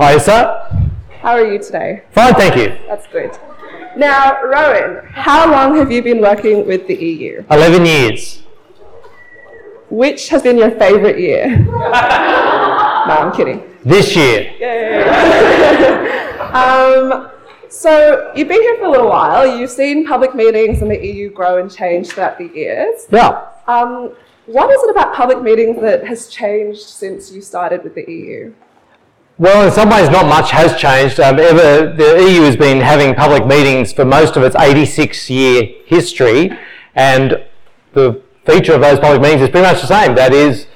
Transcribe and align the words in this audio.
Hi, 0.00 0.16
sir. 0.16 0.66
How 1.20 1.32
are 1.32 1.44
you 1.44 1.58
today? 1.58 2.04
Fine, 2.12 2.32
thank 2.32 2.56
you. 2.56 2.74
That's 2.88 3.06
good. 3.08 3.38
Now, 3.98 4.42
Rowan, 4.42 5.04
how 5.08 5.50
long 5.52 5.76
have 5.76 5.92
you 5.92 6.00
been 6.00 6.22
working 6.22 6.66
with 6.66 6.86
the 6.86 6.94
EU? 6.94 7.44
11 7.50 7.84
years. 7.84 8.42
Which 9.90 10.30
has 10.30 10.42
been 10.42 10.56
your 10.56 10.70
favourite 10.70 11.18
year? 11.18 11.54
no, 11.66 11.92
I'm 11.92 13.30
kidding. 13.32 13.62
This 13.84 14.16
year. 14.16 14.56
Um, 16.50 17.30
so, 17.68 18.32
you've 18.34 18.48
been 18.48 18.60
here 18.60 18.76
for 18.78 18.86
a 18.86 18.90
little 18.90 19.08
while. 19.08 19.46
You've 19.46 19.70
seen 19.70 20.04
public 20.04 20.34
meetings 20.34 20.82
and 20.82 20.90
the 20.90 20.98
EU 21.06 21.30
grow 21.30 21.58
and 21.58 21.70
change 21.70 22.08
throughout 22.08 22.38
the 22.38 22.48
years. 22.48 23.06
Yeah. 23.12 23.46
Um, 23.68 24.16
what 24.46 24.68
is 24.70 24.82
it 24.82 24.90
about 24.90 25.14
public 25.14 25.42
meetings 25.42 25.80
that 25.82 26.04
has 26.08 26.26
changed 26.26 26.80
since 26.80 27.30
you 27.30 27.40
started 27.40 27.84
with 27.84 27.94
the 27.94 28.10
EU? 28.10 28.52
Well, 29.40 29.66
in 29.66 29.72
some 29.72 29.88
ways, 29.88 30.10
not 30.10 30.26
much 30.26 30.50
has 30.50 30.78
changed. 30.78 31.18
Um, 31.18 31.38
ever, 31.38 31.90
the 31.96 32.30
EU 32.30 32.42
has 32.42 32.56
been 32.56 32.82
having 32.82 33.14
public 33.14 33.46
meetings 33.46 33.90
for 33.90 34.04
most 34.04 34.36
of 34.36 34.42
its 34.42 34.54
86 34.54 35.30
year 35.30 35.62
history, 35.86 36.50
and 36.94 37.42
the 37.94 38.20
feature 38.44 38.74
of 38.74 38.82
those 38.82 38.98
public 38.98 39.22
meetings 39.22 39.40
is 39.40 39.48
pretty 39.48 39.66
much 39.66 39.80
the 39.80 39.86
same. 39.86 40.14
That 40.14 40.34
is, 40.34 40.66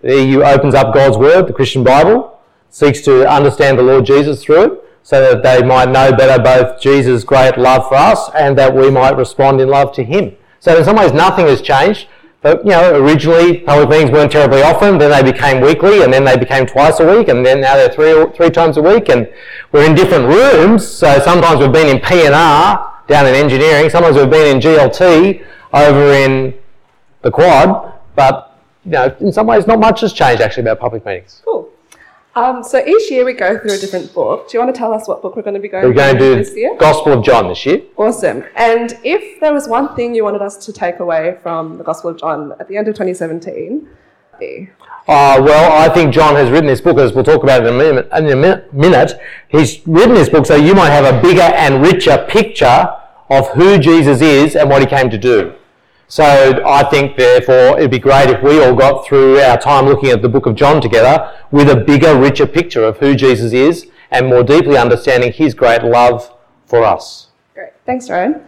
the 0.00 0.24
EU 0.24 0.42
opens 0.42 0.74
up 0.74 0.94
God's 0.94 1.18
Word, 1.18 1.46
the 1.46 1.52
Christian 1.52 1.84
Bible, 1.84 2.40
seeks 2.70 3.02
to 3.02 3.28
understand 3.28 3.78
the 3.78 3.82
Lord 3.82 4.06
Jesus 4.06 4.42
through 4.42 4.62
it, 4.62 4.84
so 5.02 5.20
that 5.20 5.42
they 5.42 5.62
might 5.62 5.90
know 5.90 6.16
better 6.16 6.42
both 6.42 6.80
Jesus' 6.80 7.24
great 7.24 7.58
love 7.58 7.86
for 7.88 7.96
us 7.96 8.30
and 8.34 8.56
that 8.56 8.74
we 8.74 8.90
might 8.90 9.18
respond 9.18 9.60
in 9.60 9.68
love 9.68 9.92
to 9.96 10.02
Him. 10.02 10.34
So, 10.60 10.78
in 10.78 10.82
some 10.82 10.96
ways, 10.96 11.12
nothing 11.12 11.44
has 11.48 11.60
changed. 11.60 12.08
But, 12.44 12.62
you 12.62 12.72
know, 12.72 13.00
originally 13.00 13.60
public 13.60 13.88
meetings 13.88 14.10
weren't 14.10 14.30
terribly 14.30 14.60
often, 14.60 14.98
then 14.98 15.10
they 15.10 15.32
became 15.32 15.62
weekly, 15.62 16.02
and 16.02 16.12
then 16.12 16.26
they 16.26 16.36
became 16.36 16.66
twice 16.66 17.00
a 17.00 17.06
week, 17.06 17.28
and 17.28 17.44
then 17.44 17.62
now 17.62 17.74
they're 17.74 17.88
three, 17.88 18.26
three 18.36 18.50
times 18.50 18.76
a 18.76 18.82
week, 18.82 19.08
and 19.08 19.26
we're 19.72 19.86
in 19.88 19.94
different 19.94 20.26
rooms. 20.26 20.86
So 20.86 21.18
sometimes 21.20 21.60
we've 21.60 21.72
been 21.72 21.88
in 21.88 22.02
P&R 22.02 22.92
down 23.08 23.26
in 23.26 23.34
engineering, 23.34 23.88
sometimes 23.88 24.16
we've 24.16 24.28
been 24.28 24.56
in 24.56 24.60
GLT 24.60 25.42
over 25.72 26.12
in 26.12 26.52
the 27.22 27.30
quad, 27.30 27.94
but, 28.14 28.60
you 28.84 28.90
know, 28.90 29.16
in 29.20 29.32
some 29.32 29.46
ways 29.46 29.66
not 29.66 29.80
much 29.80 30.02
has 30.02 30.12
changed 30.12 30.42
actually 30.42 30.64
about 30.64 30.78
public 30.78 31.06
meetings. 31.06 31.40
Cool. 31.46 31.63
Um, 32.36 32.64
so 32.64 32.84
each 32.84 33.10
year 33.10 33.24
we 33.24 33.32
go 33.32 33.58
through 33.58 33.74
a 33.74 33.78
different 33.78 34.12
book. 34.12 34.48
Do 34.50 34.58
you 34.58 34.62
want 34.64 34.74
to 34.74 34.78
tell 34.78 34.92
us 34.92 35.06
what 35.06 35.22
book 35.22 35.36
we're 35.36 35.42
going 35.42 35.54
to 35.54 35.60
be 35.60 35.68
going 35.68 35.84
We're 35.86 35.92
going 35.94 36.16
through 36.18 36.30
to 36.30 36.44
this 36.44 36.56
year? 36.56 36.76
Gospel 36.78 37.12
of 37.12 37.24
John 37.24 37.48
this 37.48 37.64
year. 37.64 37.82
Awesome. 37.96 38.42
And 38.56 38.98
if 39.04 39.40
there 39.40 39.52
was 39.52 39.68
one 39.68 39.94
thing 39.94 40.14
you 40.16 40.24
wanted 40.24 40.42
us 40.42 40.56
to 40.66 40.72
take 40.72 40.98
away 40.98 41.38
from 41.42 41.78
the 41.78 41.84
Gospel 41.84 42.10
of 42.10 42.18
John 42.18 42.52
at 42.58 42.66
the 42.66 42.76
end 42.76 42.88
of 42.88 42.94
2017, 42.94 43.88
be- 44.40 44.68
Uh, 45.06 45.40
well, 45.44 45.72
I 45.80 45.92
think 45.94 46.12
John 46.12 46.34
has 46.34 46.50
written 46.50 46.66
this 46.66 46.80
book, 46.80 46.98
as 46.98 47.12
we'll 47.12 47.22
talk 47.24 47.44
about 47.44 47.62
in 47.64 47.68
a 47.68 47.76
minute. 47.76 48.08
In 48.16 48.26
a 48.30 48.66
minute, 48.72 49.20
he's 49.48 49.86
written 49.86 50.14
this 50.14 50.28
book 50.28 50.44
so 50.44 50.56
you 50.56 50.74
might 50.74 50.90
have 50.90 51.04
a 51.04 51.22
bigger 51.22 51.42
and 51.42 51.82
richer 51.82 52.26
picture 52.28 52.88
of 53.30 53.48
who 53.50 53.78
Jesus 53.78 54.20
is 54.20 54.56
and 54.56 54.68
what 54.68 54.80
he 54.82 54.86
came 54.86 55.08
to 55.10 55.18
do. 55.18 55.52
So 56.08 56.62
I 56.66 56.84
think, 56.84 57.16
therefore, 57.16 57.78
it'd 57.78 57.90
be 57.90 57.98
great 57.98 58.28
if 58.30 58.42
we 58.42 58.62
all 58.62 58.74
got 58.74 59.06
through 59.06 59.40
our 59.40 59.58
time 59.58 59.86
looking 59.86 60.10
at 60.10 60.22
the 60.22 60.28
book 60.28 60.46
of 60.46 60.54
John 60.54 60.80
together 60.80 61.32
with 61.50 61.68
a 61.70 61.76
bigger, 61.76 62.18
richer 62.18 62.46
picture 62.46 62.84
of 62.84 62.98
who 62.98 63.14
Jesus 63.14 63.52
is 63.52 63.88
and 64.10 64.28
more 64.28 64.44
deeply 64.44 64.76
understanding 64.76 65.32
his 65.32 65.54
great 65.54 65.82
love 65.82 66.32
for 66.66 66.84
us. 66.84 67.28
Great. 67.54 67.72
Thanks, 67.86 68.08
Rowan. 68.08 68.44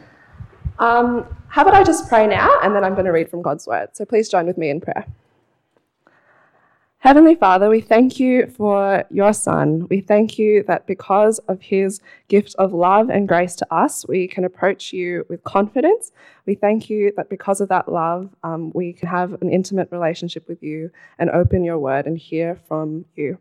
Um, 0.78 1.26
how 1.48 1.62
about 1.62 1.74
I 1.74 1.82
just 1.82 2.08
pray 2.08 2.26
now 2.26 2.60
and 2.62 2.74
then 2.74 2.84
I'm 2.84 2.92
going 2.92 3.06
to 3.06 3.12
read 3.12 3.30
from 3.30 3.42
God's 3.42 3.66
word. 3.66 3.88
So 3.94 4.04
please 4.04 4.28
join 4.28 4.46
with 4.46 4.58
me 4.58 4.68
in 4.68 4.80
prayer. 4.80 5.06
Heavenly 7.06 7.36
Father, 7.36 7.70
we 7.70 7.80
thank 7.80 8.18
you 8.18 8.48
for 8.48 9.04
your 9.12 9.32
Son. 9.32 9.86
We 9.88 10.00
thank 10.00 10.40
you 10.40 10.64
that 10.64 10.88
because 10.88 11.38
of 11.46 11.62
his 11.62 12.00
gift 12.26 12.56
of 12.58 12.72
love 12.72 13.10
and 13.10 13.28
grace 13.28 13.54
to 13.56 13.72
us, 13.72 14.04
we 14.08 14.26
can 14.26 14.44
approach 14.44 14.92
you 14.92 15.24
with 15.28 15.44
confidence. 15.44 16.10
We 16.46 16.56
thank 16.56 16.90
you 16.90 17.12
that 17.16 17.30
because 17.30 17.60
of 17.60 17.68
that 17.68 17.88
love, 17.88 18.30
um, 18.42 18.72
we 18.74 18.92
can 18.92 19.06
have 19.06 19.40
an 19.40 19.50
intimate 19.50 19.92
relationship 19.92 20.48
with 20.48 20.64
you 20.64 20.90
and 21.16 21.30
open 21.30 21.62
your 21.62 21.78
word 21.78 22.06
and 22.06 22.18
hear 22.18 22.58
from 22.66 23.04
you. 23.14 23.38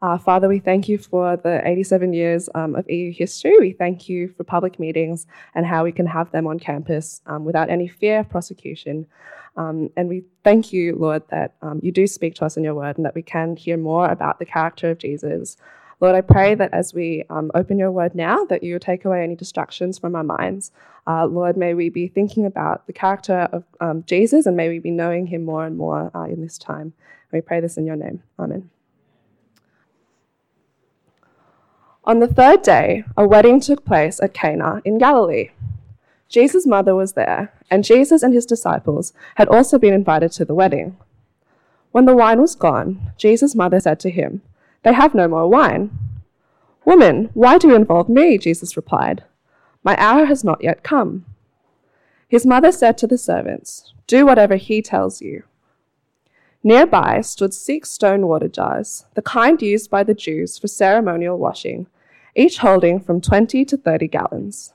Uh, 0.00 0.16
Father, 0.16 0.46
we 0.46 0.60
thank 0.60 0.88
you 0.88 0.96
for 0.96 1.36
the 1.36 1.66
87 1.66 2.12
years 2.12 2.48
um, 2.54 2.76
of 2.76 2.88
EU 2.88 3.12
history. 3.12 3.56
We 3.58 3.72
thank 3.72 4.08
you 4.08 4.32
for 4.36 4.44
public 4.44 4.78
meetings 4.78 5.26
and 5.56 5.66
how 5.66 5.82
we 5.82 5.90
can 5.90 6.06
have 6.06 6.30
them 6.30 6.46
on 6.46 6.60
campus 6.60 7.22
um, 7.26 7.44
without 7.44 7.70
any 7.70 7.88
fear 7.88 8.20
of 8.20 8.28
prosecution. 8.28 9.08
Um, 9.56 9.90
and 9.96 10.08
we 10.08 10.24
thank 10.44 10.72
you, 10.72 10.96
Lord, 10.96 11.22
that 11.30 11.54
um, 11.62 11.80
you 11.82 11.92
do 11.92 12.06
speak 12.06 12.34
to 12.36 12.44
us 12.44 12.56
in 12.56 12.64
your 12.64 12.74
word 12.74 12.96
and 12.96 13.04
that 13.04 13.14
we 13.14 13.22
can 13.22 13.56
hear 13.56 13.76
more 13.76 14.08
about 14.08 14.38
the 14.38 14.44
character 14.44 14.90
of 14.90 14.98
Jesus. 14.98 15.56
Lord, 16.00 16.14
I 16.14 16.22
pray 16.22 16.54
that 16.54 16.72
as 16.72 16.94
we 16.94 17.24
um, 17.28 17.50
open 17.54 17.78
your 17.78 17.92
word 17.92 18.14
now, 18.14 18.44
that 18.46 18.62
you 18.62 18.78
take 18.78 19.04
away 19.04 19.22
any 19.22 19.36
distractions 19.36 19.98
from 19.98 20.16
our 20.16 20.24
minds. 20.24 20.72
Uh, 21.06 21.26
Lord, 21.26 21.58
may 21.58 21.74
we 21.74 21.90
be 21.90 22.08
thinking 22.08 22.46
about 22.46 22.86
the 22.86 22.92
character 22.94 23.48
of 23.52 23.64
um, 23.80 24.02
Jesus 24.06 24.46
and 24.46 24.56
may 24.56 24.70
we 24.70 24.78
be 24.78 24.90
knowing 24.90 25.26
him 25.26 25.44
more 25.44 25.66
and 25.66 25.76
more 25.76 26.10
uh, 26.14 26.24
in 26.24 26.40
this 26.40 26.56
time. 26.56 26.94
We 27.32 27.42
pray 27.42 27.60
this 27.60 27.76
in 27.76 27.86
your 27.86 27.96
name. 27.96 28.22
Amen. 28.38 28.70
On 32.04 32.18
the 32.18 32.26
third 32.26 32.62
day, 32.62 33.04
a 33.16 33.26
wedding 33.26 33.60
took 33.60 33.84
place 33.84 34.20
at 34.22 34.32
Cana 34.32 34.80
in 34.86 34.96
Galilee. 34.96 35.50
Jesus' 36.30 36.64
mother 36.64 36.94
was 36.94 37.14
there, 37.14 37.52
and 37.70 37.82
Jesus 37.82 38.22
and 38.22 38.32
his 38.32 38.46
disciples 38.46 39.12
had 39.34 39.48
also 39.48 39.80
been 39.80 39.92
invited 39.92 40.30
to 40.32 40.44
the 40.44 40.54
wedding. 40.54 40.96
When 41.90 42.04
the 42.04 42.14
wine 42.14 42.40
was 42.40 42.54
gone, 42.54 43.12
Jesus' 43.18 43.56
mother 43.56 43.80
said 43.80 43.98
to 44.00 44.10
him, 44.10 44.40
They 44.84 44.92
have 44.92 45.12
no 45.12 45.26
more 45.26 45.48
wine. 45.48 45.90
Woman, 46.84 47.30
why 47.34 47.58
do 47.58 47.68
you 47.68 47.74
involve 47.74 48.08
me? 48.08 48.38
Jesus 48.38 48.76
replied, 48.76 49.24
My 49.82 49.96
hour 49.98 50.26
has 50.26 50.44
not 50.44 50.62
yet 50.62 50.84
come. 50.84 51.24
His 52.28 52.46
mother 52.46 52.70
said 52.70 52.96
to 52.98 53.08
the 53.08 53.18
servants, 53.18 53.92
Do 54.06 54.24
whatever 54.24 54.54
he 54.54 54.82
tells 54.82 55.20
you. 55.20 55.42
Nearby 56.62 57.22
stood 57.22 57.52
six 57.52 57.90
stone 57.90 58.28
water 58.28 58.46
jars, 58.46 59.04
the 59.14 59.22
kind 59.22 59.60
used 59.60 59.90
by 59.90 60.04
the 60.04 60.14
Jews 60.14 60.58
for 60.58 60.68
ceremonial 60.68 61.38
washing, 61.38 61.88
each 62.36 62.58
holding 62.58 63.00
from 63.00 63.20
20 63.20 63.64
to 63.64 63.76
30 63.76 64.06
gallons. 64.06 64.74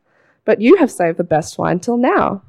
But 0.51 0.59
you 0.59 0.75
have 0.75 0.91
saved 0.91 1.15
the 1.15 1.23
best 1.23 1.57
wine 1.57 1.79
till 1.79 1.95
now. 1.95 2.41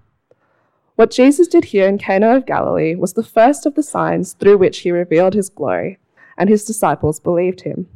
What 0.97 1.13
Jesus 1.13 1.47
did 1.47 1.67
here 1.67 1.87
in 1.87 1.99
Cana 1.99 2.35
of 2.35 2.47
Galilee 2.47 2.97
was 2.97 3.13
the 3.13 3.23
first 3.23 3.65
of 3.65 3.77
the 3.77 3.83
signs 3.85 4.33
through 4.33 4.59
which 4.59 4.81
he 4.81 4.91
revealed 4.91 5.35
his 5.35 5.49
glory, 5.49 6.01
and 6.37 6.49
his 6.49 6.65
disciples 6.65 7.21
believed 7.21 7.61
him. 7.61 7.87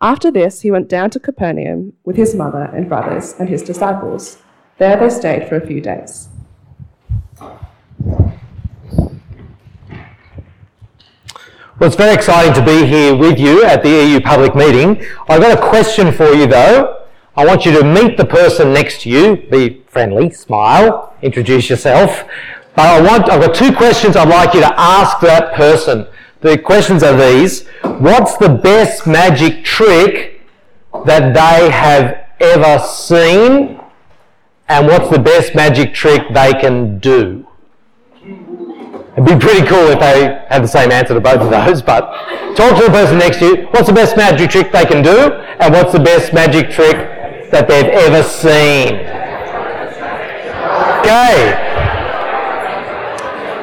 After 0.00 0.30
this, 0.30 0.60
he 0.60 0.70
went 0.70 0.88
down 0.88 1.10
to 1.10 1.18
Capernaum 1.18 1.94
with 2.04 2.14
his 2.14 2.32
mother 2.32 2.70
and 2.72 2.88
brothers 2.88 3.34
and 3.40 3.48
his 3.48 3.64
disciples. 3.64 4.38
There 4.76 4.96
they 4.96 5.10
stayed 5.10 5.48
for 5.48 5.56
a 5.56 5.66
few 5.66 5.80
days. 5.80 6.28
Well, 11.80 11.88
it's 11.88 11.96
very 11.96 12.14
exciting 12.14 12.54
to 12.54 12.64
be 12.64 12.86
here 12.86 13.16
with 13.16 13.40
you 13.40 13.64
at 13.64 13.82
the 13.82 13.88
EU 13.88 14.20
public 14.20 14.54
meeting. 14.54 15.04
I've 15.28 15.42
got 15.42 15.58
a 15.58 15.60
question 15.60 16.12
for 16.12 16.32
you 16.32 16.46
though. 16.46 16.97
I 17.38 17.44
want 17.44 17.64
you 17.64 17.70
to 17.78 17.84
meet 17.84 18.16
the 18.16 18.24
person 18.24 18.72
next 18.72 19.02
to 19.02 19.08
you, 19.08 19.36
be 19.36 19.84
friendly, 19.86 20.28
smile, 20.30 21.14
introduce 21.22 21.70
yourself. 21.70 22.24
But 22.74 22.86
I 22.86 23.00
want, 23.00 23.30
I've 23.30 23.40
got 23.40 23.54
two 23.54 23.72
questions 23.72 24.16
I'd 24.16 24.28
like 24.28 24.54
you 24.54 24.60
to 24.60 24.80
ask 24.80 25.20
that 25.20 25.54
person. 25.54 26.08
The 26.40 26.58
questions 26.58 27.04
are 27.04 27.16
these. 27.16 27.64
What's 28.00 28.36
the 28.38 28.48
best 28.48 29.06
magic 29.06 29.64
trick 29.64 30.40
that 31.06 31.32
they 31.32 31.70
have 31.70 32.26
ever 32.40 32.84
seen? 32.84 33.80
And 34.68 34.88
what's 34.88 35.08
the 35.08 35.20
best 35.20 35.54
magic 35.54 35.94
trick 35.94 36.22
they 36.34 36.54
can 36.54 36.98
do? 36.98 37.46
It'd 39.12 39.26
be 39.26 39.38
pretty 39.38 39.64
cool 39.64 39.86
if 39.90 40.00
they 40.00 40.44
had 40.48 40.64
the 40.64 40.66
same 40.66 40.90
answer 40.90 41.14
to 41.14 41.20
both 41.20 41.40
of 41.40 41.50
those, 41.50 41.82
but 41.82 42.00
talk 42.56 42.76
to 42.78 42.84
the 42.86 42.90
person 42.90 43.18
next 43.18 43.38
to 43.38 43.44
you. 43.46 43.66
What's 43.70 43.86
the 43.86 43.94
best 43.94 44.16
magic 44.16 44.50
trick 44.50 44.72
they 44.72 44.86
can 44.86 45.04
do? 45.04 45.34
And 45.60 45.72
what's 45.72 45.92
the 45.92 46.00
best 46.00 46.32
magic 46.32 46.70
trick 46.70 47.14
that 47.50 47.68
they've 47.68 47.86
ever 47.86 48.22
seen? 48.22 48.96
Okay. 51.00 51.64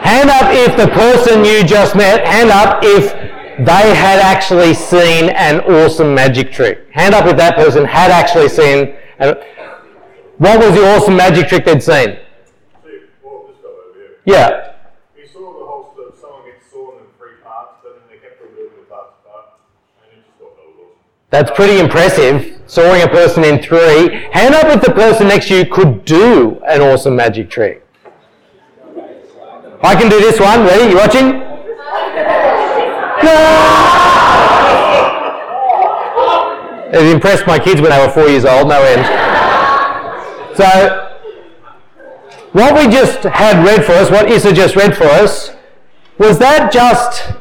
Hand 0.03 0.29
up 0.29 0.53
if 0.53 0.77
the 0.77 0.87
person 0.93 1.43
you 1.43 1.63
just 1.63 1.95
met, 1.95 2.25
hand 2.25 2.49
up 2.49 2.79
if 2.83 3.11
they 3.57 3.95
had 3.95 4.19
actually 4.19 4.73
seen 4.73 5.29
an 5.29 5.61
awesome 5.61 6.13
magic 6.13 6.51
trick. 6.51 6.87
Hand 6.91 7.15
up 7.15 7.25
if 7.25 7.37
that 7.37 7.55
person 7.55 7.85
had 7.85 8.11
actually 8.11 8.49
seen. 8.49 8.95
An, 9.19 9.35
what 10.37 10.59
was 10.59 10.73
the 10.75 10.85
awesome 10.95 11.15
magic 11.15 11.47
trick 11.47 11.63
they'd 11.65 11.81
seen? 11.81 12.17
Yeah. 14.25 14.73
He 15.15 15.27
saw 15.27 15.39
the 15.39 15.65
whole 15.65 15.93
sort 15.95 16.13
of 16.13 16.19
someone 16.19 16.45
gets 16.45 16.69
sawn 16.71 16.97
in 16.97 17.05
three 17.17 17.37
parts, 17.43 17.77
but 17.83 17.93
then 17.93 18.03
they 18.09 18.17
kept 18.17 18.41
removing 18.41 18.79
the 18.81 18.89
parts 18.89 19.13
apart, 19.23 19.61
and 20.01 20.11
he 20.11 20.17
just 20.25 20.33
thought 20.41 20.57
that 20.57 20.65
was 20.65 20.75
awesome. 20.81 21.14
That's 21.29 21.51
pretty 21.51 21.79
impressive. 21.79 22.61
Sawing 22.67 23.01
a 23.03 23.07
person 23.07 23.43
in 23.43 23.61
three. 23.61 24.09
Hand 24.31 24.55
up 24.55 24.65
if 24.75 24.81
the 24.81 24.91
person 24.91 25.27
next 25.27 25.47
to 25.49 25.57
you 25.57 25.65
could 25.65 26.05
do 26.05 26.61
an 26.67 26.81
awesome 26.81 27.15
magic 27.15 27.49
trick. 27.49 27.85
I 29.83 29.95
can 29.95 30.09
do 30.09 30.19
this 30.19 30.39
one. 30.39 30.61
Ready? 30.65 30.89
You 30.89 30.97
watching? 30.97 31.41
It 36.95 37.13
impressed 37.13 37.45
my 37.45 37.59
kids 37.59 37.81
when 37.81 37.91
they 37.91 37.99
were 37.99 38.09
four 38.09 38.29
years 38.29 38.45
old, 38.45 38.69
no 38.69 38.81
end. 38.81 39.05
So, 40.55 41.11
what 42.53 42.73
we 42.73 42.89
just 42.89 43.23
had 43.23 43.65
read 43.65 43.83
for 43.83 43.91
us, 43.91 44.09
what 44.09 44.31
Issa 44.31 44.53
just 44.53 44.77
read 44.77 44.95
for 44.95 45.03
us, 45.03 45.51
was 46.17 46.39
that 46.39 46.71
just 46.71 47.34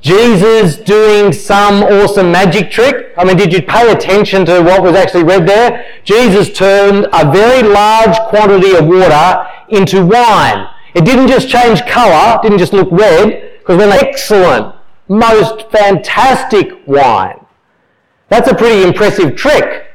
Jesus 0.00 0.76
doing 0.76 1.32
some 1.32 1.82
awesome 1.82 2.32
magic 2.32 2.70
trick? 2.70 3.12
I 3.18 3.24
mean, 3.24 3.36
did 3.36 3.52
you 3.52 3.60
pay 3.62 3.92
attention 3.92 4.46
to 4.46 4.62
what 4.62 4.82
was 4.82 4.94
actually 4.94 5.24
read 5.24 5.46
there? 5.46 5.84
Jesus 6.04 6.56
turned 6.56 7.06
a 7.12 7.30
very 7.30 7.62
large 7.62 8.16
quantity 8.28 8.74
of 8.74 8.86
water 8.86 9.46
into 9.68 10.04
wine. 10.04 10.66
It 10.94 11.04
didn't 11.04 11.28
just 11.28 11.48
change 11.48 11.84
colour, 11.84 12.40
didn't 12.42 12.58
just 12.58 12.72
look 12.72 12.88
red, 12.90 13.58
because 13.58 13.76
when 13.76 13.92
excellent, 13.92 14.74
most 15.08 15.70
fantastic 15.70 16.86
wine. 16.86 17.44
That's 18.28 18.48
a 18.48 18.54
pretty 18.54 18.82
impressive 18.82 19.36
trick. 19.36 19.86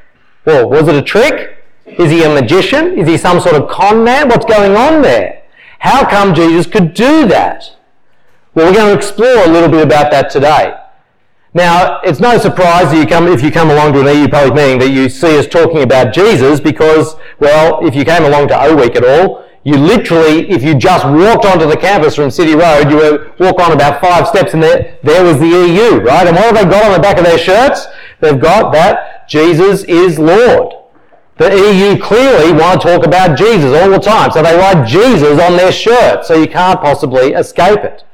Well, 0.44 0.70
was 0.70 0.86
it 0.88 0.94
a 0.94 1.02
trick? 1.02 1.64
Is 1.86 2.10
he 2.10 2.22
a 2.22 2.28
magician? 2.28 2.98
Is 2.98 3.08
he 3.08 3.16
some 3.16 3.40
sort 3.40 3.56
of 3.56 3.68
con 3.68 4.04
man? 4.04 4.28
What's 4.28 4.46
going 4.46 4.76
on 4.76 5.02
there? 5.02 5.42
How 5.80 6.08
come 6.08 6.34
Jesus 6.34 6.66
could 6.66 6.94
do 6.94 7.26
that? 7.26 7.75
Well, 8.56 8.72
we're 8.72 8.78
going 8.78 8.88
to 8.88 8.96
explore 8.96 9.44
a 9.44 9.48
little 9.48 9.68
bit 9.68 9.84
about 9.84 10.10
that 10.12 10.30
today. 10.30 10.74
Now, 11.52 12.00
it's 12.00 12.20
no 12.20 12.38
surprise 12.38 12.90
that 12.90 12.96
you 12.96 13.06
come, 13.06 13.28
if 13.28 13.42
you 13.42 13.50
come 13.50 13.68
along 13.68 13.92
to 13.92 14.00
an 14.00 14.16
EU 14.16 14.28
public 14.28 14.54
meeting 14.54 14.78
that 14.78 14.88
you 14.88 15.10
see 15.10 15.38
us 15.38 15.46
talking 15.46 15.82
about 15.82 16.14
Jesus 16.14 16.58
because, 16.58 17.16
well, 17.38 17.86
if 17.86 17.94
you 17.94 18.02
came 18.02 18.24
along 18.24 18.48
to 18.48 18.58
O 18.58 18.74
Week 18.74 18.96
at 18.96 19.04
all, 19.04 19.44
you 19.64 19.76
literally, 19.76 20.48
if 20.48 20.62
you 20.62 20.74
just 20.74 21.04
walked 21.04 21.44
onto 21.44 21.66
the 21.66 21.76
campus 21.76 22.14
from 22.16 22.30
City 22.30 22.54
Road, 22.54 22.88
you 22.88 22.96
would 22.96 23.38
walk 23.38 23.60
on 23.60 23.72
about 23.72 24.00
five 24.00 24.26
steps 24.26 24.54
and 24.54 24.62
there, 24.62 24.96
there 25.02 25.22
was 25.22 25.38
the 25.38 25.44
EU, 25.46 26.00
right? 26.00 26.26
And 26.26 26.34
what 26.34 26.46
have 26.46 26.54
they 26.54 26.64
got 26.64 26.86
on 26.86 26.92
the 26.94 26.98
back 26.98 27.18
of 27.18 27.24
their 27.24 27.36
shirts? 27.36 27.86
They've 28.20 28.40
got 28.40 28.72
that 28.72 29.28
Jesus 29.28 29.84
is 29.84 30.18
Lord. 30.18 30.72
The 31.36 31.54
EU 31.54 32.00
clearly 32.00 32.52
want 32.52 32.80
to 32.80 32.88
talk 32.88 33.06
about 33.06 33.36
Jesus 33.36 33.78
all 33.78 33.90
the 33.90 33.98
time, 33.98 34.30
so 34.30 34.42
they 34.42 34.56
write 34.56 34.86
Jesus 34.86 35.38
on 35.38 35.58
their 35.58 35.72
shirt, 35.72 36.24
so 36.24 36.32
you 36.32 36.48
can't 36.48 36.80
possibly 36.80 37.34
escape 37.34 37.80
it. 37.80 38.05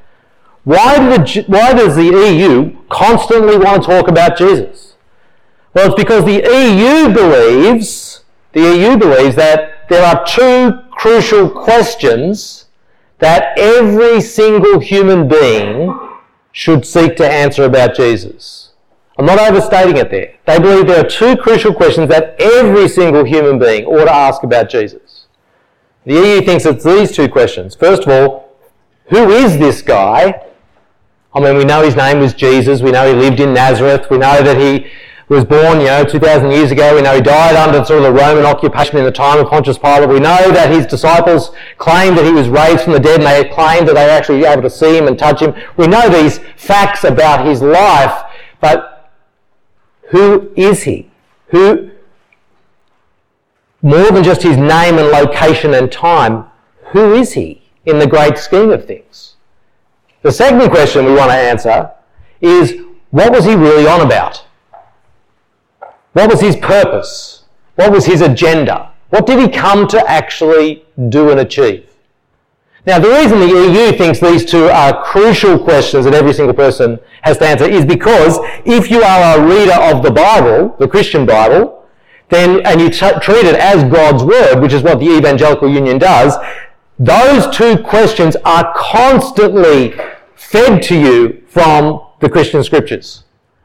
Why, 0.63 1.17
the, 1.17 1.43
why 1.47 1.73
does 1.73 1.95
the 1.95 2.03
EU 2.03 2.77
constantly 2.89 3.57
want 3.57 3.83
to 3.83 3.89
talk 3.89 4.07
about 4.07 4.37
Jesus? 4.37 4.95
Well, 5.73 5.87
it's 5.87 6.01
because 6.01 6.23
the 6.23 6.35
EU 6.35 7.13
believes, 7.13 8.23
the 8.53 8.61
EU 8.61 8.97
believes 8.97 9.35
that 9.35 9.89
there 9.89 10.05
are 10.05 10.25
two 10.25 10.79
crucial 10.91 11.49
questions 11.49 12.65
that 13.19 13.57
every 13.57 14.21
single 14.21 14.79
human 14.79 15.27
being 15.27 15.99
should 16.51 16.85
seek 16.85 17.17
to 17.17 17.29
answer 17.29 17.63
about 17.63 17.95
Jesus. 17.95 18.71
I'm 19.17 19.25
not 19.25 19.39
overstating 19.39 19.97
it 19.97 20.09
there. 20.09 20.35
They 20.45 20.59
believe 20.59 20.87
there 20.87 21.05
are 21.05 21.09
two 21.09 21.35
crucial 21.35 21.73
questions 21.73 22.09
that 22.09 22.35
every 22.39 22.87
single 22.87 23.23
human 23.23 23.59
being 23.59 23.85
ought 23.85 24.05
to 24.05 24.13
ask 24.13 24.43
about 24.43 24.69
Jesus. 24.69 25.27
The 26.05 26.13
EU 26.13 26.41
thinks 26.41 26.65
it's 26.65 26.83
these 26.83 27.11
two 27.11 27.29
questions. 27.29 27.75
First 27.75 28.03
of 28.03 28.09
all, 28.09 28.55
who 29.09 29.29
is 29.29 29.57
this 29.57 29.81
guy? 29.81 30.41
I 31.35 31.39
mean, 31.39 31.57
we 31.57 31.65
know 31.65 31.81
his 31.81 31.95
name 31.95 32.19
was 32.19 32.33
Jesus. 32.33 32.81
We 32.81 32.91
know 32.91 33.07
he 33.07 33.19
lived 33.19 33.39
in 33.39 33.53
Nazareth. 33.53 34.09
We 34.09 34.17
know 34.17 34.43
that 34.43 34.57
he 34.57 34.87
was 35.29 35.43
born, 35.43 35.79
you 35.79 35.87
know, 35.87 36.03
2,000 36.03 36.51
years 36.51 36.71
ago. 36.71 36.95
We 36.95 37.01
know 37.01 37.15
he 37.15 37.21
died 37.21 37.55
under 37.55 37.83
sort 37.83 38.03
of 38.03 38.03
the 38.03 38.11
Roman 38.11 38.45
occupation 38.45 38.97
in 38.97 39.03
the 39.03 39.11
time 39.11 39.39
of 39.39 39.49
Pontius 39.49 39.77
Pilate. 39.77 40.09
We 40.09 40.19
know 40.19 40.51
that 40.51 40.69
his 40.71 40.85
disciples 40.85 41.51
claimed 41.77 42.17
that 42.17 42.25
he 42.25 42.31
was 42.31 42.49
raised 42.49 42.83
from 42.83 42.93
the 42.93 42.99
dead 42.99 43.19
and 43.21 43.27
they 43.27 43.49
claimed 43.49 43.87
that 43.87 43.95
they 43.95 44.05
were 44.05 44.11
actually 44.11 44.45
able 44.45 44.61
to 44.61 44.69
see 44.69 44.95
him 44.95 45.07
and 45.07 45.17
touch 45.17 45.41
him. 45.41 45.55
We 45.75 45.87
know 45.87 46.07
these 46.07 46.39
facts 46.55 47.03
about 47.03 47.47
his 47.47 47.61
life, 47.61 48.23
but 48.61 49.11
who 50.09 50.51
is 50.55 50.83
he? 50.83 51.09
Who, 51.47 51.89
more 53.81 54.11
than 54.11 54.23
just 54.23 54.43
his 54.43 54.57
name 54.57 54.97
and 54.97 55.07
location 55.07 55.73
and 55.73 55.91
time, 55.91 56.45
who 56.91 57.13
is 57.13 57.33
he 57.33 57.63
in 57.85 57.97
the 57.97 58.07
great 58.07 58.37
scheme 58.37 58.69
of 58.69 58.85
things? 58.85 59.32
The 60.23 60.31
second 60.31 60.69
question 60.69 61.05
we 61.05 61.13
want 61.13 61.31
to 61.31 61.37
answer 61.37 61.91
is 62.41 62.75
what 63.11 63.31
was 63.31 63.45
he 63.45 63.55
really 63.55 63.85
on 63.85 64.01
about? 64.01 64.43
What 66.13 66.31
was 66.31 66.39
his 66.39 66.55
purpose? 66.55 67.43
What 67.75 67.91
was 67.91 68.05
his 68.05 68.21
agenda? 68.21 68.91
What 69.09 69.25
did 69.25 69.39
he 69.39 69.49
come 69.49 69.87
to 69.89 70.09
actually 70.09 70.85
do 71.09 71.29
and 71.29 71.39
achieve? 71.39 71.89
Now, 72.85 72.99
the 72.99 73.09
reason 73.09 73.39
the 73.39 73.47
EU 73.47 73.97
thinks 73.97 74.19
these 74.19 74.45
two 74.45 74.65
are 74.65 75.03
crucial 75.03 75.57
questions 75.57 76.05
that 76.05 76.13
every 76.13 76.33
single 76.33 76.53
person 76.53 76.99
has 77.21 77.37
to 77.37 77.47
answer 77.47 77.65
is 77.65 77.85
because 77.85 78.39
if 78.65 78.89
you 78.89 79.01
are 79.01 79.37
a 79.37 79.45
reader 79.45 79.73
of 79.73 80.03
the 80.03 80.11
Bible, 80.11 80.75
the 80.79 80.87
Christian 80.87 81.25
Bible, 81.25 81.85
then, 82.29 82.65
and 82.65 82.81
you 82.81 82.89
t- 82.89 83.19
treat 83.21 83.45
it 83.45 83.55
as 83.55 83.83
God's 83.91 84.23
Word, 84.23 84.59
which 84.61 84.73
is 84.73 84.83
what 84.83 84.99
the 84.99 85.09
Evangelical 85.09 85.69
Union 85.69 85.97
does, 85.97 86.35
those 87.05 87.55
two 87.55 87.77
questions 87.83 88.35
are 88.45 88.73
constantly 88.75 89.93
fed 90.35 90.81
to 90.83 90.99
you 90.99 91.43
from 91.47 92.05
the 92.19 92.29
Christian 92.29 92.63
Scriptures. 92.63 93.23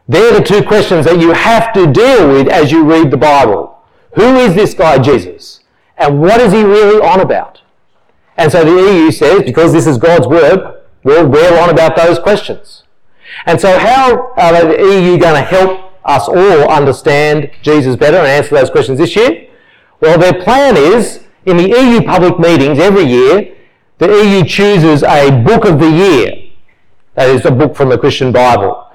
They're 0.09 0.39
the 0.39 0.45
two 0.45 0.63
questions 0.63 1.05
that 1.05 1.21
you 1.21 1.33
have 1.33 1.73
to 1.75 1.87
deal 1.87 2.29
with 2.29 2.49
as 2.49 2.73
you 2.73 2.85
read 2.85 3.11
the 3.11 3.17
Bible. 3.17 3.79
Who 4.15 4.37
is 4.37 4.55
this 4.55 4.75
guy 4.75 4.99
Jesus? 4.99 5.61
And 5.99 6.21
what 6.21 6.41
is 6.41 6.53
he 6.53 6.63
really 6.63 7.01
on 7.01 7.21
about? 7.21 7.61
And 8.37 8.51
so 8.51 8.65
the 8.65 8.93
EU 8.93 9.11
says, 9.11 9.43
because 9.43 9.73
this 9.73 9.87
is 9.87 9.99
God's 9.99 10.27
word, 10.27 10.83
well, 11.03 11.27
we're 11.29 11.61
on 11.61 11.71
about 11.71 11.97
those 11.97 12.19
questions. 12.19 12.85
And 13.47 13.61
so 13.61 13.79
how 13.79 14.33
are 14.37 14.65
the 14.65 14.79
EU 14.79 15.19
going 15.19 15.35
to 15.35 15.43
help 15.43 15.93
us 16.05 16.29
all 16.29 16.71
understand 16.71 17.51
Jesus 17.63 17.97
better 17.97 18.17
and 18.17 18.27
answer 18.27 18.55
those 18.55 18.71
questions 18.71 18.99
this 18.99 19.15
year? 19.15 19.49
Well, 20.01 20.19
their 20.19 20.43
plan 20.43 20.77
is, 20.77 21.25
in 21.47 21.57
the 21.57 21.69
EU 21.69 22.03
public 22.03 22.39
meetings 22.39 22.79
every 22.79 23.05
year, 23.05 23.55
the 23.99 24.09
EU 24.09 24.45
chooses 24.45 25.03
a 25.03 25.31
book 25.43 25.65
of 25.65 25.81
the 25.81 25.91
year. 25.91 26.51
That 27.15 27.31
is 27.31 27.45
a 27.45 27.51
book 27.51 27.75
from 27.75 27.89
the 27.89 27.99
Christian 27.99 28.31
Bible. 28.31 28.87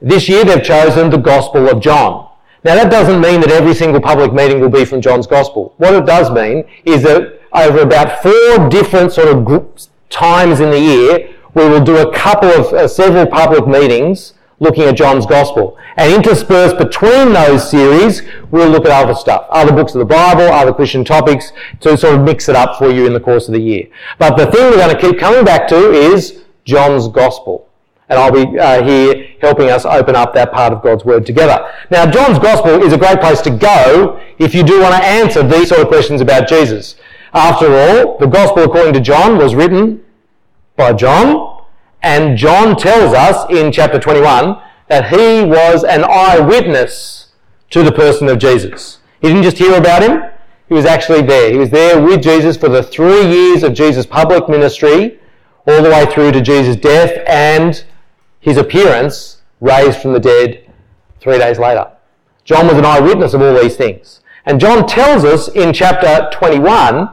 This 0.00 0.28
year 0.28 0.44
they've 0.44 0.62
chosen 0.62 1.10
the 1.10 1.16
Gospel 1.16 1.68
of 1.68 1.80
John. 1.80 2.28
Now 2.62 2.74
that 2.76 2.90
doesn't 2.90 3.20
mean 3.20 3.40
that 3.40 3.50
every 3.50 3.74
single 3.74 4.00
public 4.00 4.32
meeting 4.32 4.60
will 4.60 4.68
be 4.68 4.84
from 4.84 5.00
John's 5.00 5.26
Gospel. 5.26 5.74
What 5.78 5.94
it 5.94 6.06
does 6.06 6.30
mean 6.30 6.64
is 6.84 7.02
that 7.02 7.40
over 7.52 7.80
about 7.80 8.22
four 8.22 8.68
different 8.68 9.12
sort 9.12 9.28
of 9.28 9.88
times 10.08 10.60
in 10.60 10.70
the 10.70 10.80
year, 10.80 11.34
we 11.54 11.68
will 11.68 11.82
do 11.82 11.96
a 11.98 12.14
couple 12.14 12.48
of 12.48 12.66
uh, 12.72 12.86
several 12.88 13.26
public 13.26 13.66
meetings 13.66 14.33
looking 14.60 14.84
at 14.84 14.96
John's 14.96 15.26
Gospel. 15.26 15.78
And 15.96 16.12
interspersed 16.12 16.78
between 16.78 17.32
those 17.32 17.70
series, 17.70 18.22
we'll 18.50 18.68
look 18.68 18.84
at 18.84 18.90
other 18.90 19.14
stuff, 19.14 19.46
other 19.50 19.72
books 19.72 19.94
of 19.94 20.00
the 20.00 20.04
Bible, 20.04 20.42
other 20.42 20.72
Christian 20.72 21.04
topics, 21.04 21.52
to 21.80 21.96
sort 21.96 22.16
of 22.16 22.24
mix 22.24 22.48
it 22.48 22.56
up 22.56 22.78
for 22.78 22.90
you 22.90 23.06
in 23.06 23.12
the 23.12 23.20
course 23.20 23.48
of 23.48 23.54
the 23.54 23.60
year. 23.60 23.86
But 24.18 24.36
the 24.36 24.50
thing 24.50 24.70
we're 24.70 24.76
going 24.76 24.94
to 24.94 25.00
keep 25.00 25.18
coming 25.18 25.44
back 25.44 25.68
to 25.68 25.92
is 25.92 26.42
John's 26.64 27.08
Gospel 27.08 27.68
and 28.08 28.18
I'll 28.18 28.32
be 28.32 28.58
uh, 28.58 28.84
here 28.84 29.28
helping 29.40 29.70
us 29.70 29.84
open 29.84 30.14
up 30.14 30.34
that 30.34 30.52
part 30.52 30.72
of 30.72 30.82
God's 30.82 31.04
Word 31.04 31.24
together. 31.24 31.70
Now, 31.90 32.10
John's 32.10 32.38
Gospel 32.38 32.82
is 32.82 32.92
a 32.92 32.98
great 32.98 33.20
place 33.20 33.40
to 33.42 33.50
go 33.50 34.20
if 34.38 34.54
you 34.54 34.62
do 34.62 34.80
want 34.80 34.94
to 34.94 35.04
answer 35.04 35.42
these 35.42 35.68
sort 35.70 35.80
of 35.80 35.88
questions 35.88 36.20
about 36.20 36.48
Jesus. 36.48 36.96
After 37.32 37.66
all, 37.66 38.18
the 38.18 38.26
Gospel 38.26 38.64
according 38.64 38.92
to 38.94 39.00
John 39.00 39.38
was 39.38 39.54
written 39.54 40.04
by 40.76 40.92
John, 40.92 41.53
and 42.04 42.36
John 42.36 42.76
tells 42.76 43.14
us 43.14 43.50
in 43.50 43.72
chapter 43.72 43.98
21 43.98 44.60
that 44.88 45.08
he 45.08 45.42
was 45.42 45.82
an 45.84 46.04
eyewitness 46.04 47.28
to 47.70 47.82
the 47.82 47.90
person 47.90 48.28
of 48.28 48.38
Jesus. 48.38 48.98
He 49.22 49.28
didn't 49.28 49.42
just 49.42 49.56
hear 49.56 49.74
about 49.74 50.02
him, 50.02 50.22
he 50.68 50.74
was 50.74 50.84
actually 50.84 51.22
there. 51.22 51.50
He 51.50 51.58
was 51.58 51.70
there 51.70 52.00
with 52.00 52.22
Jesus 52.22 52.56
for 52.56 52.68
the 52.68 52.82
three 52.82 53.26
years 53.26 53.62
of 53.62 53.72
Jesus' 53.72 54.06
public 54.06 54.48
ministry, 54.48 55.18
all 55.66 55.82
the 55.82 55.88
way 55.88 56.04
through 56.06 56.32
to 56.32 56.42
Jesus' 56.42 56.76
death 56.76 57.22
and 57.26 57.84
his 58.38 58.58
appearance 58.58 59.42
raised 59.60 59.98
from 60.00 60.12
the 60.12 60.20
dead 60.20 60.70
three 61.20 61.38
days 61.38 61.58
later. 61.58 61.90
John 62.44 62.66
was 62.66 62.76
an 62.76 62.84
eyewitness 62.84 63.32
of 63.32 63.40
all 63.40 63.54
these 63.54 63.76
things. 63.76 64.20
And 64.44 64.60
John 64.60 64.86
tells 64.86 65.24
us 65.24 65.48
in 65.48 65.72
chapter 65.72 66.28
21, 66.32 67.08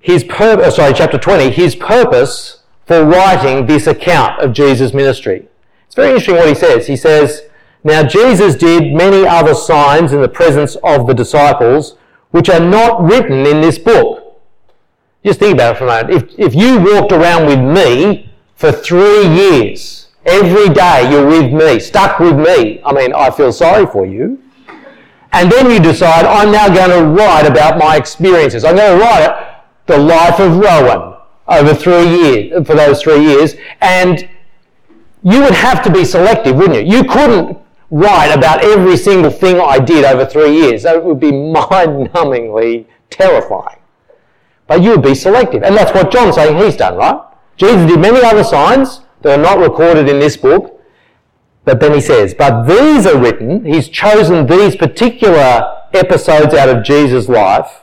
his 0.00 0.24
pur- 0.24 0.60
uh, 0.60 0.70
sorry, 0.70 0.92
chapter 0.92 1.18
20, 1.18 1.50
his 1.50 1.76
purpose 1.76 2.59
for 2.90 3.04
writing 3.04 3.66
this 3.66 3.86
account 3.86 4.40
of 4.40 4.52
Jesus' 4.52 4.92
ministry. 4.92 5.46
It's 5.86 5.94
very 5.94 6.08
interesting 6.08 6.34
what 6.34 6.48
he 6.48 6.56
says. 6.56 6.88
He 6.88 6.96
says, 6.96 7.42
Now 7.84 8.02
Jesus 8.02 8.56
did 8.56 8.92
many 8.92 9.24
other 9.24 9.54
signs 9.54 10.12
in 10.12 10.20
the 10.20 10.28
presence 10.28 10.74
of 10.82 11.06
the 11.06 11.14
disciples, 11.14 11.96
which 12.32 12.48
are 12.48 12.58
not 12.58 13.00
written 13.00 13.46
in 13.46 13.60
this 13.60 13.78
book. 13.78 14.42
Just 15.24 15.38
think 15.38 15.54
about 15.54 15.76
it 15.76 15.78
for 15.78 15.84
a 15.84 16.02
moment. 16.02 16.10
If, 16.10 16.36
if 16.36 16.54
you 16.56 16.80
walked 16.80 17.12
around 17.12 17.46
with 17.46 17.60
me 17.60 18.28
for 18.56 18.72
three 18.72 19.24
years, 19.24 20.08
every 20.26 20.68
day 20.70 21.08
you're 21.12 21.28
with 21.28 21.52
me, 21.52 21.78
stuck 21.78 22.18
with 22.18 22.36
me, 22.36 22.82
I 22.84 22.92
mean, 22.92 23.12
I 23.12 23.30
feel 23.30 23.52
sorry 23.52 23.86
for 23.86 24.04
you. 24.04 24.42
And 25.30 25.52
then 25.52 25.70
you 25.70 25.78
decide, 25.78 26.24
I'm 26.24 26.50
now 26.50 26.66
going 26.66 26.90
to 26.90 27.06
write 27.06 27.46
about 27.46 27.78
my 27.78 27.94
experiences. 27.94 28.64
I'm 28.64 28.74
going 28.74 28.98
to 28.98 29.04
write 29.04 29.62
the 29.86 29.96
life 29.96 30.40
of 30.40 30.56
Rowan 30.56 31.19
over 31.50 31.74
three 31.74 32.08
years, 32.08 32.66
for 32.66 32.74
those 32.74 33.02
three 33.02 33.22
years. 33.22 33.56
And 33.80 34.28
you 35.22 35.40
would 35.42 35.54
have 35.54 35.82
to 35.82 35.92
be 35.92 36.04
selective, 36.04 36.56
wouldn't 36.56 36.86
you? 36.86 36.96
You 36.96 37.04
couldn't 37.04 37.58
write 37.90 38.32
about 38.32 38.64
every 38.64 38.96
single 38.96 39.30
thing 39.30 39.60
I 39.60 39.78
did 39.78 40.04
over 40.04 40.24
three 40.24 40.54
years. 40.54 40.84
That 40.84 41.04
would 41.04 41.20
be 41.20 41.32
mind-numbingly 41.32 42.86
terrifying. 43.10 43.78
But 44.66 44.82
you 44.82 44.90
would 44.90 45.02
be 45.02 45.14
selective. 45.16 45.64
And 45.64 45.76
that's 45.76 45.92
what 45.92 46.12
John's 46.12 46.36
saying 46.36 46.56
he's 46.56 46.76
done, 46.76 46.96
right? 46.96 47.20
Jesus 47.56 47.90
did 47.90 48.00
many 48.00 48.22
other 48.24 48.44
signs 48.44 49.00
that 49.22 49.38
are 49.38 49.42
not 49.42 49.58
recorded 49.58 50.08
in 50.08 50.20
this 50.20 50.36
book. 50.36 50.80
But 51.64 51.80
then 51.80 51.92
he 51.92 52.00
says, 52.00 52.32
but 52.32 52.64
these 52.64 53.06
are 53.06 53.18
written, 53.18 53.66
he's 53.66 53.88
chosen 53.88 54.46
these 54.46 54.76
particular 54.76 55.84
episodes 55.92 56.54
out 56.54 56.68
of 56.70 56.82
Jesus' 56.84 57.28
life 57.28 57.80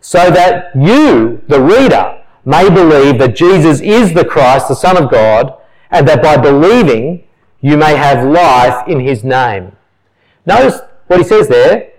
so 0.00 0.30
that 0.30 0.74
you, 0.74 1.42
the 1.48 1.60
reader, 1.60 2.21
may 2.44 2.68
believe 2.68 3.18
that 3.18 3.36
Jesus 3.36 3.80
is 3.80 4.14
the 4.14 4.24
Christ, 4.24 4.68
the 4.68 4.74
Son 4.74 5.02
of 5.02 5.10
God, 5.10 5.54
and 5.90 6.06
that 6.08 6.22
by 6.22 6.36
believing 6.36 7.24
you 7.60 7.76
may 7.76 7.94
have 7.94 8.26
life 8.26 8.86
in 8.88 9.00
his 9.00 9.22
name. 9.22 9.72
Notice 10.44 10.80
what 11.06 11.20
he 11.20 11.24
says 11.24 11.48
there. 11.48 11.90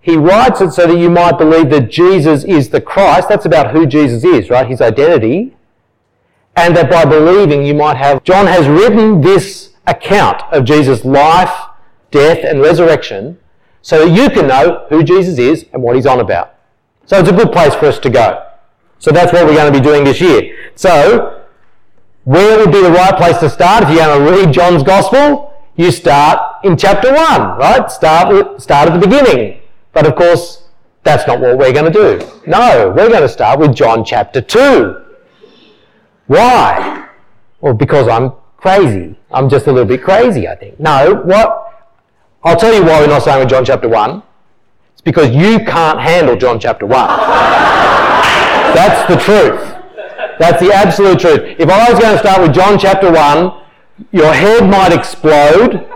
He 0.00 0.16
writes 0.16 0.60
it 0.60 0.72
so 0.72 0.86
that 0.86 0.98
you 0.98 1.10
might 1.10 1.38
believe 1.38 1.70
that 1.70 1.90
Jesus 1.90 2.44
is 2.44 2.68
the 2.68 2.80
Christ. 2.80 3.28
That's 3.28 3.46
about 3.46 3.72
who 3.72 3.86
Jesus 3.86 4.24
is, 4.24 4.50
right? 4.50 4.66
His 4.66 4.80
identity. 4.80 5.56
And 6.56 6.76
that 6.76 6.90
by 6.90 7.04
believing 7.04 7.64
you 7.64 7.74
might 7.74 7.96
have. 7.96 8.22
John 8.22 8.46
has 8.46 8.68
written 8.68 9.20
this 9.20 9.70
account 9.86 10.42
of 10.52 10.64
Jesus' 10.64 11.04
life, 11.04 11.52
death, 12.10 12.44
and 12.44 12.60
resurrection 12.60 13.38
so 13.82 14.06
that 14.06 14.14
you 14.14 14.30
can 14.30 14.46
know 14.46 14.86
who 14.88 15.02
Jesus 15.02 15.38
is 15.38 15.66
and 15.72 15.82
what 15.82 15.96
he's 15.96 16.06
on 16.06 16.20
about. 16.20 16.54
So 17.06 17.18
it's 17.18 17.28
a 17.28 17.32
good 17.32 17.52
place 17.52 17.74
for 17.74 17.86
us 17.86 17.98
to 17.98 18.10
go. 18.10 18.46
So 18.98 19.10
that's 19.10 19.32
what 19.32 19.46
we're 19.46 19.54
going 19.54 19.72
to 19.72 19.78
be 19.78 19.84
doing 19.84 20.04
this 20.04 20.20
year. 20.20 20.72
So, 20.76 21.44
where 22.24 22.58
would 22.58 22.72
be 22.72 22.80
the 22.80 22.90
right 22.90 23.14
place 23.16 23.38
to 23.38 23.50
start 23.50 23.84
if 23.84 23.90
you're 23.90 23.98
going 23.98 24.24
to 24.24 24.30
read 24.30 24.54
John's 24.54 24.82
Gospel? 24.82 25.52
You 25.76 25.90
start 25.90 26.64
in 26.64 26.76
chapter 26.76 27.12
1, 27.12 27.16
right? 27.58 27.90
Start, 27.90 28.62
start 28.62 28.88
at 28.88 28.98
the 28.98 29.06
beginning. 29.06 29.60
But 29.92 30.06
of 30.06 30.16
course, 30.16 30.64
that's 31.02 31.26
not 31.26 31.40
what 31.40 31.58
we're 31.58 31.72
going 31.72 31.92
to 31.92 32.18
do. 32.18 32.26
No, 32.46 32.92
we're 32.96 33.10
going 33.10 33.22
to 33.22 33.28
start 33.28 33.60
with 33.60 33.74
John 33.74 34.04
chapter 34.04 34.40
2. 34.40 35.02
Why? 36.26 37.08
Well, 37.60 37.74
because 37.74 38.08
I'm 38.08 38.32
crazy. 38.56 39.18
I'm 39.30 39.50
just 39.50 39.66
a 39.66 39.72
little 39.72 39.86
bit 39.88 40.02
crazy, 40.02 40.48
I 40.48 40.54
think. 40.54 40.80
No, 40.80 41.14
what? 41.24 41.88
I'll 42.42 42.56
tell 42.56 42.72
you 42.72 42.82
why 42.82 43.00
we're 43.00 43.08
not 43.08 43.22
starting 43.22 43.44
with 43.44 43.50
John 43.50 43.64
chapter 43.64 43.88
1. 43.88 44.22
It's 44.92 45.02
because 45.02 45.30
you 45.30 45.58
can't 45.64 46.00
handle 46.00 46.36
John 46.36 46.58
chapter 46.58 46.86
1. 46.86 46.94
That's 48.74 49.08
the 49.08 49.16
truth. 49.16 49.74
That's 50.38 50.60
the 50.60 50.72
absolute 50.72 51.18
truth. 51.20 51.56
If 51.58 51.68
I 51.68 51.90
was 51.90 51.98
going 51.98 52.12
to 52.12 52.18
start 52.18 52.42
with 52.42 52.52
John 52.52 52.78
chapter 52.78 53.10
1, 53.10 53.62
your 54.12 54.32
head 54.32 54.68
might 54.68 54.92
explode 54.92 55.88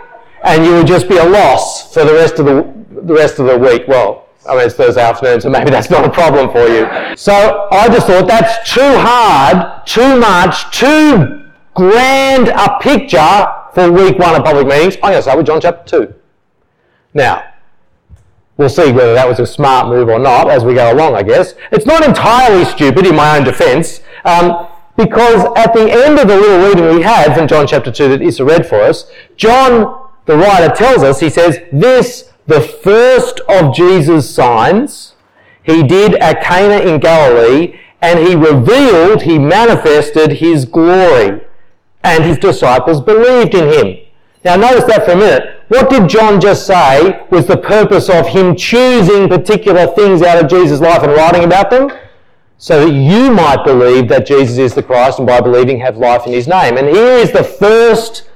and 0.43 0.65
you 0.65 0.73
would 0.73 0.87
just 0.87 1.09
be 1.09 1.17
a 1.17 1.25
loss 1.25 1.93
for 1.93 2.05
the 2.05 2.13
rest 2.13 2.39
of 2.39 2.45
the, 2.45 2.73
the 3.01 3.13
rest 3.13 3.39
of 3.39 3.47
the 3.47 3.57
week. 3.57 3.87
Well, 3.87 4.27
I 4.47 4.55
mean, 4.55 4.65
it's 4.65 4.75
Thursday 4.75 5.01
afternoon, 5.01 5.41
so 5.41 5.49
maybe 5.49 5.69
that's 5.69 5.89
not 5.89 6.05
a 6.05 6.09
problem 6.09 6.49
for 6.51 6.65
you. 6.67 6.87
So 7.17 7.67
I 7.71 7.87
just 7.89 8.07
thought 8.07 8.27
that's 8.27 8.73
too 8.73 8.81
hard, 8.81 9.85
too 9.85 10.19
much, 10.19 10.75
too 10.75 11.45
grand 11.73 12.47
a 12.47 12.79
picture 12.79 13.47
for 13.73 13.91
week 13.91 14.17
one 14.17 14.35
of 14.35 14.43
public 14.43 14.67
meetings. 14.67 14.95
I'm 14.95 15.11
going 15.11 15.15
to 15.15 15.21
start 15.21 15.37
with 15.37 15.47
John 15.47 15.61
chapter 15.61 16.05
2. 16.05 16.13
Now, 17.13 17.48
We'll 18.59 18.67
see 18.67 18.91
whether 18.91 19.13
that 19.13 19.25
was 19.25 19.39
a 19.39 19.45
smart 19.45 19.87
move 19.87 20.09
or 20.09 20.19
not 20.19 20.49
as 20.49 20.65
we 20.65 20.73
go 20.73 20.91
along, 20.91 21.15
I 21.15 21.23
guess. 21.23 21.53
It's 21.71 21.85
not 21.85 22.05
entirely 22.05 22.65
stupid 22.65 23.07
in 23.07 23.15
my 23.15 23.37
own 23.37 23.45
defense, 23.45 24.01
um, 24.25 24.67
because 24.97 25.45
at 25.55 25.73
the 25.73 25.89
end 25.89 26.19
of 26.19 26.27
the 26.27 26.35
little 26.35 26.67
reading 26.67 26.93
we 26.93 27.01
had 27.01 27.33
from 27.33 27.47
John 27.47 27.65
chapter 27.65 27.89
2 27.89 28.09
that 28.09 28.21
Issa 28.21 28.43
read 28.43 28.67
for 28.67 28.81
us, 28.81 29.09
John, 29.37 30.09
the 30.25 30.35
writer, 30.35 30.75
tells 30.75 31.03
us, 31.03 31.21
he 31.21 31.29
says, 31.29 31.57
This, 31.71 32.33
the 32.47 32.59
first 32.59 33.39
of 33.47 33.73
Jesus' 33.73 34.29
signs, 34.29 35.13
he 35.63 35.81
did 35.81 36.15
at 36.15 36.43
Cana 36.43 36.83
in 36.83 36.99
Galilee, 36.99 37.79
and 38.01 38.19
he 38.19 38.35
revealed, 38.35 39.21
he 39.21 39.39
manifested 39.39 40.33
his 40.33 40.65
glory, 40.65 41.39
and 42.03 42.25
his 42.25 42.37
disciples 42.37 42.99
believed 42.99 43.55
in 43.55 43.69
him. 43.69 44.08
Now 44.43 44.55
notice 44.55 44.85
that 44.85 45.05
for 45.05 45.11
a 45.11 45.15
minute. 45.15 45.63
What 45.67 45.89
did 45.89 46.09
John 46.09 46.39
just 46.39 46.65
say 46.65 47.25
was 47.29 47.45
the 47.45 47.57
purpose 47.57 48.09
of 48.09 48.27
him 48.27 48.55
choosing 48.55 49.27
particular 49.27 49.87
things 49.87 50.21
out 50.21 50.43
of 50.43 50.49
Jesus' 50.49 50.79
life 50.79 51.03
and 51.03 51.11
writing 51.11 51.43
about 51.43 51.69
them? 51.69 51.91
So 52.57 52.85
that 52.85 52.93
you 52.93 53.31
might 53.31 53.63
believe 53.63 54.09
that 54.09 54.25
Jesus 54.25 54.57
is 54.57 54.73
the 54.73 54.83
Christ 54.83 55.19
and 55.19 55.27
by 55.27 55.41
believing 55.41 55.79
have 55.79 55.97
life 55.97 56.25
in 56.25 56.33
his 56.33 56.47
name. 56.47 56.77
And 56.77 56.87
here 56.87 57.17
is 57.17 57.31
the 57.31 57.43
first 57.43 58.29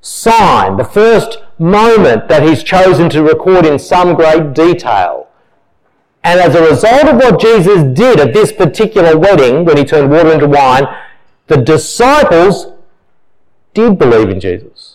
sign, 0.00 0.76
the 0.76 0.84
first 0.84 1.38
moment 1.58 2.28
that 2.28 2.42
he's 2.42 2.62
chosen 2.62 3.10
to 3.10 3.22
record 3.22 3.66
in 3.66 3.78
some 3.78 4.14
great 4.14 4.54
detail. 4.54 5.28
And 6.22 6.40
as 6.40 6.54
a 6.54 6.68
result 6.68 7.04
of 7.04 7.16
what 7.16 7.40
Jesus 7.40 7.82
did 7.96 8.20
at 8.20 8.34
this 8.34 8.52
particular 8.52 9.18
wedding, 9.18 9.64
when 9.64 9.76
he 9.76 9.84
turned 9.84 10.10
water 10.10 10.32
into 10.32 10.48
wine, 10.48 10.86
the 11.46 11.56
disciples 11.56 12.72
did 13.72 13.98
believe 13.98 14.28
in 14.28 14.40
Jesus. 14.40 14.89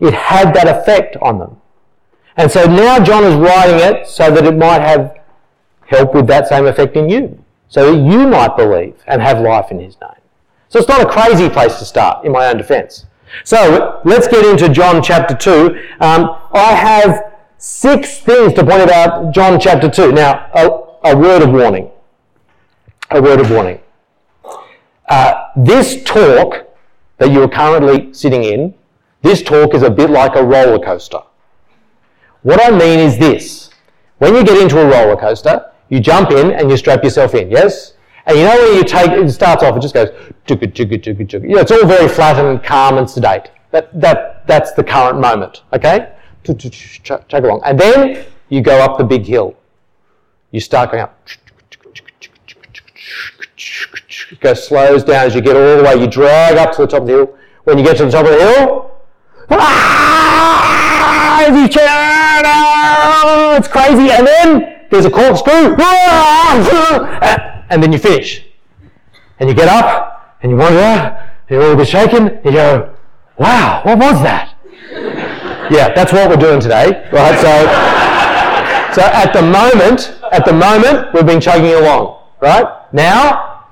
It 0.00 0.14
had 0.14 0.54
that 0.54 0.68
effect 0.68 1.16
on 1.18 1.38
them. 1.38 1.60
And 2.36 2.50
so 2.50 2.64
now 2.64 3.02
John 3.02 3.24
is 3.24 3.34
writing 3.34 3.80
it 3.80 4.06
so 4.06 4.30
that 4.30 4.44
it 4.44 4.56
might 4.56 4.80
have 4.80 5.18
help 5.86 6.14
with 6.14 6.26
that 6.28 6.48
same 6.48 6.66
effect 6.66 6.96
in 6.96 7.08
you. 7.08 7.44
So 7.68 7.92
that 7.92 7.98
you 7.98 8.26
might 8.26 8.56
believe 8.56 8.94
and 9.06 9.20
have 9.20 9.40
life 9.40 9.70
in 9.70 9.78
his 9.78 10.00
name. 10.00 10.10
So 10.68 10.78
it's 10.78 10.88
not 10.88 11.02
a 11.02 11.08
crazy 11.08 11.48
place 11.48 11.78
to 11.78 11.84
start, 11.84 12.24
in 12.24 12.32
my 12.32 12.48
own 12.48 12.56
defense. 12.56 13.06
So 13.44 14.00
let's 14.04 14.26
get 14.26 14.44
into 14.44 14.68
John 14.72 15.02
chapter 15.02 15.34
2. 15.34 15.78
Um, 16.00 16.36
I 16.52 16.74
have 16.74 17.32
six 17.58 18.18
things 18.18 18.54
to 18.54 18.64
point 18.64 18.82
about 18.82 19.32
John 19.32 19.60
chapter 19.60 19.88
2. 19.88 20.12
Now, 20.12 20.50
a, 20.54 21.10
a 21.12 21.16
word 21.16 21.42
of 21.42 21.50
warning. 21.50 21.90
A 23.10 23.20
word 23.20 23.40
of 23.40 23.50
warning. 23.50 23.80
Uh, 25.08 25.48
this 25.56 26.02
talk 26.04 26.68
that 27.18 27.30
you 27.30 27.42
are 27.42 27.48
currently 27.48 28.12
sitting 28.14 28.44
in 28.44 28.74
this 29.22 29.42
talk 29.42 29.74
is 29.74 29.82
a 29.82 29.90
bit 29.90 30.10
like 30.10 30.34
a 30.36 30.42
roller 30.42 30.78
coaster. 30.78 31.20
What 32.42 32.64
I 32.64 32.70
mean 32.70 32.98
is 32.98 33.18
this. 33.18 33.70
When 34.18 34.34
you 34.34 34.44
get 34.44 34.60
into 34.60 34.80
a 34.80 34.88
roller 34.88 35.16
coaster, 35.16 35.70
you 35.88 36.00
jump 36.00 36.30
in 36.30 36.52
and 36.52 36.70
you 36.70 36.76
strap 36.76 37.04
yourself 37.04 37.34
in, 37.34 37.50
yes? 37.50 37.94
And 38.26 38.38
you 38.38 38.44
know 38.44 38.56
when 38.56 38.76
you 38.76 38.84
take, 38.84 39.10
it 39.10 39.30
starts 39.30 39.62
off, 39.62 39.76
it 39.76 39.80
just 39.80 39.94
goes, 39.94 40.08
chugga, 40.46 40.72
chugga, 40.72 41.02
chugga, 41.02 41.26
chugga. 41.26 41.42
You 41.42 41.56
know, 41.56 41.60
it's 41.60 41.70
all 41.70 41.86
very 41.86 42.08
flat 42.08 42.42
and 42.42 42.62
calm 42.62 42.98
and 42.98 43.08
sedate. 43.08 43.50
That, 43.72 43.98
that, 44.00 44.46
that's 44.46 44.72
the 44.72 44.84
current 44.84 45.20
moment, 45.20 45.62
okay? 45.72 46.12
Chug 46.44 47.44
along. 47.44 47.62
And 47.64 47.78
then 47.78 48.24
you 48.48 48.62
go 48.62 48.78
up 48.80 48.98
the 48.98 49.04
big 49.04 49.24
hill. 49.24 49.56
You 50.50 50.60
start 50.60 50.90
going 50.90 51.02
up. 51.02 51.28
It 54.30 54.40
goes 54.40 54.66
slows 54.66 55.04
down 55.04 55.26
as 55.26 55.34
you 55.34 55.40
get 55.40 55.56
all 55.56 55.76
the 55.76 55.82
way. 55.82 56.00
You 56.00 56.06
drag 56.06 56.56
up 56.56 56.72
to 56.76 56.82
the 56.82 56.86
top 56.86 57.02
of 57.02 57.06
the 57.06 57.12
hill. 57.12 57.38
When 57.64 57.78
you 57.78 57.84
get 57.84 57.96
to 57.98 58.04
the 58.06 58.10
top 58.10 58.26
of 58.26 58.32
the 58.32 58.38
hill, 58.38 58.89
ah, 59.58 61.44
oh, 63.24 63.56
it's 63.56 63.68
crazy. 63.68 64.10
And 64.10 64.26
then 64.26 64.86
there's 64.90 65.04
a 65.06 65.10
corkscrew, 65.10 65.76
ah, 65.78 67.64
and 67.70 67.82
then 67.82 67.92
you 67.92 67.98
finish. 67.98 68.44
And 69.38 69.48
you 69.48 69.54
get 69.54 69.68
up, 69.68 70.36
and 70.42 70.50
you 70.52 70.56
wander 70.58 70.80
out, 70.80 71.18
you're 71.48 71.62
all 71.62 71.76
bit 71.76 71.88
shaken, 71.88 72.40
you 72.44 72.52
go, 72.52 72.94
wow, 73.38 73.82
what 73.84 73.98
was 73.98 74.22
that? 74.22 74.54
yeah, 75.70 75.92
that's 75.94 76.12
what 76.12 76.28
we're 76.28 76.36
doing 76.36 76.60
today, 76.60 77.08
right? 77.12 77.36
So, 77.40 79.00
so 79.00 79.02
at 79.06 79.32
the 79.32 79.42
moment, 79.42 80.18
at 80.32 80.44
the 80.44 80.52
moment, 80.52 81.14
we've 81.14 81.26
been 81.26 81.40
chugging 81.40 81.72
along, 81.72 82.22
right? 82.40 82.66
Now, 82.92 83.66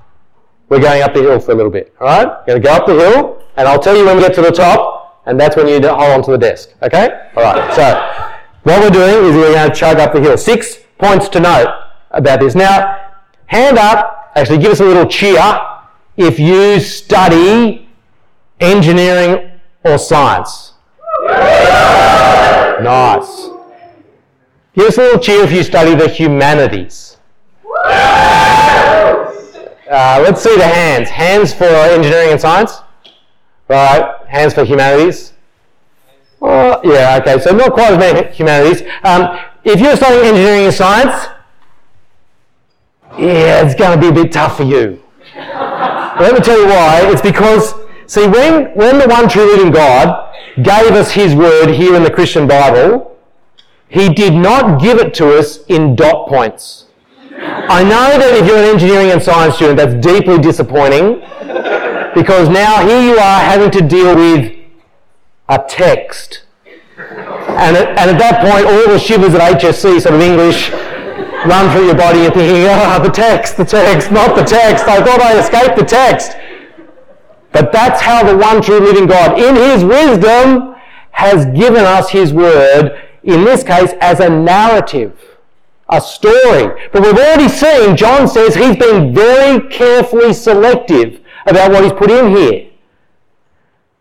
we're 0.68 0.80
going 0.80 1.02
up 1.02 1.14
the 1.14 1.22
hill 1.22 1.40
for 1.40 1.52
a 1.52 1.54
little 1.54 1.72
bit, 1.72 1.94
all 2.00 2.06
right? 2.06 2.46
Going 2.46 2.62
to 2.62 2.66
go 2.66 2.74
up 2.74 2.86
the 2.86 2.94
hill, 2.94 3.42
and 3.56 3.66
I'll 3.66 3.80
tell 3.80 3.96
you 3.96 4.04
when 4.04 4.16
we 4.16 4.22
get 4.22 4.34
to 4.34 4.42
the 4.42 4.52
top, 4.52 4.97
and 5.28 5.38
that's 5.38 5.54
when 5.56 5.68
you 5.68 5.74
hold 5.86 6.10
onto 6.10 6.32
the 6.32 6.38
desk. 6.38 6.70
Okay? 6.82 7.28
All 7.36 7.42
right. 7.42 7.74
So 7.74 7.84
what 8.62 8.80
we're 8.80 8.90
doing 8.90 9.26
is 9.26 9.36
we're 9.36 9.52
going 9.52 9.70
to 9.70 9.74
chug 9.76 9.98
up 9.98 10.14
the 10.14 10.20
hill. 10.20 10.38
Six 10.38 10.78
points 10.98 11.28
to 11.28 11.40
note 11.40 11.68
about 12.10 12.40
this. 12.40 12.54
Now, 12.54 13.12
hand 13.46 13.78
up. 13.78 14.32
Actually, 14.34 14.58
give 14.58 14.72
us 14.72 14.80
a 14.80 14.84
little 14.84 15.06
cheer 15.06 15.38
if 16.16 16.38
you 16.38 16.80
study 16.80 17.88
engineering 18.60 19.50
or 19.84 19.98
science. 19.98 20.72
Nice. 22.82 23.48
Give 24.74 24.86
us 24.86 24.96
a 24.96 25.02
little 25.02 25.20
cheer 25.20 25.44
if 25.44 25.52
you 25.52 25.62
study 25.62 25.94
the 25.94 26.08
humanities. 26.08 27.18
Uh, 29.90 30.20
let's 30.22 30.42
see 30.42 30.56
the 30.56 30.66
hands. 30.66 31.08
Hands 31.10 31.52
for 31.52 31.64
engineering 31.64 32.30
and 32.32 32.40
science. 32.40 32.80
Right. 33.68 34.26
Hands 34.26 34.52
for 34.54 34.64
humanities. 34.64 35.34
Yeah, 36.84 37.18
okay. 37.20 37.40
So 37.40 37.54
not 37.54 37.72
quite 37.72 37.92
as 37.92 37.98
many 37.98 38.32
humanities. 38.32 38.82
Um, 39.02 39.38
if 39.64 39.80
you're 39.80 39.96
studying 39.96 40.26
engineering 40.26 40.66
and 40.66 40.74
science, 40.74 41.28
yeah, 43.18 43.64
it's 43.64 43.74
going 43.74 43.98
to 43.98 44.00
be 44.00 44.08
a 44.08 44.24
bit 44.24 44.32
tough 44.32 44.56
for 44.56 44.62
you. 44.62 45.02
Let 45.34 46.34
me 46.34 46.40
tell 46.40 46.58
you 46.58 46.66
why. 46.66 47.02
It's 47.10 47.20
because, 47.20 47.74
see, 48.06 48.26
when, 48.26 48.74
when 48.74 48.98
the 48.98 49.06
one 49.06 49.28
true 49.28 49.44
living 49.44 49.72
God 49.72 50.34
gave 50.56 50.92
us 50.92 51.10
his 51.10 51.34
word 51.34 51.70
here 51.70 51.94
in 51.94 52.02
the 52.02 52.10
Christian 52.10 52.46
Bible, 52.46 53.16
he 53.88 54.08
did 54.08 54.34
not 54.34 54.80
give 54.80 54.98
it 54.98 55.14
to 55.14 55.36
us 55.36 55.64
in 55.66 55.96
dot 55.96 56.28
points. 56.28 56.86
I 57.40 57.82
know 57.82 58.18
that 58.18 58.34
if 58.36 58.46
you're 58.46 58.58
an 58.58 58.64
engineering 58.64 59.10
and 59.10 59.22
science 59.22 59.56
student, 59.56 59.78
that's 59.78 59.94
deeply 60.06 60.38
disappointing 60.38 61.22
because 62.18 62.48
now 62.48 62.84
here 62.84 63.00
you 63.00 63.16
are 63.16 63.40
having 63.40 63.70
to 63.70 63.80
deal 63.80 64.16
with 64.16 64.52
a 65.48 65.64
text. 65.68 66.42
And 66.96 67.76
at, 67.76 67.88
and 67.90 68.10
at 68.10 68.18
that 68.18 68.40
point, 68.42 68.66
all 68.66 68.92
the 68.92 68.98
shivers 68.98 69.34
at 69.34 69.60
HSC, 69.60 70.02
sort 70.02 70.14
of 70.16 70.20
English, 70.20 70.70
run 71.46 71.70
through 71.70 71.86
your 71.86 71.94
body 71.94 72.26
and 72.26 72.34
thinking, 72.34 72.64
oh, 72.68 73.00
the 73.02 73.10
text, 73.10 73.56
the 73.56 73.64
text, 73.64 74.10
not 74.10 74.34
the 74.34 74.42
text. 74.42 74.86
I 74.88 75.02
thought 75.02 75.20
I 75.20 75.38
escaped 75.38 75.78
the 75.78 75.84
text. 75.84 76.32
But 77.52 77.72
that's 77.72 78.00
how 78.00 78.24
the 78.24 78.36
one 78.36 78.60
true 78.62 78.80
living 78.80 79.06
God, 79.06 79.38
in 79.38 79.54
his 79.54 79.84
wisdom, 79.84 80.74
has 81.12 81.46
given 81.46 81.84
us 81.84 82.10
his 82.10 82.32
word, 82.32 83.00
in 83.22 83.44
this 83.44 83.62
case, 83.62 83.92
as 84.00 84.18
a 84.18 84.28
narrative, 84.28 85.16
a 85.88 86.00
story. 86.00 86.88
But 86.92 87.02
we've 87.02 87.14
already 87.14 87.48
seen, 87.48 87.96
John 87.96 88.26
says 88.26 88.56
he's 88.56 88.76
been 88.76 89.14
very 89.14 89.68
carefully 89.68 90.32
selective 90.32 91.20
about 91.48 91.70
what 91.70 91.82
he's 91.82 91.92
put 91.92 92.10
in 92.10 92.36
here. 92.36 92.70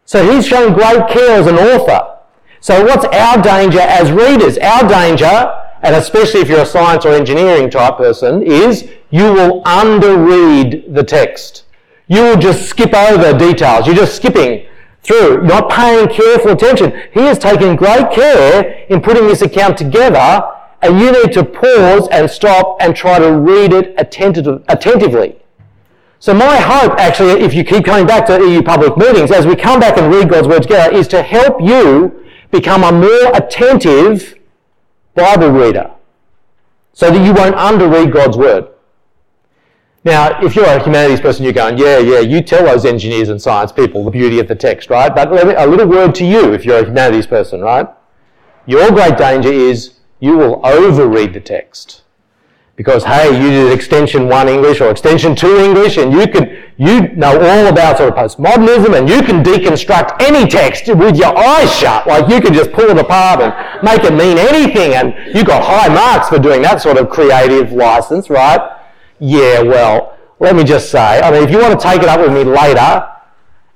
So 0.06 0.32
he's 0.32 0.48
shown 0.48 0.74
great 0.74 1.08
care 1.10 1.40
as 1.40 1.48
an 1.48 1.56
author. 1.56 2.18
So 2.60 2.84
what's 2.86 3.06
our 3.06 3.42
danger 3.42 3.80
as 3.80 4.12
readers? 4.12 4.58
Our 4.58 4.88
danger 4.88 5.64
and 5.84 5.96
especially 5.96 6.42
if 6.42 6.50
you're 6.50 6.62
a 6.62 6.66
science 6.66 7.06
or 7.06 7.12
engineering 7.12 7.70
type 7.70 7.98
person, 7.98 8.42
is 8.42 8.90
you 9.10 9.32
will 9.32 9.64
underread 9.64 10.94
the 10.94 11.04
text. 11.04 11.66
You 12.08 12.22
will 12.22 12.38
just 12.38 12.68
skip 12.70 12.94
over 12.94 13.38
details. 13.38 13.86
You're 13.86 13.96
just 13.96 14.16
skipping 14.16 14.68
through, 15.04 15.44
not 15.44 15.70
paying 15.70 16.08
careful 16.08 16.52
attention. 16.52 16.92
He 17.14 17.22
has 17.22 17.38
taken 17.38 17.76
great 17.76 18.12
care 18.12 18.86
in 18.90 19.02
putting 19.02 19.28
this 19.28 19.42
account 19.42 19.78
together, 19.78 20.42
and 20.82 21.00
you 21.00 21.12
need 21.12 21.34
to 21.34 21.44
pause 21.44 22.08
and 22.12 22.30
stop 22.30 22.78
and 22.82 22.96
try 22.96 23.20
to 23.20 23.32
read 23.32 23.72
it 23.74 23.94
attentive, 23.98 24.64
attentively. 24.68 25.38
So 26.20 26.34
my 26.34 26.58
hope, 26.58 26.94
actually, 27.00 27.44
if 27.44 27.54
you 27.54 27.64
keep 27.64 27.86
coming 27.86 28.08
back 28.08 28.26
to 28.28 28.40
EU 28.40 28.62
public 28.64 28.98
meetings, 28.98 29.32
as 29.32 29.46
we 29.46 29.56
come 29.56 29.80
back 29.80 29.98
and 29.98 30.14
read 30.14 30.30
God's 30.30 30.48
Word 30.48 30.64
together, 30.64 30.96
is 30.96 31.08
to 31.10 31.22
help 31.22 31.62
you 31.62 32.26
become 32.52 32.84
a 32.84 32.92
more 32.92 33.36
attentive 33.36 34.36
Bible 35.14 35.50
reader 35.50 35.92
so 36.94 37.12
that 37.12 37.24
you 37.24 37.34
won't 37.34 37.56
underread 37.56 38.12
God's 38.12 38.38
word. 38.38 38.70
Now, 40.04 40.42
if 40.44 40.56
you're 40.56 40.66
a 40.66 40.82
humanities 40.82 41.20
person, 41.20 41.44
you're 41.44 41.54
going, 41.54 41.78
yeah, 41.78 41.98
yeah, 41.98 42.20
you 42.20 42.42
tell 42.42 42.64
those 42.64 42.86
engineers 42.86 43.30
and 43.30 43.42
science 43.42 43.72
people 43.72 44.06
the 44.06 44.12
beauty 44.12 44.40
of 44.40 44.48
the 44.48 44.56
text, 44.56 44.90
right? 44.90 45.14
But 45.14 45.32
a 45.32 45.68
little 45.68 45.88
word 45.88 46.16
to 46.16 46.26
you 46.26 46.54
if 46.54 46.66
you're 46.66 46.80
a 46.80 46.86
humanities 46.86 47.28
person, 47.28 47.62
right? 47.62 47.88
Your 48.66 48.90
great 48.90 49.18
danger 49.18 49.52
is 49.52 50.00
you 50.20 50.38
will 50.38 50.62
overread 50.62 51.34
the 51.34 51.40
text 51.40 52.04
because 52.78 53.04
hey, 53.04 53.36
you 53.42 53.50
did 53.50 53.74
extension 53.74 54.30
one 54.30 54.48
English 54.48 54.82
or 54.82 54.92
extension 54.92 55.36
two 55.36 55.58
English, 55.58 55.98
and 55.98 56.14
you 56.14 56.28
could 56.28 56.64
you 56.78 57.10
know 57.10 57.34
all 57.34 57.68
about 57.68 57.98
sort 57.98 58.10
of 58.10 58.16
postmodernism, 58.16 58.96
and 58.96 59.10
you 59.10 59.24
can 59.24 59.44
deconstruct 59.44 60.22
any 60.22 60.48
text 60.48 60.88
with 60.88 61.18
your 61.18 61.36
eyes 61.36 61.76
shut. 61.76 62.06
Like 62.06 62.30
you 62.30 62.40
can 62.40 62.54
just 62.54 62.72
pull 62.72 62.86
it 62.86 62.98
apart 63.00 63.42
and 63.42 63.52
make 63.84 64.04
it 64.04 64.14
mean 64.14 64.38
anything, 64.38 64.94
and 64.94 65.36
you 65.36 65.44
got 65.44 65.64
high 65.64 65.92
marks 65.92 66.30
for 66.30 66.38
doing 66.38 66.62
that 66.62 66.80
sort 66.80 66.98
of 66.98 67.10
creative 67.10 67.72
license, 67.72 68.30
right? 68.30 68.62
Yeah, 69.20 69.64
well, 69.64 70.16
let 70.40 70.56
me 70.56 70.64
just 70.64 70.92
say, 70.92 71.20
I 71.20 71.32
mean, 71.32 71.44
if 71.44 71.50
you 71.50 71.58
want 71.58 71.80
to 71.80 71.84
take 71.84 72.04
it 72.04 72.08
up 72.08 72.20
with 72.20 72.32
me 72.32 72.44
later 72.44 73.10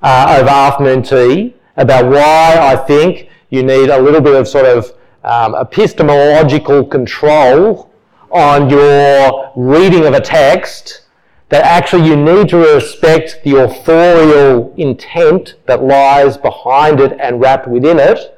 uh, 0.03 0.37
over 0.39 0.49
afternoon 0.49 1.01
tea 1.01 1.55
about 1.75 2.05
why 2.05 2.55
I 2.61 2.75
think 2.75 3.29
you 3.49 3.63
need 3.63 3.89
a 3.89 3.99
little 3.99 4.21
bit 4.21 4.35
of 4.35 4.47
sort 4.47 4.65
of 4.65 4.95
um, 5.23 5.55
epistemological 5.55 6.85
control 6.85 7.90
on 8.31 8.69
your 8.69 9.51
reading 9.55 10.05
of 10.05 10.13
a 10.13 10.21
text 10.21 11.01
that 11.49 11.63
actually 11.65 12.07
you 12.07 12.15
need 12.15 12.47
to 12.49 12.57
respect 12.57 13.43
the 13.43 13.57
authorial 13.57 14.73
intent 14.77 15.55
that 15.65 15.83
lies 15.83 16.37
behind 16.37 16.99
it 16.99 17.17
and 17.19 17.41
wrapped 17.41 17.67
within 17.67 17.99
it. 17.99 18.37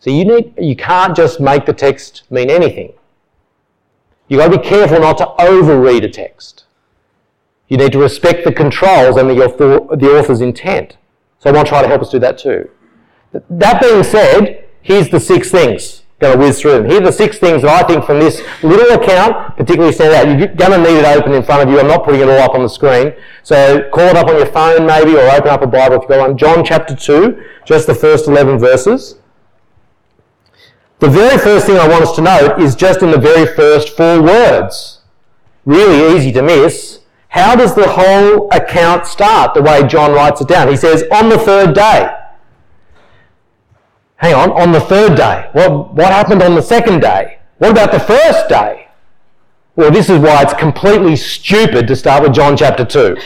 So 0.00 0.10
you 0.10 0.24
need 0.24 0.52
you 0.58 0.76
can't 0.76 1.16
just 1.16 1.40
make 1.40 1.64
the 1.64 1.72
text 1.72 2.24
mean 2.30 2.50
anything. 2.50 2.92
You've 4.28 4.40
got 4.40 4.50
to 4.50 4.58
be 4.58 4.68
careful 4.68 5.00
not 5.00 5.18
to 5.18 5.26
overread 5.38 6.04
a 6.04 6.08
text. 6.08 6.64
You 7.68 7.76
need 7.76 7.92
to 7.92 7.98
respect 7.98 8.44
the 8.44 8.52
controls 8.52 9.16
and 9.16 9.30
the, 9.30 9.44
author, 9.44 9.96
the 9.96 10.18
author's 10.18 10.40
intent. 10.40 10.96
So 11.38 11.50
I 11.50 11.52
want 11.52 11.66
to 11.66 11.70
try 11.70 11.82
to 11.82 11.88
help 11.88 12.02
us 12.02 12.10
do 12.10 12.18
that 12.18 12.38
too. 12.38 12.70
That 13.50 13.80
being 13.80 14.02
said, 14.02 14.64
here's 14.80 15.08
the 15.08 15.20
six 15.20 15.50
things 15.50 16.03
going 16.24 16.38
to 16.38 16.44
whiz 16.44 16.60
through 16.60 16.72
them. 16.72 16.86
Here 16.86 17.00
are 17.00 17.04
the 17.04 17.12
six 17.12 17.38
things 17.38 17.62
that 17.62 17.70
I 17.70 17.86
think 17.86 18.04
from 18.04 18.18
this 18.18 18.42
little 18.62 18.98
account 18.98 19.56
particularly 19.56 19.92
stand 19.92 20.14
out. 20.14 20.38
You're 20.38 20.48
going 20.48 20.72
to 20.72 20.78
need 20.78 20.98
it 20.98 21.04
open 21.04 21.32
in 21.32 21.42
front 21.42 21.62
of 21.62 21.68
you. 21.68 21.78
I'm 21.78 21.86
not 21.86 22.04
putting 22.04 22.20
it 22.20 22.28
all 22.28 22.38
up 22.38 22.54
on 22.54 22.62
the 22.62 22.68
screen. 22.68 23.12
So 23.42 23.88
call 23.90 24.08
it 24.08 24.16
up 24.16 24.28
on 24.28 24.36
your 24.36 24.46
phone 24.46 24.86
maybe 24.86 25.14
or 25.14 25.28
open 25.30 25.48
up 25.48 25.62
a 25.62 25.66
Bible 25.66 25.96
if 25.96 26.02
you've 26.02 26.08
got 26.08 26.28
one. 26.28 26.38
John 26.38 26.64
chapter 26.64 26.94
2, 26.94 27.42
just 27.64 27.86
the 27.86 27.94
first 27.94 28.26
11 28.26 28.58
verses. 28.58 29.16
The 31.00 31.10
very 31.10 31.38
first 31.38 31.66
thing 31.66 31.76
I 31.76 31.88
want 31.88 32.04
us 32.04 32.16
to 32.16 32.22
note 32.22 32.58
is 32.58 32.74
just 32.74 33.02
in 33.02 33.10
the 33.10 33.18
very 33.18 33.46
first 33.54 33.96
four 33.96 34.22
words. 34.22 35.02
Really 35.66 36.16
easy 36.16 36.32
to 36.32 36.42
miss. 36.42 37.00
How 37.28 37.56
does 37.56 37.74
the 37.74 37.88
whole 37.88 38.48
account 38.52 39.06
start 39.06 39.54
the 39.54 39.62
way 39.62 39.86
John 39.86 40.12
writes 40.12 40.40
it 40.40 40.48
down? 40.48 40.68
He 40.68 40.76
says, 40.76 41.04
on 41.10 41.28
the 41.28 41.38
third 41.38 41.74
day 41.74 42.08
hang 44.24 44.34
on, 44.34 44.50
on 44.52 44.72
the 44.72 44.80
third 44.80 45.16
day. 45.16 45.50
What, 45.52 45.92
what 45.92 46.12
happened 46.12 46.42
on 46.42 46.54
the 46.54 46.62
second 46.62 47.00
day? 47.00 47.38
What 47.58 47.72
about 47.72 47.92
the 47.92 48.00
first 48.00 48.48
day? 48.48 48.88
Well, 49.76 49.90
this 49.90 50.08
is 50.08 50.18
why 50.18 50.42
it's 50.42 50.54
completely 50.54 51.14
stupid 51.14 51.86
to 51.88 51.96
start 51.96 52.22
with 52.22 52.32
John 52.32 52.56
chapter 52.56 52.86
2. 52.86 53.18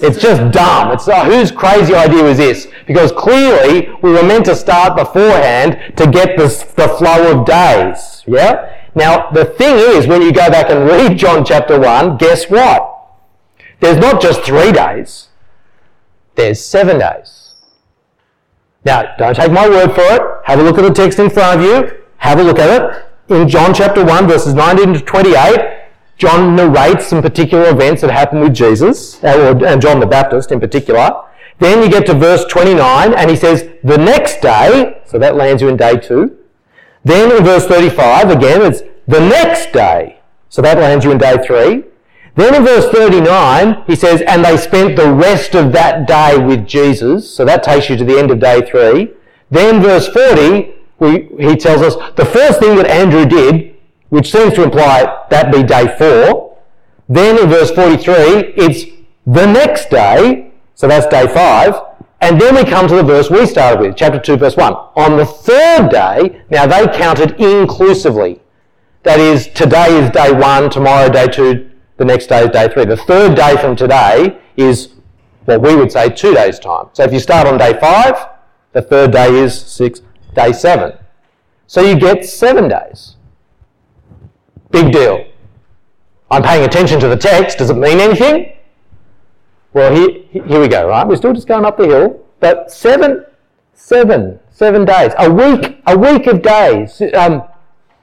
It's 0.00 0.20
just 0.20 0.52
dumb. 0.52 0.92
It's 0.92 1.06
uh, 1.06 1.24
whose 1.24 1.52
crazy 1.52 1.94
idea 1.94 2.24
was 2.24 2.38
this? 2.38 2.66
Because 2.86 3.12
clearly 3.12 3.90
we 4.02 4.10
were 4.10 4.24
meant 4.24 4.46
to 4.46 4.56
start 4.56 4.96
beforehand 4.96 5.96
to 5.96 6.06
get 6.08 6.36
this, 6.36 6.64
the 6.64 6.88
flow 6.88 7.38
of 7.38 7.46
days. 7.46 8.24
Yeah? 8.26 8.76
Now, 8.96 9.30
the 9.30 9.44
thing 9.44 9.76
is, 9.76 10.08
when 10.08 10.22
you 10.22 10.32
go 10.32 10.50
back 10.50 10.68
and 10.70 10.88
read 10.88 11.16
John 11.16 11.44
chapter 11.44 11.78
1, 11.78 12.16
guess 12.16 12.50
what? 12.50 13.08
There's 13.80 13.98
not 13.98 14.20
just 14.20 14.42
three 14.42 14.72
days. 14.72 15.28
There's 16.34 16.64
seven 16.64 16.98
days. 16.98 17.37
Now, 18.84 19.14
don't 19.16 19.34
take 19.34 19.52
my 19.52 19.68
word 19.68 19.94
for 19.94 20.02
it. 20.02 20.22
Have 20.44 20.60
a 20.60 20.62
look 20.62 20.78
at 20.78 20.82
the 20.82 20.92
text 20.92 21.18
in 21.18 21.30
front 21.30 21.60
of 21.60 21.66
you. 21.66 22.00
Have 22.18 22.38
a 22.38 22.42
look 22.42 22.58
at 22.58 22.82
it. 22.82 23.04
In 23.34 23.48
John 23.48 23.74
chapter 23.74 24.04
1, 24.04 24.26
verses 24.26 24.54
19 24.54 24.94
to 24.94 25.00
28, 25.00 25.78
John 26.16 26.56
narrates 26.56 27.06
some 27.06 27.22
particular 27.22 27.70
events 27.70 28.00
that 28.02 28.10
happened 28.10 28.40
with 28.40 28.54
Jesus, 28.54 29.22
uh, 29.22 29.58
and 29.66 29.80
John 29.82 30.00
the 30.00 30.06
Baptist 30.06 30.50
in 30.50 30.60
particular. 30.60 31.22
Then 31.58 31.82
you 31.82 31.90
get 31.90 32.06
to 32.06 32.14
verse 32.14 32.44
29, 32.46 33.14
and 33.14 33.30
he 33.30 33.36
says, 33.36 33.68
the 33.84 33.98
next 33.98 34.40
day, 34.40 35.02
so 35.04 35.18
that 35.18 35.36
lands 35.36 35.60
you 35.60 35.68
in 35.68 35.76
day 35.76 35.96
two. 35.96 36.36
Then 37.04 37.36
in 37.36 37.44
verse 37.44 37.66
35, 37.66 38.30
again, 38.30 38.62
it's 38.62 38.82
the 39.06 39.20
next 39.20 39.72
day, 39.72 40.20
so 40.48 40.62
that 40.62 40.78
lands 40.78 41.04
you 41.04 41.10
in 41.10 41.18
day 41.18 41.36
three. 41.46 41.84
Then 42.38 42.54
in 42.54 42.64
verse 42.64 42.88
39, 42.90 43.82
he 43.88 43.96
says, 43.96 44.22
and 44.28 44.44
they 44.44 44.56
spent 44.56 44.94
the 44.94 45.12
rest 45.12 45.56
of 45.56 45.72
that 45.72 46.06
day 46.06 46.38
with 46.38 46.68
Jesus. 46.68 47.28
So 47.28 47.44
that 47.44 47.64
takes 47.64 47.90
you 47.90 47.96
to 47.96 48.04
the 48.04 48.16
end 48.16 48.30
of 48.30 48.38
day 48.38 48.60
three. 48.60 49.12
Then 49.50 49.82
verse 49.82 50.06
40, 50.06 50.72
we, 51.00 51.30
he 51.40 51.56
tells 51.56 51.82
us 51.82 51.96
the 52.14 52.24
first 52.24 52.60
thing 52.60 52.76
that 52.76 52.86
Andrew 52.86 53.26
did, 53.26 53.74
which 54.10 54.30
seems 54.30 54.54
to 54.54 54.62
imply 54.62 55.24
that 55.30 55.52
be 55.52 55.64
day 55.64 55.92
four. 55.98 56.56
Then 57.08 57.42
in 57.42 57.50
verse 57.50 57.72
43, 57.72 58.14
it's 58.56 58.84
the 59.26 59.46
next 59.46 59.90
day. 59.90 60.52
So 60.76 60.86
that's 60.86 61.08
day 61.08 61.26
five. 61.26 61.74
And 62.20 62.40
then 62.40 62.54
we 62.54 62.62
come 62.62 62.86
to 62.86 62.94
the 62.94 63.02
verse 63.02 63.30
we 63.30 63.46
started 63.46 63.80
with, 63.80 63.96
chapter 63.96 64.20
2, 64.20 64.36
verse 64.36 64.56
1. 64.56 64.72
On 64.72 65.16
the 65.16 65.26
third 65.26 65.88
day, 65.90 66.40
now 66.50 66.68
they 66.68 66.86
counted 66.96 67.32
inclusively. 67.40 68.40
That 69.02 69.18
is, 69.18 69.48
today 69.48 69.98
is 70.04 70.10
day 70.10 70.32
one, 70.32 70.70
tomorrow 70.70 71.08
day 71.08 71.28
two, 71.28 71.67
the 71.98 72.04
next 72.04 72.28
day 72.28 72.44
is 72.44 72.50
day 72.50 72.68
three. 72.68 72.84
The 72.84 72.96
third 72.96 73.36
day 73.36 73.56
from 73.56 73.76
today 73.76 74.40
is 74.56 74.94
what 75.44 75.60
we 75.60 75.76
would 75.76 75.92
say 75.92 76.08
two 76.08 76.32
days' 76.32 76.58
time. 76.58 76.86
So 76.92 77.02
if 77.04 77.12
you 77.12 77.18
start 77.18 77.46
on 77.46 77.58
day 77.58 77.78
five, 77.78 78.28
the 78.72 78.82
third 78.82 79.10
day 79.12 79.34
is 79.34 79.60
six, 79.60 80.00
day 80.34 80.52
seven. 80.52 80.92
So 81.66 81.82
you 81.82 81.98
get 81.98 82.24
seven 82.24 82.68
days. 82.68 83.16
Big 84.70 84.92
deal. 84.92 85.26
I'm 86.30 86.42
paying 86.42 86.64
attention 86.64 87.00
to 87.00 87.08
the 87.08 87.16
text. 87.16 87.58
Does 87.58 87.70
it 87.70 87.76
mean 87.76 87.98
anything? 87.98 88.52
Well, 89.72 89.94
here, 89.94 90.22
here 90.30 90.60
we 90.60 90.68
go, 90.68 90.88
right? 90.88 91.06
We're 91.06 91.16
still 91.16 91.32
just 91.32 91.48
going 91.48 91.64
up 91.64 91.76
the 91.76 91.86
hill. 91.86 92.24
But 92.40 92.70
seven, 92.70 93.24
seven, 93.74 94.38
seven 94.50 94.84
days. 94.84 95.12
A 95.18 95.30
week, 95.30 95.82
a 95.86 95.96
week 95.96 96.26
of 96.26 96.42
days. 96.42 97.02
Um, 97.14 97.42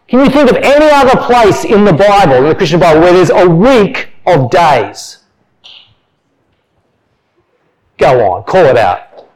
can 0.07 0.19
you 0.19 0.29
think 0.29 0.49
of 0.49 0.57
any 0.57 0.89
other 0.91 1.19
place 1.21 1.65
in 1.65 1.83
the 1.83 1.93
Bible, 1.93 2.35
in 2.35 2.49
the 2.49 2.55
Christian 2.55 2.79
Bible, 2.79 3.01
where 3.01 3.13
there's 3.13 3.31
a 3.31 3.49
week 3.49 4.09
of 4.25 4.51
days? 4.51 5.19
Go 7.97 8.31
on, 8.31 8.43
call 8.43 8.65
it 8.65 8.77
out. 8.77 9.27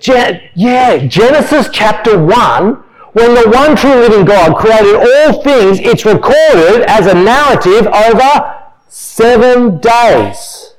Gen- 0.00 0.40
yeah, 0.54 1.06
Genesis 1.06 1.68
chapter 1.72 2.18
1, 2.22 2.74
when 3.12 3.34
the 3.34 3.48
one 3.50 3.76
true 3.76 3.94
living 3.94 4.24
God 4.24 4.56
created 4.56 4.96
all 4.96 5.42
things, 5.42 5.78
it's 5.78 6.04
recorded 6.04 6.82
as 6.88 7.06
a 7.06 7.14
narrative 7.14 7.86
over 7.86 8.62
seven 8.88 9.78
days. 9.78 10.74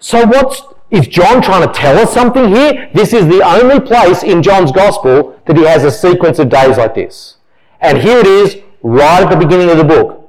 So 0.00 0.26
what's 0.26 0.60
is 0.94 1.08
John 1.08 1.42
trying 1.42 1.66
to 1.66 1.72
tell 1.72 1.98
us 1.98 2.12
something 2.14 2.54
here? 2.54 2.90
This 2.94 3.12
is 3.12 3.26
the 3.26 3.42
only 3.42 3.80
place 3.80 4.22
in 4.22 4.42
John's 4.42 4.70
gospel 4.70 5.40
that 5.46 5.56
he 5.56 5.64
has 5.64 5.84
a 5.84 5.90
sequence 5.90 6.38
of 6.38 6.48
days 6.48 6.78
like 6.78 6.94
this. 6.94 7.36
And 7.80 7.98
here 7.98 8.18
it 8.18 8.26
is, 8.26 8.56
right 8.82 9.22
at 9.22 9.30
the 9.30 9.36
beginning 9.36 9.70
of 9.70 9.78
the 9.78 9.84
book. 9.84 10.20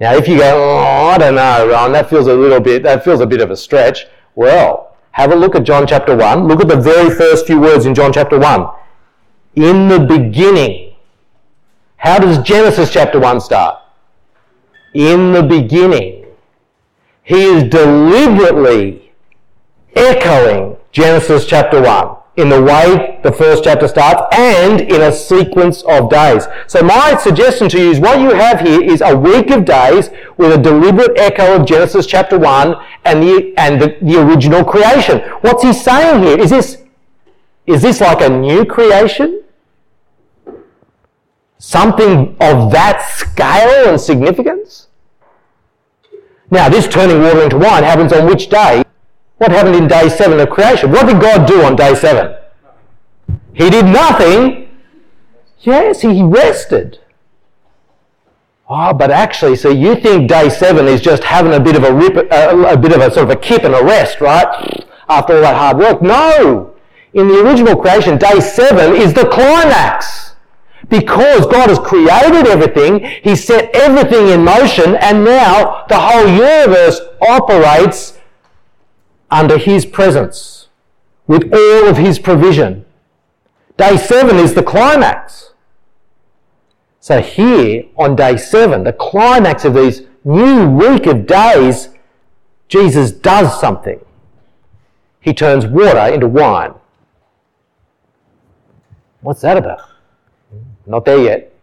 Now, 0.00 0.14
if 0.14 0.26
you 0.26 0.38
go, 0.38 0.56
oh, 0.56 1.08
I 1.08 1.18
don't 1.18 1.34
know, 1.34 1.68
Ron, 1.68 1.92
that 1.92 2.08
feels 2.08 2.26
a 2.26 2.34
little 2.34 2.60
bit, 2.60 2.82
that 2.84 3.04
feels 3.04 3.20
a 3.20 3.26
bit 3.26 3.42
of 3.42 3.50
a 3.50 3.56
stretch. 3.56 4.06
Well, 4.34 4.96
have 5.12 5.32
a 5.32 5.36
look 5.36 5.54
at 5.54 5.64
John 5.64 5.86
chapter 5.86 6.16
1. 6.16 6.48
Look 6.48 6.60
at 6.60 6.68
the 6.68 6.80
very 6.80 7.14
first 7.14 7.46
few 7.46 7.60
words 7.60 7.84
in 7.84 7.94
John 7.94 8.12
chapter 8.12 8.38
1. 8.38 8.66
In 9.56 9.88
the 9.88 10.00
beginning. 10.00 10.94
How 11.96 12.18
does 12.18 12.38
Genesis 12.38 12.90
chapter 12.90 13.20
1 13.20 13.40
start? 13.40 13.78
In 14.94 15.32
the 15.32 15.42
beginning. 15.42 16.19
He 17.22 17.42
is 17.42 17.64
deliberately 17.64 19.12
echoing 19.94 20.76
Genesis 20.92 21.46
chapter 21.46 21.80
1 21.80 22.16
in 22.36 22.48
the 22.48 22.62
way 22.62 23.20
the 23.22 23.32
first 23.32 23.64
chapter 23.64 23.86
starts 23.86 24.22
and 24.36 24.80
in 24.80 25.02
a 25.02 25.12
sequence 25.12 25.82
of 25.82 26.10
days. 26.10 26.46
So 26.66 26.82
my 26.82 27.16
suggestion 27.16 27.68
to 27.70 27.78
you 27.78 27.90
is 27.90 28.00
what 28.00 28.20
you 28.20 28.30
have 28.30 28.60
here 28.60 28.82
is 28.82 29.02
a 29.02 29.16
week 29.16 29.50
of 29.50 29.64
days 29.64 30.10
with 30.36 30.52
a 30.52 30.58
deliberate 30.58 31.18
echo 31.18 31.60
of 31.60 31.66
Genesis 31.66 32.06
chapter 32.06 32.38
1 32.38 32.74
and 33.04 33.22
the, 33.22 33.54
and 33.56 33.80
the, 33.80 33.96
the 34.00 34.20
original 34.20 34.64
creation. 34.64 35.20
What's 35.42 35.62
he 35.62 35.72
saying 35.72 36.22
here? 36.22 36.38
Is 36.38 36.50
this, 36.50 36.82
is 37.66 37.82
this 37.82 38.00
like 38.00 38.20
a 38.22 38.28
new 38.28 38.64
creation? 38.64 39.42
Something 41.58 42.36
of 42.40 42.72
that 42.72 43.02
scale 43.02 43.90
and 43.90 44.00
significance? 44.00 44.88
Now, 46.50 46.68
this 46.68 46.88
turning 46.88 47.22
water 47.22 47.42
into 47.42 47.58
wine 47.58 47.84
happens 47.84 48.12
on 48.12 48.26
which 48.26 48.48
day? 48.48 48.82
What 49.38 49.52
happened 49.52 49.76
in 49.76 49.88
day 49.88 50.08
seven 50.08 50.40
of 50.40 50.50
creation? 50.50 50.90
What 50.90 51.06
did 51.06 51.20
God 51.20 51.46
do 51.46 51.62
on 51.62 51.76
day 51.76 51.94
seven? 51.94 52.36
He 53.52 53.70
did 53.70 53.86
nothing. 53.86 54.68
Yes, 55.60 56.00
he 56.02 56.22
rested. 56.22 56.98
Oh, 58.68 58.92
but 58.92 59.10
actually, 59.10 59.56
see, 59.56 59.72
you 59.72 59.96
think 59.96 60.28
day 60.28 60.48
seven 60.48 60.86
is 60.86 61.00
just 61.00 61.24
having 61.24 61.52
a 61.52 61.60
bit 61.60 61.76
of 61.76 61.84
a 61.84 61.92
rip, 61.92 62.16
a, 62.30 62.72
a 62.72 62.76
bit 62.76 62.92
of 62.92 63.00
a 63.00 63.10
sort 63.10 63.24
of 63.24 63.30
a 63.30 63.36
kip 63.36 63.64
and 63.64 63.74
a 63.74 63.82
rest, 63.82 64.20
right? 64.20 64.84
After 65.08 65.34
all 65.34 65.40
that 65.40 65.56
hard 65.56 65.78
work. 65.78 66.02
No! 66.02 66.74
In 67.14 67.26
the 67.26 67.40
original 67.40 67.76
creation, 67.76 68.16
day 68.16 68.40
seven 68.40 68.94
is 68.94 69.12
the 69.12 69.26
climax. 69.26 70.29
Because 70.88 71.46
God 71.46 71.68
has 71.68 71.78
created 71.78 72.46
everything, 72.46 73.04
He 73.22 73.36
set 73.36 73.74
everything 73.74 74.28
in 74.28 74.44
motion, 74.44 74.96
and 74.96 75.24
now 75.24 75.84
the 75.88 75.98
whole 75.98 76.26
universe 76.26 77.00
operates 77.20 78.18
under 79.30 79.58
His 79.58 79.84
presence 79.84 80.68
with 81.26 81.52
all 81.52 81.88
of 81.88 81.96
His 81.96 82.18
provision. 82.18 82.84
Day 83.76 83.96
seven 83.96 84.36
is 84.36 84.54
the 84.54 84.62
climax. 84.62 85.52
So 86.98 87.20
here 87.20 87.84
on 87.96 88.16
day 88.16 88.36
seven, 88.36 88.84
the 88.84 88.92
climax 88.92 89.64
of 89.64 89.74
these 89.74 90.02
new 90.24 90.68
week 90.68 91.06
of 91.06 91.26
days, 91.26 91.88
Jesus 92.68 93.10
does 93.10 93.58
something. 93.60 94.00
He 95.20 95.32
turns 95.34 95.66
water 95.66 96.12
into 96.12 96.28
wine. 96.28 96.74
What's 99.20 99.42
that 99.42 99.56
about? 99.56 99.89
Not 100.90 101.04
there 101.04 101.18
yet. 101.18 101.54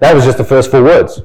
That 0.00 0.14
was 0.14 0.24
just 0.24 0.36
the 0.36 0.44
first 0.44 0.72
four 0.72 0.82
words. 0.82 1.22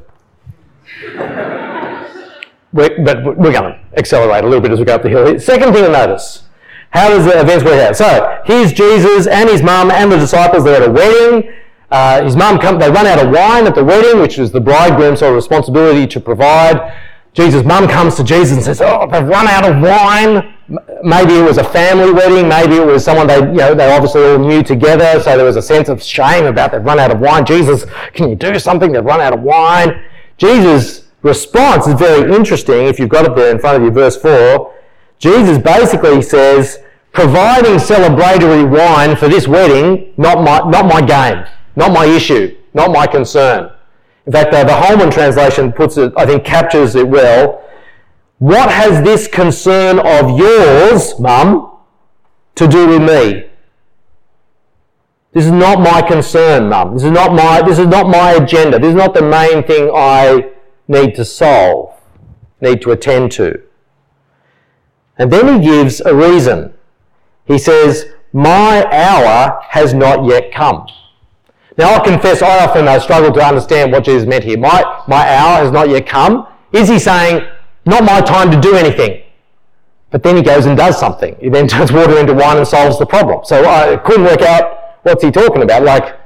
we're, 2.72 3.04
but 3.04 3.26
we're 3.26 3.52
going 3.52 3.74
to 3.74 3.80
accelerate 3.98 4.44
a 4.44 4.48
little 4.48 4.62
bit 4.62 4.72
as 4.72 4.78
we 4.78 4.86
go 4.86 4.94
up 4.94 5.02
the 5.02 5.10
hill. 5.10 5.40
Second 5.40 5.74
thing 5.74 5.84
to 5.84 5.92
notice 5.92 6.44
how 6.92 7.10
does 7.10 7.26
the 7.26 7.40
events 7.40 7.66
work 7.66 7.80
out? 7.80 7.96
So 7.96 8.42
here's 8.46 8.72
Jesus 8.72 9.26
and 9.26 9.50
his 9.50 9.64
mum 9.64 9.90
and 9.90 10.12
the 10.12 10.18
disciples. 10.18 10.64
They're 10.64 10.84
at 10.84 10.88
a 10.88 10.92
wedding. 10.92 11.52
Uh, 11.90 12.24
his 12.24 12.36
mum 12.36 12.60
come. 12.60 12.78
They 12.78 12.92
run 12.92 13.08
out 13.08 13.18
of 13.18 13.32
wine 13.34 13.66
at 13.66 13.74
the 13.74 13.84
wedding, 13.84 14.22
which 14.22 14.38
was 14.38 14.52
the 14.52 14.62
bridegroom's 14.62 15.20
sort 15.20 15.32
of 15.32 15.36
responsibility 15.36 16.06
to 16.06 16.20
provide. 16.20 16.96
Jesus' 17.34 17.64
mum 17.64 17.88
comes 17.88 18.16
to 18.16 18.24
Jesus 18.24 18.58
and 18.58 18.64
says, 18.64 18.82
"Oh, 18.82 19.08
they've 19.10 19.26
run 19.26 19.48
out 19.48 19.70
of 19.70 19.82
wine." 19.82 20.54
Maybe 21.04 21.34
it 21.34 21.44
was 21.44 21.58
a 21.58 21.64
family 21.64 22.12
wedding. 22.12 22.48
Maybe 22.48 22.76
it 22.76 22.86
was 22.86 23.04
someone 23.04 23.28
they, 23.28 23.40
you 23.40 23.58
know, 23.58 23.74
they 23.74 23.94
obviously 23.94 24.24
all 24.24 24.38
knew 24.38 24.64
together. 24.64 25.20
So 25.22 25.36
there 25.36 25.46
was 25.46 25.58
a 25.58 25.62
sense 25.62 25.90
of 25.90 26.02
shame 26.02 26.46
about 26.46 26.72
they've 26.72 26.84
run 26.84 27.00
out 27.00 27.12
of 27.12 27.20
wine. 27.20 27.46
Jesus, 27.46 27.86
can 28.14 28.30
you 28.30 28.36
do 28.36 28.58
something? 28.60 28.92
They've 28.92 29.04
run 29.04 29.22
out 29.22 29.34
of 29.34 29.42
wine. 29.42 30.02
Jesus' 30.38 31.06
response 31.24 31.88
is 31.88 31.96
very 31.96 32.34
interesting. 32.34 32.86
If 32.88 33.00
you've 33.00 33.10
got 33.10 33.26
it 33.26 33.36
there 33.36 33.52
in 33.52 33.60
front 33.60 33.78
of 33.78 33.84
you, 33.84 33.92
verse 33.92 34.18
four. 34.18 34.74
Jesus 35.20 35.58
basically 35.58 36.22
says, 36.22 36.80
providing 37.12 37.76
celebratory 37.76 38.68
wine 38.68 39.16
for 39.16 39.28
this 39.28 39.48
wedding, 39.48 40.14
not 40.18 40.44
my, 40.44 40.68
not 40.70 40.86
my 40.86 41.02
game, 41.02 41.46
not 41.76 41.92
my 41.92 42.06
issue, 42.06 42.58
not 42.74 42.92
my 42.92 43.06
concern. 43.06 43.70
In 44.26 44.32
fact, 44.32 44.54
uh, 44.54 44.64
the 44.64 44.76
Holman 44.76 45.10
translation 45.10 45.72
puts 45.72 45.98
it, 45.98 46.14
I 46.16 46.26
think, 46.26 46.44
captures 46.46 46.96
it 46.96 47.08
well. 47.08 47.64
What 48.38 48.72
has 48.72 49.04
this 49.04 49.28
concern 49.28 50.00
of 50.00 50.38
yours, 50.38 51.20
mum, 51.20 51.78
to 52.56 52.68
do 52.68 52.88
with 52.88 53.02
me? 53.02 53.48
This 55.34 55.46
is 55.46 55.52
not 55.52 55.80
my 55.80 56.02
concern, 56.02 56.70
mum. 56.70 56.94
This 56.94 57.04
is 57.04 57.12
not 57.12 57.34
my, 57.34 57.62
this 57.62 57.80
is 57.80 57.88
not 57.88 58.10
my 58.10 58.32
agenda. 58.32 58.78
This 58.80 58.90
is 58.90 58.96
not 58.96 59.14
the 59.14 59.22
main 59.22 59.64
thing 59.64 59.90
I 59.94 60.52
need 60.88 61.16
to 61.16 61.26
solve, 61.26 61.94
need 62.60 62.82
to 62.82 62.92
attend 62.92 63.32
to. 63.34 63.62
And 65.18 65.32
then 65.32 65.62
he 65.62 65.68
gives 65.68 66.02
a 66.02 66.14
reason. 66.14 66.74
He 67.46 67.58
says, 67.58 68.06
My 68.34 68.86
hour 68.92 69.62
has 69.70 69.94
not 69.94 70.26
yet 70.26 70.52
come. 70.52 70.88
Now, 71.78 71.96
I 71.96 72.00
confess 72.00 72.42
I 72.42 72.66
often 72.66 72.88
uh, 72.88 73.00
struggle 73.00 73.32
to 73.32 73.44
understand 73.44 73.92
what 73.92 74.04
Jesus 74.04 74.28
meant 74.28 74.44
here. 74.44 74.58
My, 74.58 75.04
my 75.08 75.36
hour 75.36 75.64
has 75.64 75.72
not 75.72 75.90
yet 75.90 76.06
come. 76.06 76.48
Is 76.74 76.90
he 76.90 77.00
saying, 77.00 77.48
Not 77.86 78.04
my 78.04 78.22
time 78.22 78.52
to 78.52 78.60
do 78.60 78.76
anything? 78.76 79.24
But 80.10 80.24
then 80.24 80.36
he 80.36 80.44
goes 80.44 80.66
and 80.66 80.78
does 80.78 81.00
something. 81.00 81.38
He 81.40 81.50
then 81.50 81.68
turns 81.70 81.92
water 81.92 82.18
into 82.20 82.34
wine 82.34 82.58
and 82.58 82.68
solves 82.68 83.00
the 83.00 83.06
problem. 83.06 83.46
So 83.46 83.66
I 83.66 83.98
couldn't 83.98 84.26
work 84.26 84.42
out 84.42 85.00
what's 85.04 85.24
he 85.24 85.32
talking 85.32 85.64
about. 85.64 85.84
Like, 85.84 86.20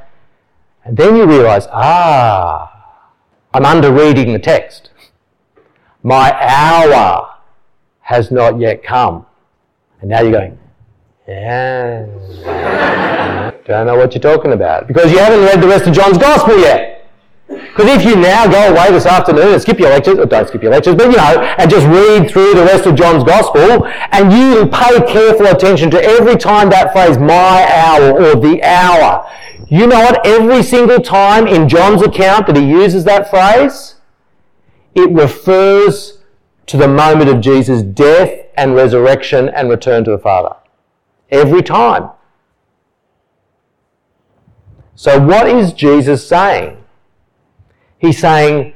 and 0.83 0.97
then 0.97 1.15
you 1.15 1.25
realize, 1.25 1.67
ah, 1.71 2.71
I'm 3.53 3.65
under 3.65 3.91
reading 3.91 4.33
the 4.33 4.39
text. 4.39 4.89
My 6.03 6.31
hour 6.39 7.35
has 8.01 8.29
not 8.29 8.59
yet 8.59 8.83
come. 8.83 9.25
And 10.01 10.09
now 10.09 10.21
you're 10.21 10.31
going, 10.31 10.59
yeah. 11.27 12.05
Don't 13.65 13.87
know 13.87 13.95
what 13.97 14.13
you're 14.13 14.21
talking 14.21 14.51
about. 14.53 14.87
Because 14.87 15.11
you 15.11 15.17
haven't 15.17 15.41
read 15.41 15.61
the 15.61 15.67
rest 15.67 15.87
of 15.87 15.93
John's 15.93 16.17
Gospel 16.17 16.59
yet. 16.59 16.95
Because 17.47 17.89
if 17.89 18.05
you 18.05 18.15
now 18.15 18.47
go 18.47 18.71
away 18.71 18.91
this 18.91 19.05
afternoon 19.05 19.53
and 19.53 19.61
skip 19.61 19.79
your 19.79 19.89
lectures, 19.89 20.17
or 20.17 20.25
don't 20.25 20.47
skip 20.47 20.63
your 20.63 20.71
lectures, 20.71 20.95
but 20.95 21.11
you 21.11 21.17
know, 21.17 21.41
and 21.57 21.69
just 21.69 21.85
read 21.87 22.29
through 22.29 22.53
the 22.53 22.63
rest 22.63 22.85
of 22.85 22.95
John's 22.95 23.23
Gospel, 23.23 23.85
and 24.11 24.31
you 24.31 24.67
pay 24.67 24.99
careful 25.11 25.47
attention 25.47 25.91
to 25.91 26.03
every 26.03 26.37
time 26.37 26.69
that 26.69 26.91
phrase, 26.93 27.17
my 27.17 27.69
hour, 27.71 28.13
or 28.13 28.35
the 28.35 28.63
hour, 28.63 29.29
you 29.67 29.87
know 29.87 29.99
what? 29.99 30.25
Every 30.25 30.63
single 30.63 30.99
time 30.99 31.47
in 31.47 31.67
John's 31.67 32.01
account 32.01 32.47
that 32.47 32.55
he 32.55 32.65
uses 32.65 33.03
that 33.05 33.29
phrase, 33.29 33.95
it 34.93 35.09
refers 35.11 36.19
to 36.67 36.77
the 36.77 36.87
moment 36.87 37.29
of 37.29 37.41
Jesus' 37.41 37.83
death 37.83 38.31
and 38.55 38.75
resurrection 38.75 39.49
and 39.49 39.69
return 39.69 40.03
to 40.05 40.11
the 40.11 40.17
Father. 40.17 40.55
Every 41.35 41.61
time. 41.61 42.09
So, 44.95 45.19
what 45.19 45.47
is 45.47 45.73
Jesus 45.73 46.27
saying? 46.27 46.81
He's 47.97 48.17
saying, 48.17 48.73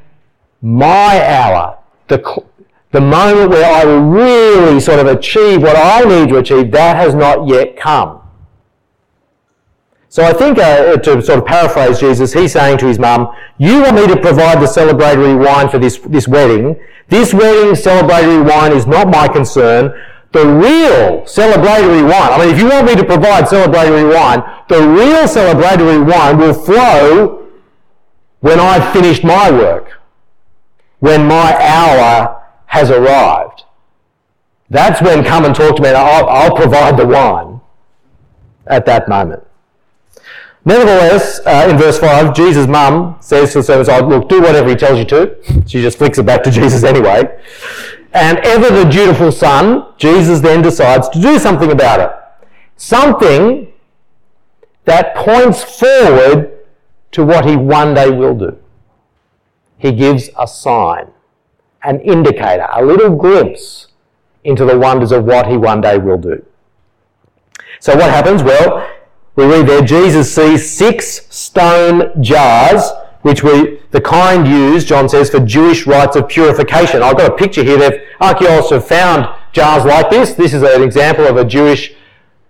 My 0.62 1.26
hour, 1.26 1.80
the, 2.08 2.44
the 2.92 3.02
moment 3.02 3.52
where 3.52 3.66
I 3.66 3.86
will 3.86 4.02
really 4.02 4.80
sort 4.80 5.00
of 5.00 5.08
achieve 5.08 5.62
what 5.62 5.78
I 5.78 6.02
need 6.02 6.30
to 6.30 6.38
achieve, 6.38 6.72
that 6.72 6.98
has 6.98 7.16
not 7.16 7.48
yet 7.48 7.78
come. 7.78 8.20
So 10.12 10.24
I 10.24 10.34
think, 10.34 10.58
uh, 10.58 10.98
to 10.98 11.22
sort 11.22 11.38
of 11.38 11.46
paraphrase 11.46 12.00
Jesus, 12.00 12.34
he's 12.34 12.54
saying 12.54 12.80
to 12.80 12.88
his 12.88 12.98
mum, 12.98 13.32
You 13.60 13.84
want 13.84 13.96
me 13.96 14.08
to 14.08 14.20
provide 14.20 14.60
the 14.60 14.66
celebratory 14.66 15.38
wine 15.38 15.70
for 15.70 15.78
this, 15.78 16.00
this 16.00 16.28
wedding. 16.28 16.80
This 17.10 17.32
wedding 17.32 17.74
celebratory 17.74 18.44
wine 18.44 18.72
is 18.72 18.88
not 18.88 19.08
my 19.08 19.28
concern. 19.28 19.94
The 20.32 20.46
real 20.46 21.24
celebratory 21.24 22.04
wine, 22.04 22.32
I 22.32 22.38
mean, 22.38 22.54
if 22.54 22.62
you 22.62 22.70
want 22.70 22.86
me 22.86 22.96
to 22.96 23.04
provide 23.04 23.46
celebratory 23.46 24.14
wine, 24.14 24.44
the 24.70 24.88
real 24.88 25.26
celebratory 25.26 26.06
wine 26.06 26.38
will 26.38 26.54
flow 26.54 27.48
when 28.42 28.60
I've 28.60 28.94
finished 28.94 29.24
my 29.24 29.50
work, 29.50 30.00
when 31.00 31.28
my 31.28 31.56
hour 31.60 32.44
has 32.68 32.92
arrived. 32.92 33.64
That's 34.70 35.02
when 35.02 35.24
come 35.24 35.46
and 35.46 35.56
talk 35.56 35.76
to 35.78 35.82
me, 35.82 35.90
and 35.90 35.98
I'll, 35.98 36.28
I'll 36.30 36.56
provide 36.56 36.98
the 36.98 37.08
wine 37.08 37.60
at 38.68 38.86
that 38.86 39.10
moment. 39.10 39.44
Nevertheless, 40.64 41.40
uh, 41.46 41.68
in 41.70 41.78
verse 41.78 41.98
5, 41.98 42.36
Jesus' 42.36 42.68
mum 42.68 43.18
says 43.22 43.54
to 43.54 43.60
the 43.60 43.64
servants, 43.64 43.90
oh, 43.90 44.08
look, 44.08 44.30
do 44.30 44.42
whatever 44.42 44.70
he 44.70 44.76
tells 44.76 45.00
you 45.00 45.06
to. 45.06 45.36
She 45.66 45.82
just 45.82 45.98
flicks 45.98 46.20
it 46.20 46.26
back 46.28 46.44
to 46.44 46.52
Jesus 46.60 46.84
anyway. 46.84 47.40
And 48.14 48.40
ever 48.40 48.70
the 48.74 48.90
dutiful 48.90 49.32
son, 49.32 49.94
Jesus 49.98 50.40
then 50.40 50.62
decides 50.62 51.10
to 51.10 51.22
do 51.22 51.38
something 51.38 51.72
about 51.72 52.00
it. 52.00 52.12
Something 52.76 53.72
that 54.86 55.16
points 55.16 55.64
forward 55.64 56.52
to 57.12 57.24
what 57.24 57.46
he 57.46 57.56
one 57.56 57.94
day 57.94 58.10
will 58.10 58.36
do. 58.36 58.58
He 59.78 59.92
gives 59.92 60.30
a 60.38 60.48
sign, 60.48 61.12
an 61.84 62.02
indicator, 62.02 62.68
a 62.72 62.84
little 62.84 63.16
glimpse 63.16 63.88
into 64.44 64.66
the 64.66 64.78
wonders 64.78 65.12
of 65.12 65.26
what 65.26 65.48
he 65.48 65.58
one 65.58 65.82
day 65.82 65.98
will 65.98 66.18
do. 66.18 66.44
So 67.80 67.96
what 67.96 68.10
happens? 68.10 68.44
Well, 68.44 68.90
we 69.36 69.46
read 69.46 69.68
there, 69.68 69.82
Jesus 69.82 70.34
sees 70.34 70.70
six 70.70 71.28
stone 71.30 72.22
jars, 72.22 72.90
which 73.22 73.44
we, 73.44 73.80
the 73.92 74.02
kind 74.02 74.48
used, 74.48 74.88
John 74.88 75.10
says, 75.10 75.30
for 75.30 75.40
Jewish 75.40 75.86
rites 75.86 76.16
of 76.16 76.28
purification. 76.28 77.04
I've 77.04 77.18
got 77.18 77.32
a 77.32 77.36
picture 77.36 77.64
here. 77.64 77.78
They've, 77.78 78.02
archaeologists 78.22 78.72
have 78.72 78.88
found 78.88 79.28
jars 79.52 79.86
like 79.86 80.10
this. 80.10 80.34
This 80.34 80.54
is 80.54 80.64
an 80.64 80.82
example 80.82 81.26
of 81.26 81.38
a 81.38 81.46
Jewish 81.46 81.94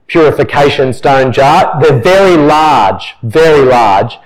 purification 0.07 0.93
stone 0.93 1.31
jar. 1.31 1.79
They're 1.81 1.99
very 1.99 2.37
large, 2.37 3.15
very 3.23 3.65
large. 3.65 4.17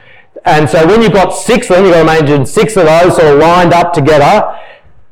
And 0.46 0.70
so 0.70 0.86
when 0.86 1.02
you've 1.02 1.14
got 1.14 1.30
six 1.30 1.70
of 1.70 1.78
them, 1.78 1.86
you've 1.86 1.94
got 1.94 2.04
to 2.04 2.20
imagine 2.20 2.46
six 2.46 2.76
of 2.76 2.86
those 2.86 3.16
sort 3.16 3.34
of 3.34 3.40
lined 3.40 3.74
up 3.74 3.94
together. 3.94 4.60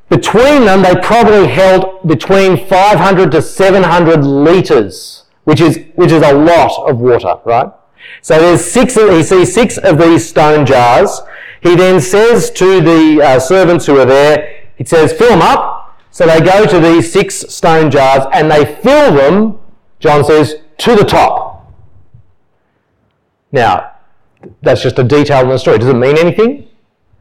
Between 0.10 0.66
them, 0.66 0.82
they 0.82 0.96
probably 0.96 1.48
held 1.48 2.06
between 2.06 2.68
500 2.68 3.32
to 3.32 3.42
700 3.42 4.26
litres 4.26 5.22
which 5.44 5.62
is, 5.62 5.80
which 5.96 6.12
is 6.12 6.24
a 6.24 6.34
lot 6.34 6.90
of 6.90 7.00
water, 7.00 7.36
right? 7.46 7.72
So 8.22 8.40
there's 8.40 8.64
six, 8.64 8.96
he 8.96 9.24
sees 9.24 9.54
six 9.54 9.78
of 9.78 9.98
these 9.98 10.28
stone 10.28 10.66
jars. 10.66 11.22
He 11.62 11.76
then 11.76 12.02
says 12.02 12.52
to 12.52 12.82
the 12.82 13.22
uh, 13.22 13.40
servants 13.40 13.86
who 13.86 13.98
are 14.00 14.06
there, 14.06 14.66
he 14.76 14.86
says, 14.86 15.14
fill 15.14 15.30
them 15.30 15.42
up. 15.42 16.00
So 16.12 16.26
they 16.26 16.42
go 16.42 16.66
to 16.66 16.80
these 16.80 17.12
six 17.12 17.36
stone 17.36 17.90
jars 17.92 18.26
and 18.34 18.52
they 18.52 18.66
fill 18.66 19.14
them, 19.14 19.60
John 20.00 20.24
says, 20.24 20.56
to 20.80 20.96
the 20.96 21.06
top. 21.06 21.72
Now, 23.52 23.92
that's 24.62 24.82
just 24.82 24.98
a 25.00 25.04
detail 25.04 25.42
in 25.44 25.50
the 25.50 25.58
story. 25.58 25.78
Does 25.78 25.90
it 25.90 25.94
mean 25.94 26.18
anything? 26.18 26.68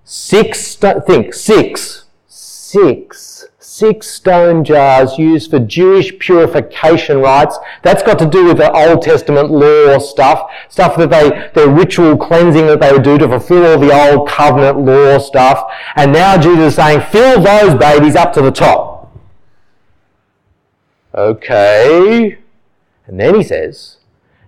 Six, 0.05 0.75
think, 0.75 1.35
six, 1.35 2.05
six 2.27 3.50
six 3.81 4.07
stone 4.09 4.63
jars 4.63 5.17
used 5.17 5.51
for 5.51 5.59
Jewish 5.59 6.17
purification 6.19 7.19
rites. 7.19 7.59
That's 7.83 8.03
got 8.03 8.19
to 8.19 8.27
do 8.27 8.45
with 8.45 8.59
the 8.59 8.71
Old 8.71 9.01
Testament 9.01 9.51
law 9.51 9.99
stuff, 9.99 10.51
stuff 10.69 10.99
that 10.99 11.09
they, 11.09 11.51
their 11.55 11.71
ritual 11.71 12.19
cleansing 12.19 12.67
that 12.67 12.81
they 12.81 12.93
would 12.93 13.03
do 13.03 13.17
to 13.17 13.27
fulfill 13.27 13.65
all 13.65 13.79
the 13.79 13.91
Old 13.91 14.29
Covenant 14.29 14.85
law 14.85 15.17
stuff. 15.19 15.65
And 15.97 16.13
now 16.13 16.37
Jesus 16.37 16.69
is 16.69 16.75
saying, 16.75 17.01
fill 17.11 17.43
those 17.43 17.75
babies 17.75 18.17
up 18.17 18.35
to 18.35 18.43
the 18.43 18.53
top. 18.53 19.17
Okay. 21.15 22.39
And 23.07 23.19
then 23.19 23.35
he 23.35 23.43
says, 23.43 23.97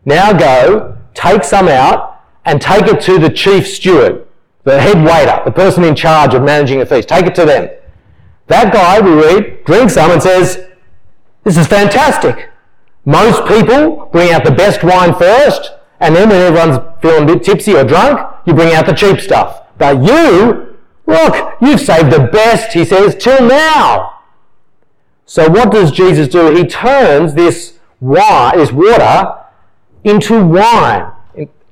now 0.05 0.35
go, 0.35 0.99
take 1.14 1.42
some 1.42 1.68
out, 1.68 2.21
and 2.45 2.61
take 2.61 2.87
it 2.87 3.01
to 3.03 3.18
the 3.18 3.31
chief 3.31 3.66
steward, 3.66 4.27
the 4.64 4.79
head 4.79 5.03
waiter, 5.05 5.40
the 5.45 5.53
person 5.53 5.85
in 5.85 5.95
charge 5.95 6.35
of 6.35 6.42
managing 6.42 6.81
the 6.81 6.87
feast. 6.87 7.09
Take 7.09 7.25
it 7.25 7.35
to 7.37 7.47
them. 7.47 7.71
That 8.46 8.72
guy, 8.72 9.00
we 9.00 9.12
read, 9.12 9.64
drinks 9.64 9.94
some 9.94 10.11
and 10.11 10.22
says, 10.22 10.66
This 11.44 11.57
is 11.57 11.66
fantastic. 11.66 12.50
Most 13.05 13.46
people 13.46 14.07
bring 14.12 14.33
out 14.33 14.44
the 14.44 14.50
best 14.50 14.85
wine 14.85 15.14
first, 15.14 15.72
and 16.00 16.14
then 16.14 16.28
when 16.28 16.40
everyone's 16.40 16.81
feeling 17.00 17.24
a 17.24 17.35
bit 17.35 17.42
tipsy 17.42 17.74
or 17.74 17.85
drunk, 17.85 18.20
you 18.46 18.55
bring 18.55 18.74
out 18.74 18.87
the 18.87 18.92
cheap 18.92 19.20
stuff. 19.20 19.62
But 19.78 20.02
you, 20.05 20.76
look, 21.07 21.55
you've 21.61 21.81
saved 21.81 22.12
the 22.12 22.28
best, 22.33 22.72
he 22.72 22.85
says, 22.85 23.16
till 23.16 23.46
now. 23.46 24.20
So 25.24 25.48
what 25.48 25.72
does 25.72 25.90
Jesus 25.90 26.28
do? 26.28 26.55
He 26.55 26.66
turns 26.66 27.35
this 27.35 27.78
wine, 28.00 28.59
this 28.59 28.72
water, 28.72 29.38
into 30.05 30.44
wine. 30.44 31.12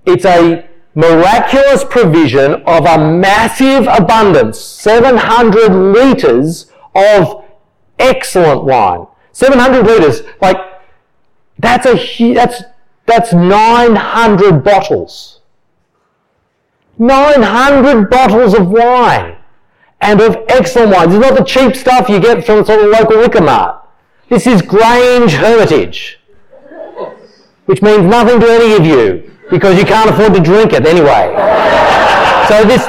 It's 0.07 0.25
a 0.25 0.70
miraculous 0.95 1.85
provision 1.85 2.55
of 2.67 2.87
a 2.87 2.99
massive 2.99 3.87
abundance, 3.87 4.59
700 4.61 5.69
litres 5.73 6.71
of 6.95 7.45
excellent 7.99 8.65
wine. 8.65 9.07
700 9.33 9.87
litres, 9.87 10.23
like, 10.41 10.57
that's 11.59 11.87
a, 11.87 12.35
that's, 12.35 12.63
that's 13.07 13.33
900 13.33 14.65
bottles. 14.65 15.41
900 16.99 18.11
bottles 18.11 18.55
of 18.55 18.69
wine 18.71 19.37
and 20.01 20.21
of 20.21 20.37
excellent 20.49 20.93
wine. 20.93 21.09
This 21.09 21.17
is 21.17 21.31
not 21.31 21.39
the 21.39 21.45
cheap 21.45 21.77
stuff 21.77 22.09
you 22.09 22.21
get 22.21 22.45
from 22.45 22.65
sort 22.65 22.83
of 22.83 22.91
local 22.91 23.19
liquor 23.19 23.41
mart. 23.41 23.87
This 24.29 24.47
is 24.47 24.63
Grange 24.63 25.33
Hermitage, 25.33 26.21
which 27.67 27.83
means 27.83 28.05
nothing 28.05 28.41
to 28.41 28.47
any 28.47 28.75
of 28.75 28.85
you 28.87 29.31
because 29.51 29.79
you 29.79 29.85
can't 29.85 30.09
afford 30.09 30.35
to 30.35 30.41
drink 30.41 30.73
it 30.73 30.87
anyway. 30.87 31.35
so 32.49 32.65
this, 32.65 32.87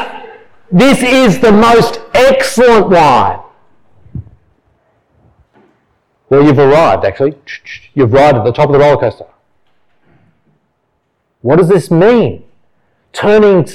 this 0.71 1.02
is 1.04 1.39
the 1.39 1.52
most 1.52 2.00
excellent 2.13 2.89
wine. 2.89 3.39
Well, 6.30 6.45
you've 6.45 6.60
arrived, 6.60 7.04
actually. 7.04 7.36
You've 7.93 8.13
arrived 8.13 8.38
at 8.38 8.45
the 8.45 8.54
top 8.54 8.69
of 8.69 8.74
the 8.74 8.80
roller 8.80 8.97
coaster. 8.97 9.26
What 11.41 11.58
does 11.58 11.67
this 11.67 11.91
mean? 11.91 12.45
Turning 13.12 13.67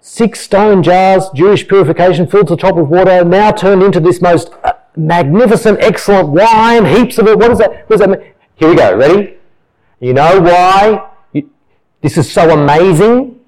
six 0.00 0.40
stone 0.40 0.82
jars, 0.82 1.28
Jewish 1.34 1.68
purification, 1.68 2.26
filled 2.26 2.48
to 2.48 2.56
the 2.56 2.60
top 2.60 2.74
with 2.74 2.88
water, 2.88 3.24
now 3.24 3.52
turned 3.52 3.82
into 3.82 4.00
this 4.00 4.20
most 4.20 4.50
uh, 4.64 4.72
magnificent, 4.96 5.78
excellent 5.80 6.30
wine, 6.30 6.86
heaps 6.86 7.18
of 7.18 7.28
it. 7.28 7.38
What 7.38 7.48
does 7.48 7.58
that, 7.58 7.88
what 7.88 7.90
does 7.90 8.00
that 8.00 8.10
mean? 8.10 8.32
Here 8.56 8.68
we 8.70 8.74
go. 8.74 8.96
Ready? 8.96 9.36
You 10.00 10.14
know 10.14 10.40
why 10.40 11.10
this 12.00 12.16
is 12.16 12.30
so 12.30 12.50
amazing. 12.50 13.40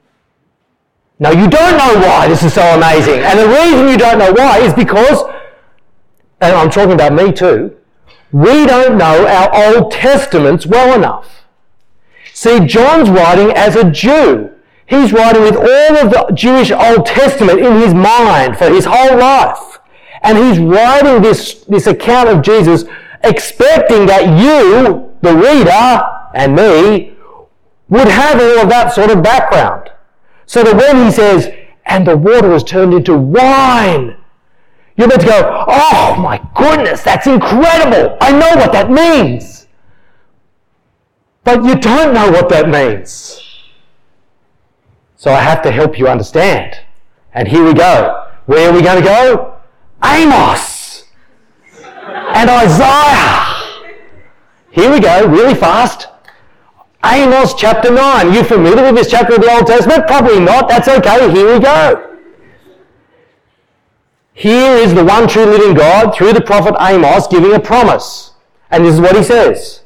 No, 1.19 1.31
you 1.31 1.49
don't 1.49 1.77
know 1.77 2.01
why 2.01 2.29
this 2.29 2.43
is 2.43 2.55
so 2.55 2.63
amazing. 2.63 3.21
And 3.21 3.39
the 3.39 3.47
reason 3.47 3.89
you 3.89 3.99
don't 3.99 4.19
know 4.19 4.33
why 4.33 4.59
is 4.59 4.73
because, 4.73 5.23
and 6.41 6.55
I'm 6.55 6.71
talking 6.71 6.93
about 6.93 7.13
me 7.13 7.31
too, 7.33 7.77
we 8.33 8.67
don't 8.67 8.97
know 8.97 9.27
our 9.27 9.77
Old 9.77 9.93
Testaments 9.93 10.67
well 10.67 10.95
enough. 10.95 11.45
See, 12.33 12.61
John's 12.61 13.11
writing 13.11 13.51
as 13.51 13.77
a 13.77 13.91
Jew. 13.91 14.51
He's 14.87 15.13
writing 15.13 15.43
with 15.43 15.57
all 15.57 15.97
of 15.99 16.11
the 16.11 16.33
Jewish 16.35 16.71
Old 16.71 17.07
Testament 17.07 17.61
in 17.61 17.81
his 17.81 17.93
mind 17.93 18.57
for 18.57 18.71
his 18.71 18.87
whole 18.89 19.19
life. 19.19 19.79
And 20.23 20.39
he's 20.39 20.59
writing 20.59 21.23
this, 21.23 21.65
this 21.65 21.87
account 21.87 22.29
of 22.29 22.43
Jesus 22.43 22.85
expecting 23.23 24.07
that 24.07 24.23
you, 24.39 25.15
the 25.21 25.35
reader, 25.35 26.03
and 26.35 26.57
me, 26.57 27.15
would 27.90 28.09
have 28.09 28.40
all 28.40 28.62
of 28.62 28.68
that 28.70 28.94
sort 28.94 29.11
of 29.11 29.22
background. 29.22 29.90
So 30.46 30.62
that 30.64 30.76
when 30.76 31.05
he 31.05 31.12
says, 31.12 31.53
and 31.87 32.07
the 32.07 32.16
water 32.16 32.48
was 32.48 32.64
turned 32.64 32.94
into 32.94 33.16
wine, 33.16 34.16
you're 34.96 35.09
meant 35.09 35.20
to 35.22 35.26
go, 35.26 35.64
oh 35.68 36.16
my 36.18 36.40
goodness, 36.55 37.03
that's 37.03 37.26
incredible. 37.26 38.16
I 38.20 38.33
know 38.33 38.57
what 38.57 38.72
that 38.72 38.90
means. 38.90 39.66
But 41.44 41.64
you 41.64 41.74
don't 41.74 42.14
know 42.14 42.31
what 42.31 42.48
that 42.50 42.68
means. 42.68 43.40
So 45.16 45.33
I 45.33 45.40
have 45.40 45.62
to 45.62 45.70
help 45.70 45.98
you 45.98 46.09
understand. 46.09 46.79
And 47.35 47.48
here 47.48 47.64
we 47.64 47.74
go. 47.74 48.26
Where 48.46 48.70
are 48.70 48.72
we 48.72 48.83
going 48.83 49.03
to 49.03 49.05
go? 49.07 49.57
Amos 50.05 51.05
and 51.85 52.50
Isaiah. 52.50 53.50
Here 54.70 54.90
we 54.92 55.00
go, 55.00 55.26
really 55.26 55.55
fast. 55.55 56.09
Amos 57.05 57.55
chapter 57.55 57.91
9. 57.91 58.33
You 58.33 58.45
familiar 58.45 58.85
with 58.85 58.97
this 58.97 59.11
chapter 59.11 59.35
of 59.35 59.41
the 59.41 59.51
Old 59.51 59.67
Testament? 59.67 60.07
Probably 60.07 60.39
not. 60.39 60.69
That's 60.69 60.89
okay. 60.89 61.31
Here 61.33 61.55
we 61.55 61.61
go. 61.61 62.19
Here 64.35 64.75
is 64.77 64.95
the 64.95 65.05
one 65.05 65.27
true 65.27 65.45
living 65.45 65.75
God 65.75 66.15
through 66.15 66.35
the 66.35 66.41
prophet 66.41 66.75
Amos 66.79 67.27
giving 67.27 67.55
a 67.55 67.61
promise. 67.61 68.33
And 68.71 68.85
this 68.85 68.95
is 68.95 69.01
what 69.01 69.17
he 69.17 69.23
says. 69.23 69.83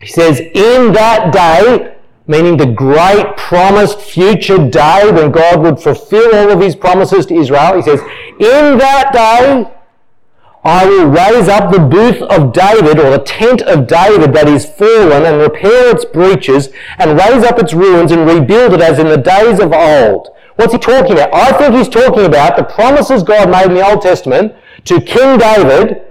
He 0.00 0.06
says, 0.06 0.40
In 0.40 0.92
that 0.92 1.32
day, 1.32 1.96
meaning 2.26 2.56
the 2.56 2.66
great 2.66 3.36
promised 3.36 4.00
future 4.00 4.58
day 4.68 5.10
when 5.12 5.32
God 5.32 5.62
would 5.62 5.80
fulfill 5.80 6.34
all 6.34 6.50
of 6.50 6.60
his 6.60 6.76
promises 6.76 7.26
to 7.26 7.34
Israel, 7.34 7.76
he 7.76 7.82
says, 7.82 8.00
In 8.38 8.78
that 8.78 9.10
day, 9.12 9.70
I 10.62 10.84
will 10.84 11.06
raise 11.06 11.48
up 11.48 11.72
the 11.72 11.78
booth 11.78 12.20
of 12.22 12.52
David, 12.52 12.98
or 12.98 13.10
the 13.10 13.24
tent 13.24 13.62
of 13.62 13.86
David 13.86 14.34
that 14.34 14.48
is 14.48 14.66
fallen, 14.66 15.24
and 15.24 15.40
repair 15.40 15.94
its 15.94 16.04
breaches, 16.04 16.68
and 16.98 17.18
raise 17.18 17.44
up 17.44 17.58
its 17.58 17.72
ruins, 17.72 18.12
and 18.12 18.28
rebuild 18.28 18.74
it 18.74 18.82
as 18.82 18.98
in 18.98 19.08
the 19.08 19.16
days 19.16 19.58
of 19.58 19.72
old. 19.72 20.28
What's 20.56 20.74
he 20.74 20.78
talking 20.78 21.12
about? 21.12 21.32
I 21.32 21.52
think 21.52 21.74
he's 21.74 21.88
talking 21.88 22.26
about 22.26 22.58
the 22.58 22.64
promises 22.64 23.22
God 23.22 23.50
made 23.50 23.66
in 23.66 23.74
the 23.74 23.88
Old 23.88 24.02
Testament 24.02 24.54
to 24.84 25.00
King 25.00 25.38
David 25.38 26.02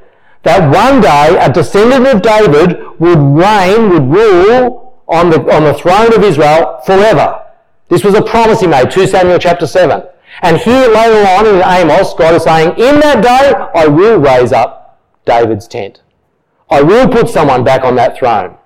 that 0.43 0.73
one 0.73 1.01
day 1.01 1.37
a 1.39 1.51
descendant 1.51 2.07
of 2.07 2.21
David 2.23 2.79
would 2.97 3.19
reign, 3.19 3.89
would 3.89 4.09
rule 4.09 5.03
on 5.07 5.29
the, 5.29 5.39
on 5.53 5.63
the 5.63 5.73
throne 5.75 6.13
of 6.13 6.23
Israel 6.23 6.81
forever. 6.85 7.43
This 7.89 8.03
was 8.03 8.15
a 8.15 8.21
promise 8.23 8.61
he 8.61 8.67
made, 8.67 8.89
2 8.89 9.05
Samuel 9.07 9.37
chapter 9.37 9.67
7. 9.67 10.03
And 10.41 10.57
here 10.57 10.87
later 10.87 11.27
on 11.27 11.45
in 11.45 11.61
Amos, 11.63 12.13
God 12.13 12.35
is 12.35 12.43
saying, 12.43 12.71
In 12.77 12.99
that 12.99 13.23
day, 13.23 13.53
I 13.75 13.87
will 13.87 14.19
raise 14.19 14.51
up 14.51 14.99
David's 15.25 15.67
tent. 15.67 16.01
I 16.69 16.81
will 16.81 17.07
put 17.07 17.29
someone 17.29 17.63
back 17.63 17.83
on 17.83 17.95
that 17.95 18.17
throne. 18.17 18.57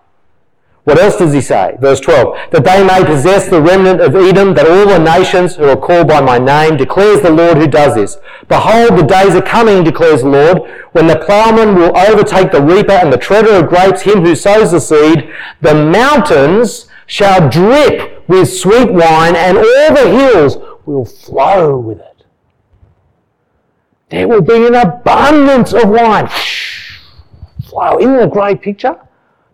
What 0.84 1.00
else 1.00 1.16
does 1.16 1.32
he 1.32 1.40
say? 1.40 1.78
Verse 1.80 2.02
12. 2.02 2.52
That 2.52 2.66
they 2.66 2.84
may 2.86 3.06
possess 3.06 3.48
the 3.48 3.62
remnant 3.62 4.02
of 4.02 4.16
Edom, 4.16 4.54
that 4.56 4.68
all 4.68 4.86
the 4.86 5.00
nations 5.00 5.56
who 5.56 5.64
are 5.64 5.78
called 5.78 6.10
by 6.10 6.20
my 6.20 6.38
name, 6.38 6.76
declares 6.76 7.22
the 7.22 7.32
Lord 7.32 7.58
who 7.58 7.68
does 7.68 7.96
this. 7.96 8.18
Behold, 8.50 9.00
the 9.00 9.04
days 9.04 9.34
are 9.34 9.42
coming, 9.42 9.86
declares 9.86 10.24
the 10.24 10.30
Lord, 10.30 10.70
when 10.92 11.08
the 11.08 11.20
plowman 11.20 11.76
will 11.76 11.98
overtake 11.98 12.52
the 12.52 12.62
reaper 12.62 12.92
and 12.92 13.14
the 13.14 13.18
treader 13.18 13.52
of 13.52 13.70
grapes, 13.70 14.02
him 14.02 14.26
who 14.26 14.36
sows 14.36 14.72
the 14.72 14.82
seed. 14.82 15.32
The 15.62 15.74
mountains 15.74 16.88
shall 17.08 17.50
drip 17.50 18.28
with 18.28 18.52
sweet 18.52 18.92
wine, 18.92 19.38
and 19.38 19.58
all 19.58 19.94
the 19.94 20.10
hills 20.10 20.58
will 20.86 21.06
flow 21.06 21.78
with 21.78 22.00
it. 22.00 22.26
There 24.10 24.28
will 24.28 24.42
be 24.42 24.68
an 24.68 24.76
abundance 24.76 25.74
of 25.74 25.90
wine. 25.90 26.28
Flow. 27.64 28.00
Isn't 28.00 28.16
it 28.16 28.24
a 28.24 28.28
great 28.28 28.62
picture? 28.62 29.00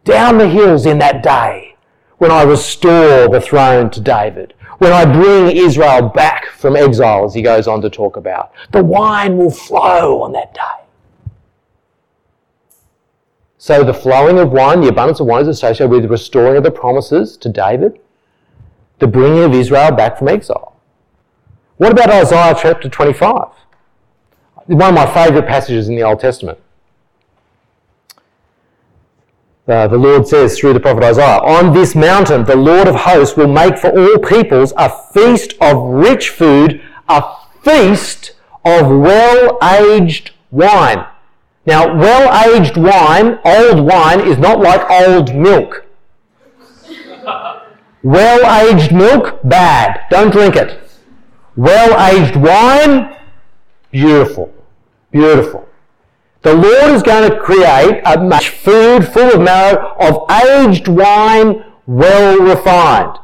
Down 0.03 0.37
the 0.37 0.49
hills 0.49 0.85
in 0.85 0.97
that 0.99 1.23
day 1.23 1.75
when 2.17 2.31
I 2.31 2.43
restore 2.43 3.29
the 3.29 3.39
throne 3.41 3.89
to 3.91 4.01
David, 4.01 4.53
when 4.79 4.91
I 4.91 5.05
bring 5.05 5.55
Israel 5.55 6.09
back 6.09 6.47
from 6.47 6.75
exile, 6.75 7.25
as 7.25 7.33
he 7.33 7.41
goes 7.41 7.67
on 7.67 7.81
to 7.81 7.89
talk 7.89 8.17
about. 8.17 8.51
The 8.71 8.83
wine 8.83 9.37
will 9.37 9.51
flow 9.51 10.21
on 10.21 10.33
that 10.33 10.53
day. 10.53 10.61
So 13.57 13.83
the 13.83 13.93
flowing 13.93 14.39
of 14.39 14.51
wine, 14.51 14.81
the 14.81 14.87
abundance 14.89 15.19
of 15.19 15.27
wine 15.27 15.41
is 15.43 15.47
associated 15.47 15.91
with 15.91 16.03
the 16.03 16.09
restoring 16.09 16.57
of 16.57 16.63
the 16.63 16.71
promises 16.71 17.37
to 17.37 17.49
David, 17.49 17.99
the 18.99 19.07
bringing 19.07 19.43
of 19.43 19.53
Israel 19.53 19.91
back 19.91 20.17
from 20.17 20.27
exile. 20.27 20.78
What 21.79 21.93
about 21.93 22.09
Isaiah 22.09 22.53
chapter 22.61 22.89
25? 22.89 23.47
One 24.65 24.89
of 24.89 24.95
my 24.95 25.13
favourite 25.13 25.47
passages 25.47 25.87
in 25.87 25.95
the 25.95 26.03
Old 26.03 26.19
Testament. 26.19 26.59
Uh, 29.65 29.87
the 29.87 29.97
Lord 29.97 30.27
says 30.27 30.59
through 30.59 30.73
the 30.73 30.81
prophet 30.81 31.05
Isaiah, 31.05 31.39
On 31.39 31.71
this 31.71 31.95
mountain 31.95 32.43
the 32.43 32.57
Lord 32.57 32.89
of 32.89 32.95
hosts 32.95 33.37
will 33.37 33.47
make 33.47 33.77
for 33.77 33.97
all 33.97 34.19
peoples 34.19 34.73
a 34.75 34.89
feast 35.13 35.53
of 35.61 35.81
rich 35.81 36.31
food, 36.31 36.81
a 37.07 37.23
feast 37.63 38.33
of 38.65 38.89
well-aged 38.89 40.31
wine. 40.51 41.05
Now, 41.65 41.95
well-aged 41.97 42.75
wine, 42.75 43.39
old 43.45 43.85
wine, 43.85 44.19
is 44.19 44.37
not 44.37 44.59
like 44.59 44.89
old 44.91 45.33
milk. 45.33 45.85
well-aged 48.03 48.91
milk, 48.91 49.39
bad. 49.45 50.01
Don't 50.09 50.31
drink 50.31 50.57
it. 50.57 50.88
Well 51.55 51.99
aged 52.13 52.35
wine, 52.35 53.15
beautiful, 53.91 54.53
beautiful. 55.11 55.67
The 56.41 56.53
Lord 56.53 56.91
is 56.95 57.03
going 57.03 57.29
to 57.29 57.39
create 57.39 58.01
a 58.05 58.21
much 58.21 58.49
food 58.49 59.05
full 59.05 59.33
of 59.33 59.41
marrow 59.41 59.95
of 59.99 60.29
aged 60.31 60.87
wine, 60.87 61.65
well 61.85 62.39
refined. 62.39 63.17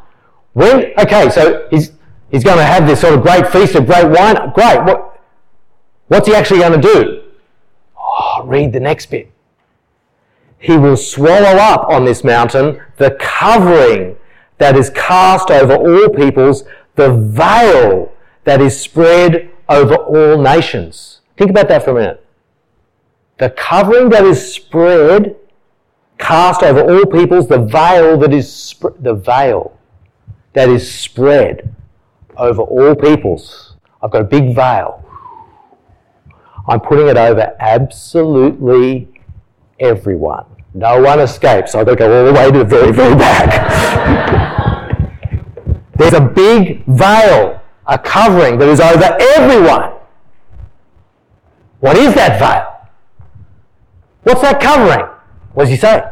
When 0.54 0.92
okay, 1.00 1.30
so 1.30 1.68
he's 1.70 1.92
he's 2.30 2.44
going 2.44 2.58
to 2.58 2.64
have 2.64 2.88
this 2.88 3.02
sort 3.02 3.14
of 3.14 3.22
great 3.22 3.48
feast 3.48 3.76
of 3.76 3.86
great 3.86 4.06
wine. 4.06 4.36
Great. 4.54 4.84
What 4.84 5.22
what's 6.08 6.28
he 6.28 6.36
actually 6.36 6.60
going 6.60 6.82
to 6.82 6.94
do? 6.94 7.24
Oh, 7.98 8.44
read 8.46 8.74
the 8.74 8.80
next 8.80 9.08
bit. 9.08 9.32
He 10.58 10.78
will 10.78 10.98
swallow 10.98 11.58
up 11.58 11.88
on 11.90 12.06
this 12.06 12.24
mountain 12.24 12.82
the 12.98 13.12
covering 13.20 14.18
that 14.58 14.76
is 14.76 14.90
cast 14.90 15.52
over 15.52 15.76
all 15.76 16.10
peoples, 16.10 16.64
the 16.96 17.14
veil 17.14 18.12
that 18.46 18.62
is 18.62 18.80
spread 18.80 19.52
over 19.68 19.96
all 19.96 20.42
nations. 20.42 21.22
Think 21.38 21.50
about 21.50 21.68
that 21.68 21.84
for 21.84 21.92
a 21.92 21.96
minute. 21.96 22.26
The 23.38 23.50
covering 23.50 24.10
that 24.10 24.24
is 24.24 24.54
spread, 24.54 25.36
cast 26.18 26.64
over 26.64 26.82
all 26.82 27.06
peoples, 27.06 27.50
the 27.50 27.60
veil 27.60 28.18
that 28.20 28.34
is 28.34 28.52
sp- 28.56 28.96
the 29.00 29.14
veil 29.14 29.78
that 30.54 30.70
is 30.70 30.90
spread 30.90 31.76
over 32.38 32.62
all 32.62 32.96
peoples. 32.96 33.76
I've 34.02 34.12
got 34.12 34.22
a 34.22 34.26
big 34.26 34.56
veil. 34.56 35.02
I'm 36.68 36.80
putting 36.80 37.08
it 37.08 37.18
over 37.18 37.56
absolutely 37.60 39.10
everyone. 39.80 40.46
No 40.74 41.02
one 41.02 41.20
escapes. 41.20 41.76
I've 41.76 41.86
got 41.86 41.94
to 41.94 41.98
go 41.98 42.20
all 42.20 42.26
the 42.26 42.34
way 42.34 42.52
to 42.52 42.60
the 42.60 42.66
very, 42.66 42.92
very 42.92 43.16
back. 43.16 43.72
There's 45.98 46.14
a 46.14 46.22
big 46.22 46.86
veil 46.86 47.62
a 47.88 47.98
covering 47.98 48.58
that 48.60 48.68
is 48.68 48.80
over 48.80 49.18
everyone. 49.36 49.94
What 51.80 51.98
is 51.98 52.16
that 52.16 52.40
veil? 52.40 52.90
What's 54.24 54.42
that 54.42 54.60
covering? 54.60 55.08
What 55.54 55.66
does 55.66 55.70
he 55.70 55.78
say? 55.78 56.04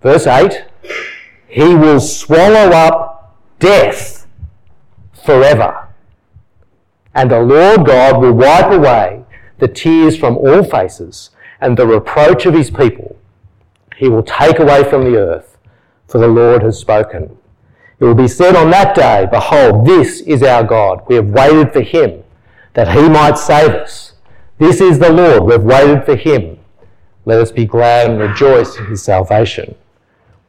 Verse 0.00 0.26
8 0.26 0.64
He 1.48 1.74
will 1.74 2.00
swallow 2.00 2.70
up 2.70 3.36
death 3.58 4.26
forever. 5.24 5.88
And 7.14 7.30
the 7.30 7.40
Lord 7.40 7.84
God 7.86 8.20
will 8.20 8.32
wipe 8.32 8.72
away 8.72 9.24
the 9.58 9.68
tears 9.68 10.16
from 10.16 10.38
all 10.38 10.64
faces 10.64 11.30
and 11.60 11.76
the 11.76 11.86
reproach 11.86 12.46
of 12.46 12.54
his 12.54 12.70
people. 12.70 13.16
He 13.96 14.08
will 14.08 14.22
take 14.22 14.58
away 14.58 14.82
from 14.82 15.04
the 15.04 15.16
earth, 15.16 15.58
for 16.08 16.18
the 16.18 16.26
Lord 16.26 16.62
has 16.62 16.78
spoken. 16.78 17.36
It 18.02 18.06
will 18.06 18.16
be 18.16 18.26
said 18.26 18.56
on 18.56 18.68
that 18.70 18.96
day, 18.96 19.28
Behold, 19.30 19.86
this 19.86 20.22
is 20.22 20.42
our 20.42 20.64
God. 20.64 21.04
We 21.06 21.14
have 21.14 21.28
waited 21.28 21.72
for 21.72 21.82
him 21.82 22.24
that 22.74 22.88
he 22.88 23.08
might 23.08 23.38
save 23.38 23.70
us. 23.70 24.14
This 24.58 24.80
is 24.80 24.98
the 24.98 25.12
Lord. 25.12 25.44
We've 25.44 25.62
waited 25.62 26.04
for 26.04 26.16
him. 26.16 26.58
Let 27.26 27.40
us 27.40 27.52
be 27.52 27.64
glad 27.64 28.10
and 28.10 28.18
rejoice 28.18 28.76
in 28.76 28.86
his 28.86 29.04
salvation. 29.04 29.76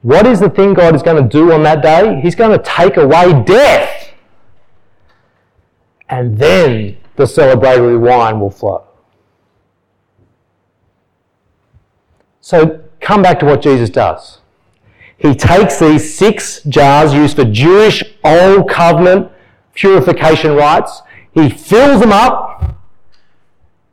What 0.02 0.26
is 0.26 0.40
the 0.40 0.50
thing 0.50 0.74
God 0.74 0.96
is 0.96 1.04
going 1.04 1.22
to 1.22 1.30
do 1.30 1.54
on 1.54 1.62
that 1.62 1.84
day? 1.84 2.20
He's 2.22 2.34
going 2.34 2.58
to 2.58 2.64
take 2.66 2.98
away 2.98 3.44
death. 3.44 4.16
And 6.10 6.40
then 6.40 6.98
the 7.18 7.26
celebratory 7.26 8.00
wine 8.00 8.40
will 8.40 8.50
flow. 8.50 8.84
So 12.42 12.84
come 13.00 13.22
back 13.22 13.40
to 13.42 13.46
what 13.46 13.62
Jesus 13.62 13.92
does 13.92 14.40
he 15.24 15.34
takes 15.34 15.80
these 15.80 16.14
six 16.14 16.62
jars 16.64 17.14
used 17.14 17.38
for 17.38 17.46
Jewish 17.46 18.04
Old 18.26 18.70
Covenant 18.70 19.32
purification 19.74 20.54
rites, 20.54 21.02
he 21.32 21.50
fills 21.50 22.02
them 22.02 22.12
up 22.12 22.76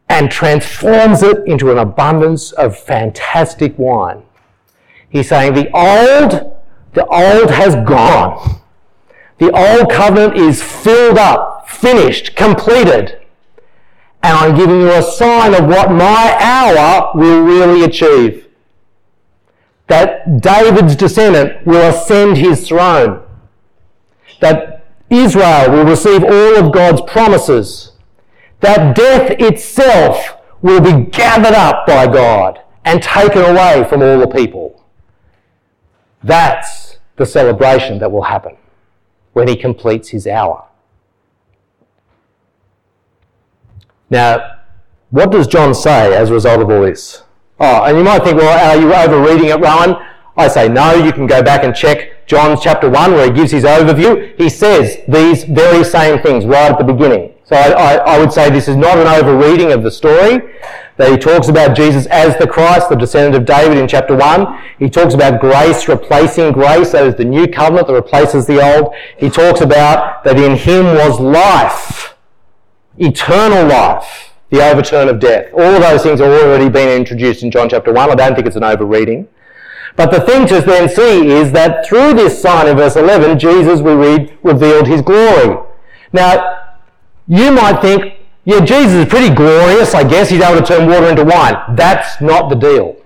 and 0.08 0.28
transforms 0.28 1.22
it 1.22 1.46
into 1.46 1.70
an 1.70 1.78
abundance 1.78 2.50
of 2.50 2.76
fantastic 2.76 3.78
wine. 3.78 4.24
He's 5.08 5.28
saying 5.28 5.54
the 5.54 5.70
old, 5.72 6.52
the 6.94 7.06
old 7.06 7.50
has 7.52 7.76
gone. 7.76 8.60
The 9.38 9.52
old 9.52 9.88
covenant 9.88 10.36
is 10.36 10.60
filled 10.60 11.16
up, 11.16 11.70
finished, 11.70 12.34
completed. 12.34 13.20
And 14.24 14.36
I'm 14.36 14.56
giving 14.56 14.80
you 14.80 14.90
a 14.90 15.02
sign 15.02 15.54
of 15.54 15.66
what 15.66 15.92
my 15.92 16.36
hour 16.40 17.12
will 17.14 17.42
really 17.42 17.84
achieve 17.84 18.49
that 19.90 20.40
David's 20.40 20.94
descendant 20.94 21.66
will 21.66 21.90
ascend 21.90 22.36
his 22.36 22.68
throne, 22.68 23.24
that 24.40 24.86
Israel 25.10 25.72
will 25.72 25.84
receive 25.84 26.22
all 26.22 26.56
of 26.56 26.72
God's 26.72 27.02
promises, 27.10 27.90
that 28.60 28.94
death 28.94 29.32
itself 29.40 30.36
will 30.62 30.80
be 30.80 31.10
gathered 31.10 31.54
up 31.54 31.88
by 31.88 32.06
God 32.06 32.60
and 32.84 33.02
taken 33.02 33.42
away 33.42 33.84
from 33.88 34.00
all 34.00 34.20
the 34.20 34.28
people. 34.28 34.80
That's 36.22 36.98
the 37.16 37.26
celebration 37.26 37.98
that 37.98 38.12
will 38.12 38.22
happen 38.22 38.56
when 39.32 39.48
he 39.48 39.56
completes 39.56 40.10
his 40.10 40.24
hour. 40.24 40.68
Now, 44.08 44.58
what 45.10 45.32
does 45.32 45.48
John 45.48 45.74
say 45.74 46.14
as 46.14 46.30
a 46.30 46.34
result 46.34 46.60
of 46.60 46.70
all 46.70 46.82
this? 46.82 47.24
Oh, 47.60 47.84
and 47.84 47.98
you 47.98 48.02
might 48.02 48.24
think, 48.24 48.38
well, 48.38 48.58
are 48.58 48.80
you 48.80 48.92
overreading 48.94 49.50
it, 49.50 49.60
Rowan? 49.60 49.96
I 50.36 50.48
say 50.48 50.68
no, 50.68 50.94
you 50.94 51.12
can 51.12 51.26
go 51.26 51.42
back 51.42 51.62
and 51.62 51.74
check 51.74 52.26
John 52.26 52.58
chapter 52.58 52.88
1 52.88 53.12
where 53.12 53.26
he 53.26 53.32
gives 53.32 53.50
his 53.50 53.64
overview. 53.64 54.34
He 54.38 54.48
says 54.48 54.98
these 55.06 55.44
very 55.44 55.84
same 55.84 56.22
things 56.22 56.46
right 56.46 56.70
at 56.70 56.78
the 56.78 56.84
beginning. 56.84 57.34
So 57.44 57.56
I, 57.56 57.70
I, 57.70 57.94
I 58.14 58.18
would 58.18 58.32
say 58.32 58.48
this 58.48 58.68
is 58.68 58.76
not 58.76 58.96
an 58.96 59.06
overreading 59.06 59.72
of 59.72 59.82
the 59.82 59.90
story. 59.90 60.40
That 60.96 61.10
he 61.10 61.18
talks 61.18 61.48
about 61.48 61.76
Jesus 61.76 62.06
as 62.06 62.36
the 62.38 62.46
Christ, 62.46 62.88
the 62.88 62.94
descendant 62.94 63.34
of 63.34 63.44
David 63.44 63.78
in 63.78 63.88
chapter 63.88 64.14
1. 64.14 64.62
He 64.78 64.88
talks 64.88 65.14
about 65.14 65.40
grace 65.40 65.88
replacing 65.88 66.52
grace, 66.52 66.92
that 66.92 67.06
is 67.06 67.16
the 67.16 67.24
new 67.24 67.46
covenant 67.46 67.88
that 67.88 67.94
replaces 67.94 68.46
the 68.46 68.62
old. 68.62 68.94
He 69.18 69.30
talks 69.30 69.60
about 69.60 70.24
that 70.24 70.38
in 70.38 70.56
him 70.56 70.84
was 70.84 71.18
life, 71.18 72.16
eternal 72.98 73.66
life, 73.66 74.29
the 74.50 74.62
overturn 74.62 75.08
of 75.08 75.20
death. 75.20 75.52
All 75.52 75.80
those 75.80 76.02
things 76.02 76.20
have 76.20 76.30
already 76.30 76.68
been 76.68 76.88
introduced 76.88 77.42
in 77.42 77.50
John 77.50 77.68
chapter 77.68 77.92
1. 77.92 78.10
I 78.10 78.14
don't 78.14 78.34
think 78.34 78.46
it's 78.46 78.56
an 78.56 78.64
overreading. 78.64 79.28
But 79.96 80.10
the 80.10 80.20
thing 80.20 80.46
to 80.48 80.60
then 80.60 80.88
see 80.88 81.28
is 81.28 81.52
that 81.52 81.86
through 81.86 82.14
this 82.14 82.40
sign 82.40 82.68
in 82.68 82.76
verse 82.76 82.96
11, 82.96 83.38
Jesus, 83.38 83.80
we 83.80 83.92
read, 83.92 84.36
revealed 84.42 84.86
his 84.86 85.02
glory. 85.02 85.58
Now, 86.12 86.74
you 87.26 87.52
might 87.52 87.80
think, 87.80 88.14
yeah, 88.44 88.60
Jesus 88.60 88.92
is 88.92 89.06
pretty 89.06 89.34
glorious. 89.34 89.94
I 89.94 90.04
guess 90.04 90.30
he's 90.30 90.42
able 90.42 90.60
to 90.60 90.66
turn 90.66 90.88
water 90.88 91.06
into 91.06 91.24
wine. 91.24 91.56
That's 91.76 92.20
not 92.20 92.48
the 92.48 92.56
deal. 92.56 92.96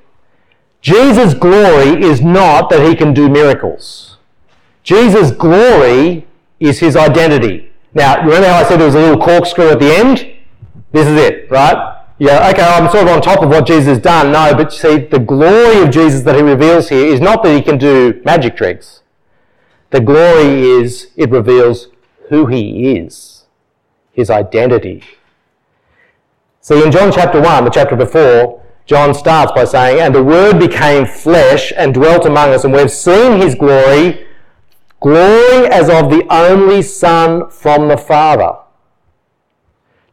Jesus' 0.81 1.35
glory 1.35 2.03
is 2.03 2.21
not 2.21 2.71
that 2.71 2.87
he 2.87 2.95
can 2.95 3.15
do 3.15 3.29
miracles. 3.29 4.19
Jesus' 4.83 5.31
glory 5.31 6.27
is 6.61 6.81
his 6.81 6.97
identity. 6.97 7.73
Now, 7.95 8.23
remember 8.23 8.49
how 8.49 8.57
I 8.57 8.65
said 8.65 8.79
there 8.79 8.87
was 8.87 8.95
a 8.95 9.01
little 9.01 9.23
corkscrew 9.23 9.71
at 9.71 9.79
the 9.79 9.95
end? 9.95 10.34
This 10.95 11.09
is 11.09 11.19
it, 11.19 11.51
right? 11.51 12.05
Yeah, 12.19 12.49
okay, 12.51 12.63
I'm 12.63 12.89
sort 12.89 13.09
of 13.09 13.15
on 13.15 13.21
top 13.21 13.43
of 13.43 13.49
what 13.49 13.67
Jesus 13.67 13.87
has 13.87 13.99
done. 13.99 14.31
No, 14.31 14.55
but 14.55 14.73
see, 14.73 14.99
the 14.99 15.19
glory 15.19 15.83
of 15.83 15.91
Jesus 15.91 16.23
that 16.23 16.37
he 16.37 16.41
reveals 16.41 16.89
here 16.89 17.05
is 17.05 17.21
not 17.21 17.43
that 17.43 17.53
he 17.53 17.63
can 17.63 17.79
do 17.79 18.23
magic 18.25 18.57
tricks. 18.57 19.03
The 19.91 19.99
glory 20.01 20.63
is 20.63 21.09
it 21.17 21.31
reveals 21.31 21.89
who 22.29 22.47
he 22.47 22.93
is, 22.97 23.47
his 24.13 24.31
identity. 24.31 25.03
See, 26.61 26.81
in 26.81 26.93
John 26.93 27.11
chapter 27.11 27.41
1, 27.41 27.65
the 27.65 27.71
chapter 27.71 27.97
before, 27.97 28.63
John 28.87 29.15
starts 29.15 29.51
by 29.51 29.65
saying, 29.65 30.01
And 30.01 30.15
the 30.15 30.23
Word 30.23 30.61
became 30.61 31.07
flesh 31.07 31.73
and 31.77 31.93
dwelt 31.93 32.25
among 32.25 32.51
us, 32.51 32.63
and 32.63 32.73
we've 32.73 32.89
seen 32.89 33.41
his 33.41 33.57
glory, 33.57 34.29
glory 35.01 35.67
as 35.67 35.91
of 35.91 36.09
the 36.09 36.25
only 36.31 36.83
Son 36.83 37.51
from 37.51 37.89
the 37.89 37.97
Father. 37.97 38.64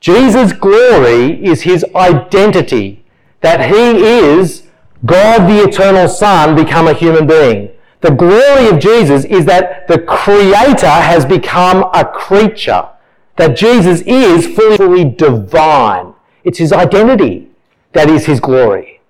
Jesus' 0.01 0.51
glory 0.51 1.45
is 1.45 1.61
his 1.61 1.85
identity, 1.95 3.05
that 3.41 3.69
he 3.69 4.03
is 4.03 4.63
God 5.05 5.47
the 5.47 5.63
eternal 5.63 6.09
Son 6.09 6.55
become 6.55 6.87
a 6.87 6.93
human 6.93 7.27
being. 7.27 7.69
The 8.01 8.09
glory 8.09 8.67
of 8.67 8.79
Jesus 8.79 9.25
is 9.25 9.45
that 9.45 9.87
the 9.87 9.99
Creator 9.99 10.87
has 10.87 11.23
become 11.23 11.87
a 11.93 12.03
creature, 12.03 12.89
that 13.35 13.55
Jesus 13.55 14.01
is 14.01 14.47
fully, 14.47 15.05
divine. 15.05 16.15
It's 16.43 16.57
his 16.57 16.73
identity 16.73 17.49
that 17.93 18.09
is 18.09 18.25
his 18.25 18.39
glory. 18.39 19.01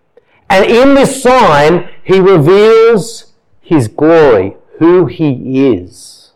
And 0.49 0.65
in 0.65 0.95
this 0.95 1.23
sign, 1.23 1.89
he 2.03 2.19
reveals 2.19 3.31
his 3.61 3.87
glory, 3.87 4.57
who 4.79 5.05
he 5.05 5.69
is. 5.69 6.31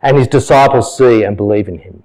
And 0.00 0.16
his 0.16 0.28
disciples 0.28 0.96
see 0.96 1.24
and 1.24 1.36
believe 1.36 1.66
in 1.66 1.80
him. 1.80 2.03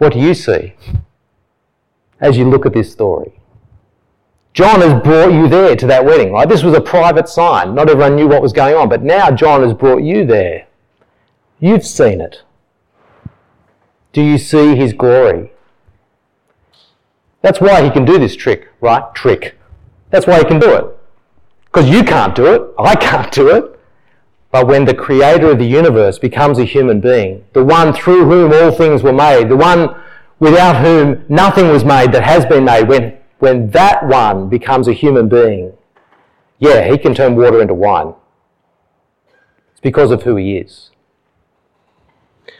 What 0.00 0.14
do 0.14 0.18
you 0.18 0.32
see 0.32 0.72
as 2.22 2.38
you 2.38 2.46
look 2.46 2.64
at 2.64 2.72
this 2.72 2.90
story? 2.90 3.38
John 4.54 4.80
has 4.80 5.02
brought 5.02 5.30
you 5.30 5.46
there 5.46 5.76
to 5.76 5.86
that 5.88 6.06
wedding, 6.06 6.32
right? 6.32 6.48
This 6.48 6.62
was 6.62 6.72
a 6.72 6.80
private 6.80 7.28
sign. 7.28 7.74
Not 7.74 7.90
everyone 7.90 8.16
knew 8.16 8.26
what 8.26 8.40
was 8.40 8.54
going 8.54 8.74
on, 8.74 8.88
but 8.88 9.02
now 9.02 9.30
John 9.30 9.62
has 9.62 9.74
brought 9.74 10.02
you 10.02 10.24
there. 10.24 10.68
You've 11.58 11.84
seen 11.84 12.22
it. 12.22 12.40
Do 14.14 14.22
you 14.22 14.38
see 14.38 14.74
his 14.74 14.94
glory? 14.94 15.52
That's 17.42 17.60
why 17.60 17.84
he 17.84 17.90
can 17.90 18.06
do 18.06 18.18
this 18.18 18.34
trick, 18.34 18.68
right? 18.80 19.04
Trick. 19.14 19.58
That's 20.08 20.26
why 20.26 20.38
he 20.38 20.44
can 20.46 20.60
do 20.60 20.74
it. 20.76 20.86
Because 21.66 21.90
you 21.90 22.04
can't 22.04 22.34
do 22.34 22.46
it. 22.54 22.62
I 22.78 22.96
can't 22.96 23.30
do 23.30 23.54
it. 23.54 23.78
But 24.52 24.66
when 24.66 24.84
the 24.84 24.94
creator 24.94 25.52
of 25.52 25.58
the 25.58 25.66
universe 25.66 26.18
becomes 26.18 26.58
a 26.58 26.64
human 26.64 27.00
being, 27.00 27.44
the 27.52 27.64
one 27.64 27.92
through 27.92 28.24
whom 28.24 28.52
all 28.52 28.72
things 28.72 29.02
were 29.02 29.12
made, 29.12 29.48
the 29.48 29.56
one 29.56 29.94
without 30.40 30.82
whom 30.84 31.24
nothing 31.28 31.68
was 31.68 31.84
made 31.84 32.12
that 32.12 32.24
has 32.24 32.44
been 32.46 32.64
made, 32.64 32.88
when, 32.88 33.16
when 33.38 33.70
that 33.70 34.06
one 34.06 34.48
becomes 34.48 34.88
a 34.88 34.92
human 34.92 35.28
being, 35.28 35.72
yeah, 36.58 36.90
he 36.90 36.98
can 36.98 37.14
turn 37.14 37.36
water 37.36 37.62
into 37.62 37.74
wine. 37.74 38.14
It's 39.70 39.80
because 39.80 40.10
of 40.10 40.24
who 40.24 40.36
he 40.36 40.56
is. 40.56 40.90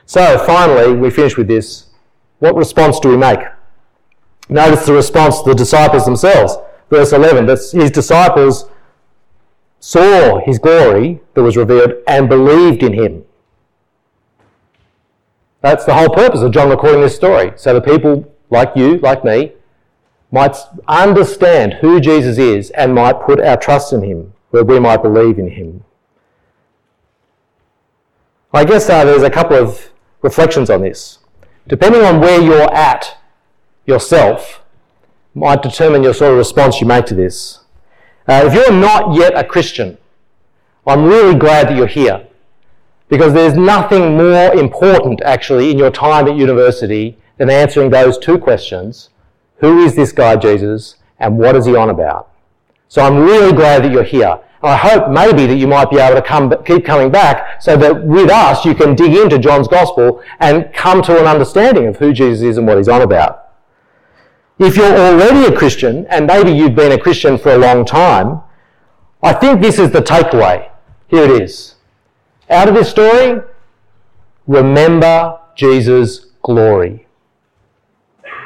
So 0.06 0.38
finally, 0.38 0.94
we 0.94 1.10
finish 1.10 1.36
with 1.36 1.48
this. 1.48 1.86
What 2.38 2.54
response 2.54 3.00
do 3.00 3.08
we 3.08 3.16
make? 3.16 3.40
Notice 4.48 4.86
the 4.86 4.92
response 4.92 5.42
the 5.42 5.54
disciples 5.54 6.04
themselves. 6.04 6.56
Verse 6.88 7.12
11, 7.12 7.46
that 7.46 7.58
his 7.72 7.90
disciples 7.90 8.64
saw 9.80 10.40
his 10.44 10.58
glory 10.58 11.20
that 11.34 11.42
was 11.42 11.56
revealed 11.56 11.94
and 12.06 12.28
believed 12.28 12.82
in 12.82 12.92
him. 12.92 13.24
That's 15.62 15.84
the 15.84 15.94
whole 15.94 16.10
purpose 16.10 16.42
of 16.42 16.52
John 16.52 16.70
recording 16.70 17.00
this 17.00 17.16
story. 17.16 17.52
So 17.56 17.74
the 17.74 17.80
people 17.80 18.32
like 18.50 18.72
you, 18.76 18.98
like 18.98 19.24
me, 19.24 19.52
might 20.30 20.56
understand 20.86 21.74
who 21.74 22.00
Jesus 22.00 22.38
is 22.38 22.70
and 22.70 22.94
might 22.94 23.22
put 23.22 23.40
our 23.40 23.56
trust 23.56 23.92
in 23.92 24.02
him, 24.02 24.32
where 24.50 24.64
we 24.64 24.78
might 24.78 25.02
believe 25.02 25.38
in 25.38 25.50
him. 25.50 25.84
I 28.52 28.64
guess 28.64 28.88
uh, 28.88 29.04
there's 29.04 29.22
a 29.22 29.30
couple 29.30 29.56
of 29.56 29.90
reflections 30.22 30.70
on 30.70 30.82
this. 30.82 31.18
Depending 31.68 32.02
on 32.02 32.20
where 32.20 32.40
you're 32.40 32.72
at 32.74 33.16
yourself, 33.86 34.62
might 35.34 35.62
determine 35.62 36.02
your 36.02 36.14
sort 36.14 36.32
of 36.32 36.38
response 36.38 36.80
you 36.80 36.86
make 36.86 37.06
to 37.06 37.14
this. 37.14 37.59
Uh, 38.30 38.46
if 38.46 38.54
you're 38.54 38.70
not 38.70 39.12
yet 39.12 39.36
a 39.36 39.42
Christian, 39.42 39.98
I'm 40.86 41.04
really 41.04 41.36
glad 41.36 41.66
that 41.66 41.76
you're 41.76 41.88
here 41.88 42.28
because 43.08 43.32
there's 43.32 43.56
nothing 43.56 44.16
more 44.16 44.54
important 44.54 45.20
actually 45.22 45.72
in 45.72 45.78
your 45.78 45.90
time 45.90 46.28
at 46.28 46.36
university 46.36 47.18
than 47.38 47.50
answering 47.50 47.90
those 47.90 48.16
two 48.18 48.38
questions. 48.38 49.08
Who 49.56 49.80
is 49.80 49.96
this 49.96 50.12
guy 50.12 50.36
Jesus 50.36 50.94
and 51.18 51.38
what 51.38 51.56
is 51.56 51.66
he 51.66 51.74
on 51.74 51.90
about? 51.90 52.30
So 52.86 53.02
I'm 53.02 53.16
really 53.16 53.52
glad 53.52 53.82
that 53.82 53.90
you're 53.90 54.04
here. 54.04 54.38
I 54.62 54.76
hope 54.76 55.10
maybe 55.10 55.46
that 55.46 55.56
you 55.56 55.66
might 55.66 55.90
be 55.90 55.98
able 55.98 56.14
to 56.14 56.22
come, 56.22 56.54
keep 56.64 56.84
coming 56.84 57.10
back 57.10 57.60
so 57.60 57.76
that 57.78 58.04
with 58.04 58.30
us 58.30 58.64
you 58.64 58.76
can 58.76 58.94
dig 58.94 59.12
into 59.12 59.40
John's 59.40 59.66
gospel 59.66 60.22
and 60.38 60.72
come 60.72 61.02
to 61.02 61.18
an 61.18 61.26
understanding 61.26 61.88
of 61.88 61.96
who 61.96 62.12
Jesus 62.12 62.42
is 62.42 62.58
and 62.58 62.66
what 62.68 62.76
he's 62.76 62.88
on 62.88 63.02
about. 63.02 63.49
If 64.62 64.76
you're 64.76 64.94
already 64.94 65.46
a 65.46 65.56
Christian, 65.56 66.06
and 66.10 66.26
maybe 66.26 66.52
you've 66.52 66.74
been 66.74 66.92
a 66.92 66.98
Christian 66.98 67.38
for 67.38 67.52
a 67.52 67.56
long 67.56 67.86
time, 67.86 68.42
I 69.22 69.32
think 69.32 69.62
this 69.62 69.78
is 69.78 69.90
the 69.90 70.02
takeaway. 70.02 70.70
Here 71.08 71.24
it 71.24 71.42
is. 71.42 71.76
Out 72.50 72.68
of 72.68 72.74
this 72.74 72.90
story, 72.90 73.40
remember 74.46 75.38
Jesus' 75.54 76.26
glory. 76.42 77.06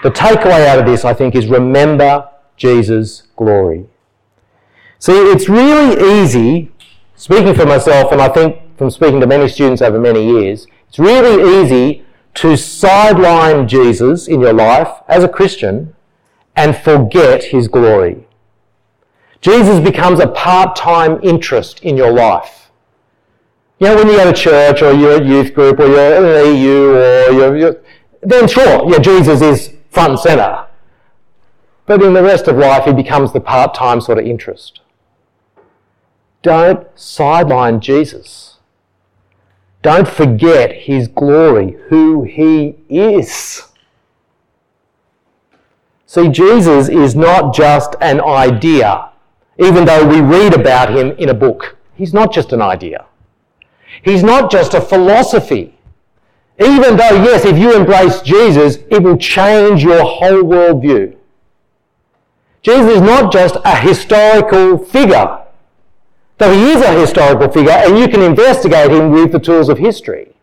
The 0.04 0.10
takeaway 0.12 0.68
out 0.68 0.78
of 0.78 0.86
this, 0.86 1.04
I 1.04 1.14
think, 1.14 1.34
is 1.34 1.48
remember 1.48 2.28
Jesus' 2.56 3.24
glory. 3.34 3.88
See, 5.00 5.12
it's 5.12 5.48
really 5.48 6.22
easy, 6.22 6.70
speaking 7.16 7.54
for 7.54 7.66
myself, 7.66 8.12
and 8.12 8.22
I 8.22 8.28
think 8.28 8.78
from 8.78 8.88
speaking 8.90 9.18
to 9.18 9.26
many 9.26 9.48
students 9.48 9.82
over 9.82 9.98
many 9.98 10.24
years, 10.24 10.68
it's 10.88 11.00
really 11.00 11.60
easy 11.60 12.04
to 12.34 12.56
sideline 12.56 13.66
Jesus 13.66 14.28
in 14.28 14.40
your 14.40 14.52
life 14.52 15.02
as 15.08 15.24
a 15.24 15.28
Christian 15.28 15.93
and 16.56 16.76
forget 16.76 17.44
his 17.44 17.68
glory. 17.68 18.26
Jesus 19.40 19.80
becomes 19.80 20.20
a 20.20 20.28
part-time 20.28 21.20
interest 21.22 21.80
in 21.80 21.96
your 21.96 22.12
life. 22.12 22.70
You 23.78 23.88
know, 23.88 23.96
when 23.96 24.08
you 24.08 24.16
go 24.16 24.32
to 24.32 24.32
church 24.32 24.82
or 24.82 24.92
you're 24.92 25.16
at 25.16 25.26
youth 25.26 25.52
group 25.52 25.78
or 25.80 25.86
you're 25.86 25.98
at 25.98 26.22
an 26.22 26.56
EU 26.56 26.94
or 26.94 27.30
you're, 27.32 27.56
you're, 27.56 27.82
then 28.22 28.48
sure, 28.48 28.90
yeah, 28.90 28.98
Jesus 28.98 29.42
is 29.42 29.74
front 29.90 30.10
and 30.12 30.18
centre. 30.20 30.66
But 31.86 32.02
in 32.02 32.14
the 32.14 32.22
rest 32.22 32.48
of 32.48 32.56
life, 32.56 32.84
he 32.84 32.92
becomes 32.92 33.32
the 33.32 33.40
part-time 33.40 34.00
sort 34.00 34.18
of 34.18 34.24
interest. 34.24 34.80
Don't 36.42 36.86
sideline 36.94 37.80
Jesus. 37.80 38.58
Don't 39.82 40.08
forget 40.08 40.72
his 40.72 41.08
glory, 41.08 41.76
who 41.88 42.22
he 42.22 42.76
is. 42.88 43.64
See, 46.14 46.28
Jesus 46.28 46.88
is 46.88 47.16
not 47.16 47.52
just 47.52 47.96
an 48.00 48.20
idea, 48.20 49.10
even 49.58 49.84
though 49.84 50.06
we 50.06 50.20
read 50.20 50.54
about 50.54 50.96
him 50.96 51.10
in 51.18 51.28
a 51.28 51.34
book. 51.34 51.76
He's 51.96 52.14
not 52.14 52.32
just 52.32 52.52
an 52.52 52.62
idea. 52.62 53.06
He's 54.04 54.22
not 54.22 54.48
just 54.48 54.74
a 54.74 54.80
philosophy, 54.80 55.74
Even 56.60 56.96
though, 56.96 57.24
yes, 57.24 57.44
if 57.44 57.58
you 57.58 57.74
embrace 57.74 58.20
Jesus, 58.20 58.76
it 58.88 59.02
will 59.02 59.16
change 59.16 59.82
your 59.82 60.04
whole 60.04 60.44
worldview. 60.44 61.16
Jesus 62.62 62.92
is 62.92 63.00
not 63.00 63.32
just 63.32 63.56
a 63.64 63.76
historical 63.76 64.78
figure, 64.78 65.40
though 66.38 66.52
he 66.52 66.70
is 66.70 66.80
a 66.80 66.92
historical 66.92 67.48
figure, 67.48 67.72
and 67.72 67.98
you 67.98 68.06
can 68.06 68.22
investigate 68.22 68.92
him 68.92 69.10
with 69.10 69.32
the 69.32 69.40
tools 69.40 69.68
of 69.68 69.78
history. 69.78 70.33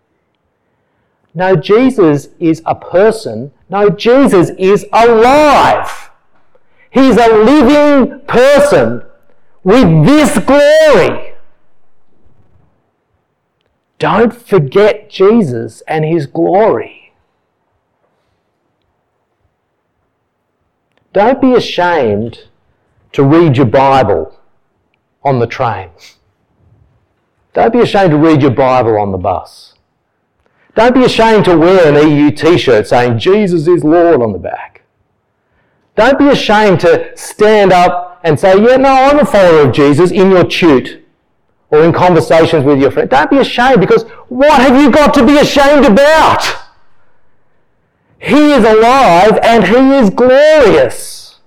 No, 1.33 1.55
Jesus 1.55 2.29
is 2.39 2.61
a 2.65 2.75
person. 2.75 3.51
No, 3.69 3.89
Jesus 3.89 4.51
is 4.57 4.85
alive. 4.91 6.09
He's 6.89 7.17
a 7.17 7.27
living 7.27 8.19
person 8.27 9.03
with 9.63 10.05
this 10.05 10.37
glory. 10.39 11.35
Don't 13.97 14.33
forget 14.33 15.09
Jesus 15.09 15.81
and 15.87 16.03
his 16.03 16.25
glory. 16.25 17.13
Don't 21.13 21.39
be 21.39 21.53
ashamed 21.53 22.45
to 23.11 23.23
read 23.23 23.57
your 23.57 23.65
Bible 23.65 24.39
on 25.23 25.39
the 25.39 25.47
train. 25.47 25.89
Don't 27.53 27.73
be 27.73 27.79
ashamed 27.79 28.11
to 28.11 28.17
read 28.17 28.41
your 28.41 28.51
Bible 28.51 28.97
on 28.97 29.11
the 29.11 29.17
bus. 29.17 29.70
Don't 30.75 30.93
be 30.93 31.03
ashamed 31.03 31.45
to 31.45 31.57
wear 31.57 31.87
an 31.87 32.09
EU 32.09 32.31
t 32.31 32.57
shirt 32.57 32.87
saying 32.87 33.19
Jesus 33.19 33.67
is 33.67 33.83
Lord 33.83 34.21
on 34.21 34.31
the 34.31 34.39
back. 34.39 34.83
Don't 35.95 36.17
be 36.17 36.29
ashamed 36.29 36.79
to 36.81 37.11
stand 37.17 37.73
up 37.73 38.21
and 38.23 38.39
say, 38.39 38.55
Yeah, 38.55 38.77
no, 38.77 38.89
I'm 38.89 39.19
a 39.19 39.25
follower 39.25 39.67
of 39.67 39.73
Jesus 39.73 40.11
in 40.11 40.31
your 40.31 40.45
tute 40.45 41.03
or 41.69 41.83
in 41.83 41.91
conversations 41.91 42.63
with 42.63 42.79
your 42.79 42.91
friend. 42.91 43.09
Don't 43.09 43.29
be 43.29 43.37
ashamed 43.37 43.81
because 43.81 44.03
what 44.29 44.61
have 44.61 44.81
you 44.81 44.89
got 44.89 45.13
to 45.15 45.25
be 45.25 45.37
ashamed 45.37 45.85
about? 45.85 46.43
He 48.17 48.51
is 48.51 48.63
alive 48.63 49.39
and 49.43 49.65
he 49.65 49.95
is 49.97 50.09
glorious. 50.09 51.39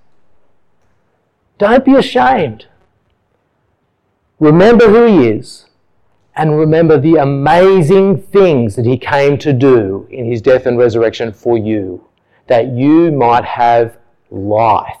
Don't 1.57 1.85
be 1.85 1.95
ashamed. 1.95 2.67
Remember 4.39 4.89
who 4.89 5.05
he 5.05 5.29
is 5.29 5.64
and 6.35 6.57
remember 6.57 6.99
the 6.99 7.15
amazing 7.15 8.21
things 8.21 8.75
that 8.75 8.85
he 8.85 8.97
came 8.97 9.37
to 9.37 9.53
do 9.53 10.07
in 10.09 10.29
his 10.29 10.41
death 10.41 10.65
and 10.65 10.77
resurrection 10.77 11.31
for 11.31 11.57
you, 11.57 12.05
that 12.47 12.73
you 12.73 13.11
might 13.11 13.45
have 13.45 13.97
life. 14.29 14.97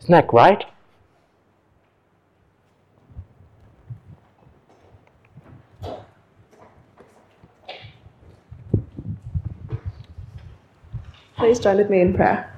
Isn't 0.00 0.12
that 0.12 0.26
great? 0.26 0.64
Please 11.36 11.58
join 11.58 11.76
with 11.76 11.90
me 11.90 12.00
in 12.00 12.14
prayer. 12.14 12.50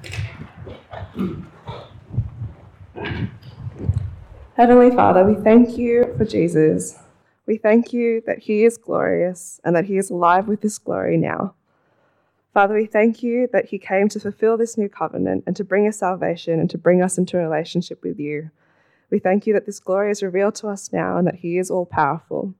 Heavenly 4.57 4.89
Father, 4.89 5.23
we 5.23 5.35
thank 5.35 5.77
you 5.77 6.15
for 6.17 6.25
Jesus. 6.25 6.97
We 7.45 7.57
thank 7.57 7.93
you 7.93 8.23
that 8.25 8.39
he 8.39 8.65
is 8.65 8.75
glorious 8.75 9.61
and 9.63 9.75
that 9.75 9.85
he 9.85 9.99
is 9.99 10.09
alive 10.09 10.47
with 10.47 10.61
this 10.61 10.79
glory 10.79 11.15
now. 11.15 11.53
Father, 12.55 12.73
we 12.73 12.87
thank 12.87 13.21
you 13.21 13.47
that 13.53 13.65
he 13.65 13.77
came 13.77 14.09
to 14.09 14.19
fulfill 14.19 14.57
this 14.57 14.75
new 14.75 14.89
covenant 14.89 15.43
and 15.45 15.55
to 15.57 15.63
bring 15.63 15.87
us 15.87 15.99
salvation 15.99 16.59
and 16.59 16.71
to 16.71 16.77
bring 16.79 17.03
us 17.03 17.19
into 17.19 17.37
a 17.37 17.41
relationship 17.43 18.01
with 18.01 18.19
you. 18.19 18.49
We 19.11 19.19
thank 19.19 19.45
you 19.45 19.53
that 19.53 19.67
this 19.67 19.79
glory 19.79 20.09
is 20.09 20.23
revealed 20.23 20.55
to 20.55 20.69
us 20.69 20.91
now 20.91 21.17
and 21.17 21.27
that 21.27 21.35
he 21.35 21.59
is 21.59 21.69
all 21.69 21.85
powerful. 21.85 22.55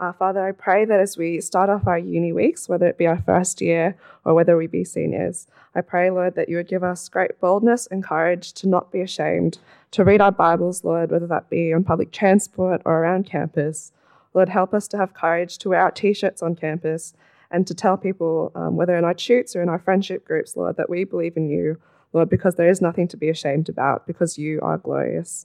Uh, 0.00 0.12
Father, 0.14 0.42
I 0.42 0.52
pray 0.52 0.86
that 0.86 0.98
as 0.98 1.18
we 1.18 1.42
start 1.42 1.68
off 1.68 1.86
our 1.86 1.98
uni 1.98 2.32
weeks, 2.32 2.70
whether 2.70 2.86
it 2.86 2.96
be 2.96 3.06
our 3.06 3.20
first 3.20 3.60
year 3.60 3.96
or 4.24 4.32
whether 4.32 4.56
we 4.56 4.66
be 4.66 4.82
seniors, 4.82 5.46
I 5.74 5.82
pray, 5.82 6.10
Lord, 6.10 6.36
that 6.36 6.48
you 6.48 6.56
would 6.56 6.68
give 6.68 6.82
us 6.82 7.10
great 7.10 7.38
boldness 7.38 7.86
and 7.88 8.02
courage 8.02 8.54
to 8.54 8.66
not 8.66 8.90
be 8.90 9.02
ashamed, 9.02 9.58
to 9.90 10.02
read 10.02 10.22
our 10.22 10.32
Bibles, 10.32 10.84
Lord, 10.84 11.10
whether 11.10 11.26
that 11.26 11.50
be 11.50 11.74
on 11.74 11.84
public 11.84 12.12
transport 12.12 12.80
or 12.86 13.00
around 13.00 13.26
campus. 13.26 13.92
Lord, 14.32 14.48
help 14.48 14.72
us 14.72 14.88
to 14.88 14.96
have 14.96 15.12
courage 15.12 15.58
to 15.58 15.68
wear 15.68 15.82
our 15.82 15.90
t 15.90 16.14
shirts 16.14 16.42
on 16.42 16.56
campus 16.56 17.12
and 17.50 17.66
to 17.66 17.74
tell 17.74 17.98
people, 17.98 18.52
um, 18.54 18.76
whether 18.76 18.96
in 18.96 19.04
our 19.04 19.12
tutes 19.12 19.54
or 19.54 19.60
in 19.60 19.68
our 19.68 19.78
friendship 19.78 20.24
groups, 20.24 20.56
Lord, 20.56 20.78
that 20.78 20.88
we 20.88 21.04
believe 21.04 21.36
in 21.36 21.50
you, 21.50 21.78
Lord, 22.14 22.30
because 22.30 22.54
there 22.54 22.70
is 22.70 22.80
nothing 22.80 23.06
to 23.08 23.18
be 23.18 23.28
ashamed 23.28 23.68
about, 23.68 24.06
because 24.06 24.38
you 24.38 24.60
are 24.62 24.78
glorious. 24.78 25.44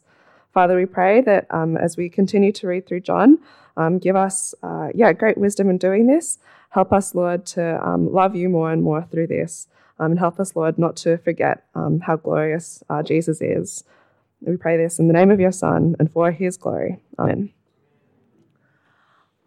Father, 0.55 0.77
we 0.77 0.85
pray 0.85 1.19
that 1.19 1.47
um, 1.49 1.75
as 1.75 1.97
we 1.97 2.07
continue 2.07 2.53
to 2.53 2.65
read 2.65 2.87
through 2.87 3.01
John, 3.01 3.39
um, 3.75 3.99
give 3.99 4.15
us, 4.15 4.55
uh, 4.63 4.87
yeah, 4.95 5.11
great 5.11 5.37
wisdom 5.37 5.69
in 5.69 5.77
doing 5.77 6.07
this. 6.07 6.39
Help 6.69 6.93
us, 6.93 7.13
Lord, 7.13 7.45
to 7.47 7.85
um, 7.85 8.09
love 8.09 8.37
you 8.37 8.47
more 8.47 8.71
and 8.71 8.81
more 8.81 9.03
through 9.03 9.27
this. 9.27 9.67
Um, 9.99 10.11
and 10.11 10.19
help 10.19 10.39
us, 10.39 10.55
Lord, 10.55 10.79
not 10.79 10.95
to 10.97 11.17
forget 11.17 11.65
um, 11.75 11.99
how 11.99 12.15
glorious 12.15 12.81
uh, 12.89 13.03
Jesus 13.03 13.41
is. 13.41 13.83
We 14.39 14.55
pray 14.55 14.77
this 14.77 14.97
in 14.97 15.07
the 15.07 15.13
name 15.13 15.29
of 15.29 15.41
your 15.41 15.51
Son 15.51 15.97
and 15.99 16.09
for 16.09 16.31
his 16.31 16.55
glory. 16.55 16.99
Amen. 17.19 17.51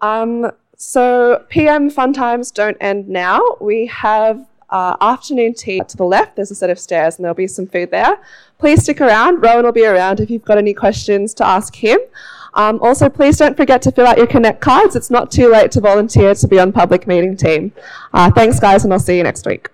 Um, 0.03 0.51
so, 0.77 1.43
PM 1.49 1.89
fun 1.89 2.13
times 2.13 2.51
don't 2.51 2.77
end 2.83 3.09
now. 3.09 3.41
We 3.63 3.87
have 3.87 4.47
uh, 4.71 4.97
afternoon 5.01 5.55
tea 5.55 5.81
to 5.89 5.97
the 5.97 6.05
left. 6.05 6.37
There's 6.37 6.51
a 6.51 6.55
set 6.55 6.71
of 6.71 6.79
stairs 6.79 7.17
and 7.17 7.25
there'll 7.25 7.35
be 7.35 7.47
some 7.47 7.67
food 7.67 7.91
there. 7.91 8.19
Please 8.59 8.83
stick 8.83 9.01
around. 9.01 9.43
Rowan 9.43 9.65
will 9.65 9.73
be 9.73 9.87
around 9.87 10.21
if 10.21 10.31
you've 10.31 10.45
got 10.45 10.59
any 10.59 10.75
questions 10.75 11.35
to 11.35 11.47
ask 11.47 11.75
him. 11.77 11.99
Um, 12.55 12.81
also, 12.83 13.09
please 13.09 13.37
don't 13.37 13.57
forget 13.57 13.83
to 13.83 13.93
fill 13.93 14.07
out 14.07 14.19
your 14.19 14.27
Connect 14.27 14.61
cards. 14.61 14.97
It's 14.97 15.11
not 15.11 15.31
too 15.31 15.51
late 15.51 15.71
to 15.73 15.81
volunteer 15.81 16.35
to 16.35 16.49
be 16.49 16.59
on 16.59 16.73
public 16.73 17.07
meeting 17.07 17.37
team. 17.37 17.73
Uh, 18.13 18.31
thanks, 18.31 18.59
guys, 18.59 18.85
and 18.85 18.93
I'll 18.93 18.99
see 18.99 19.17
you 19.17 19.23
next 19.23 19.47
week. 19.47 19.69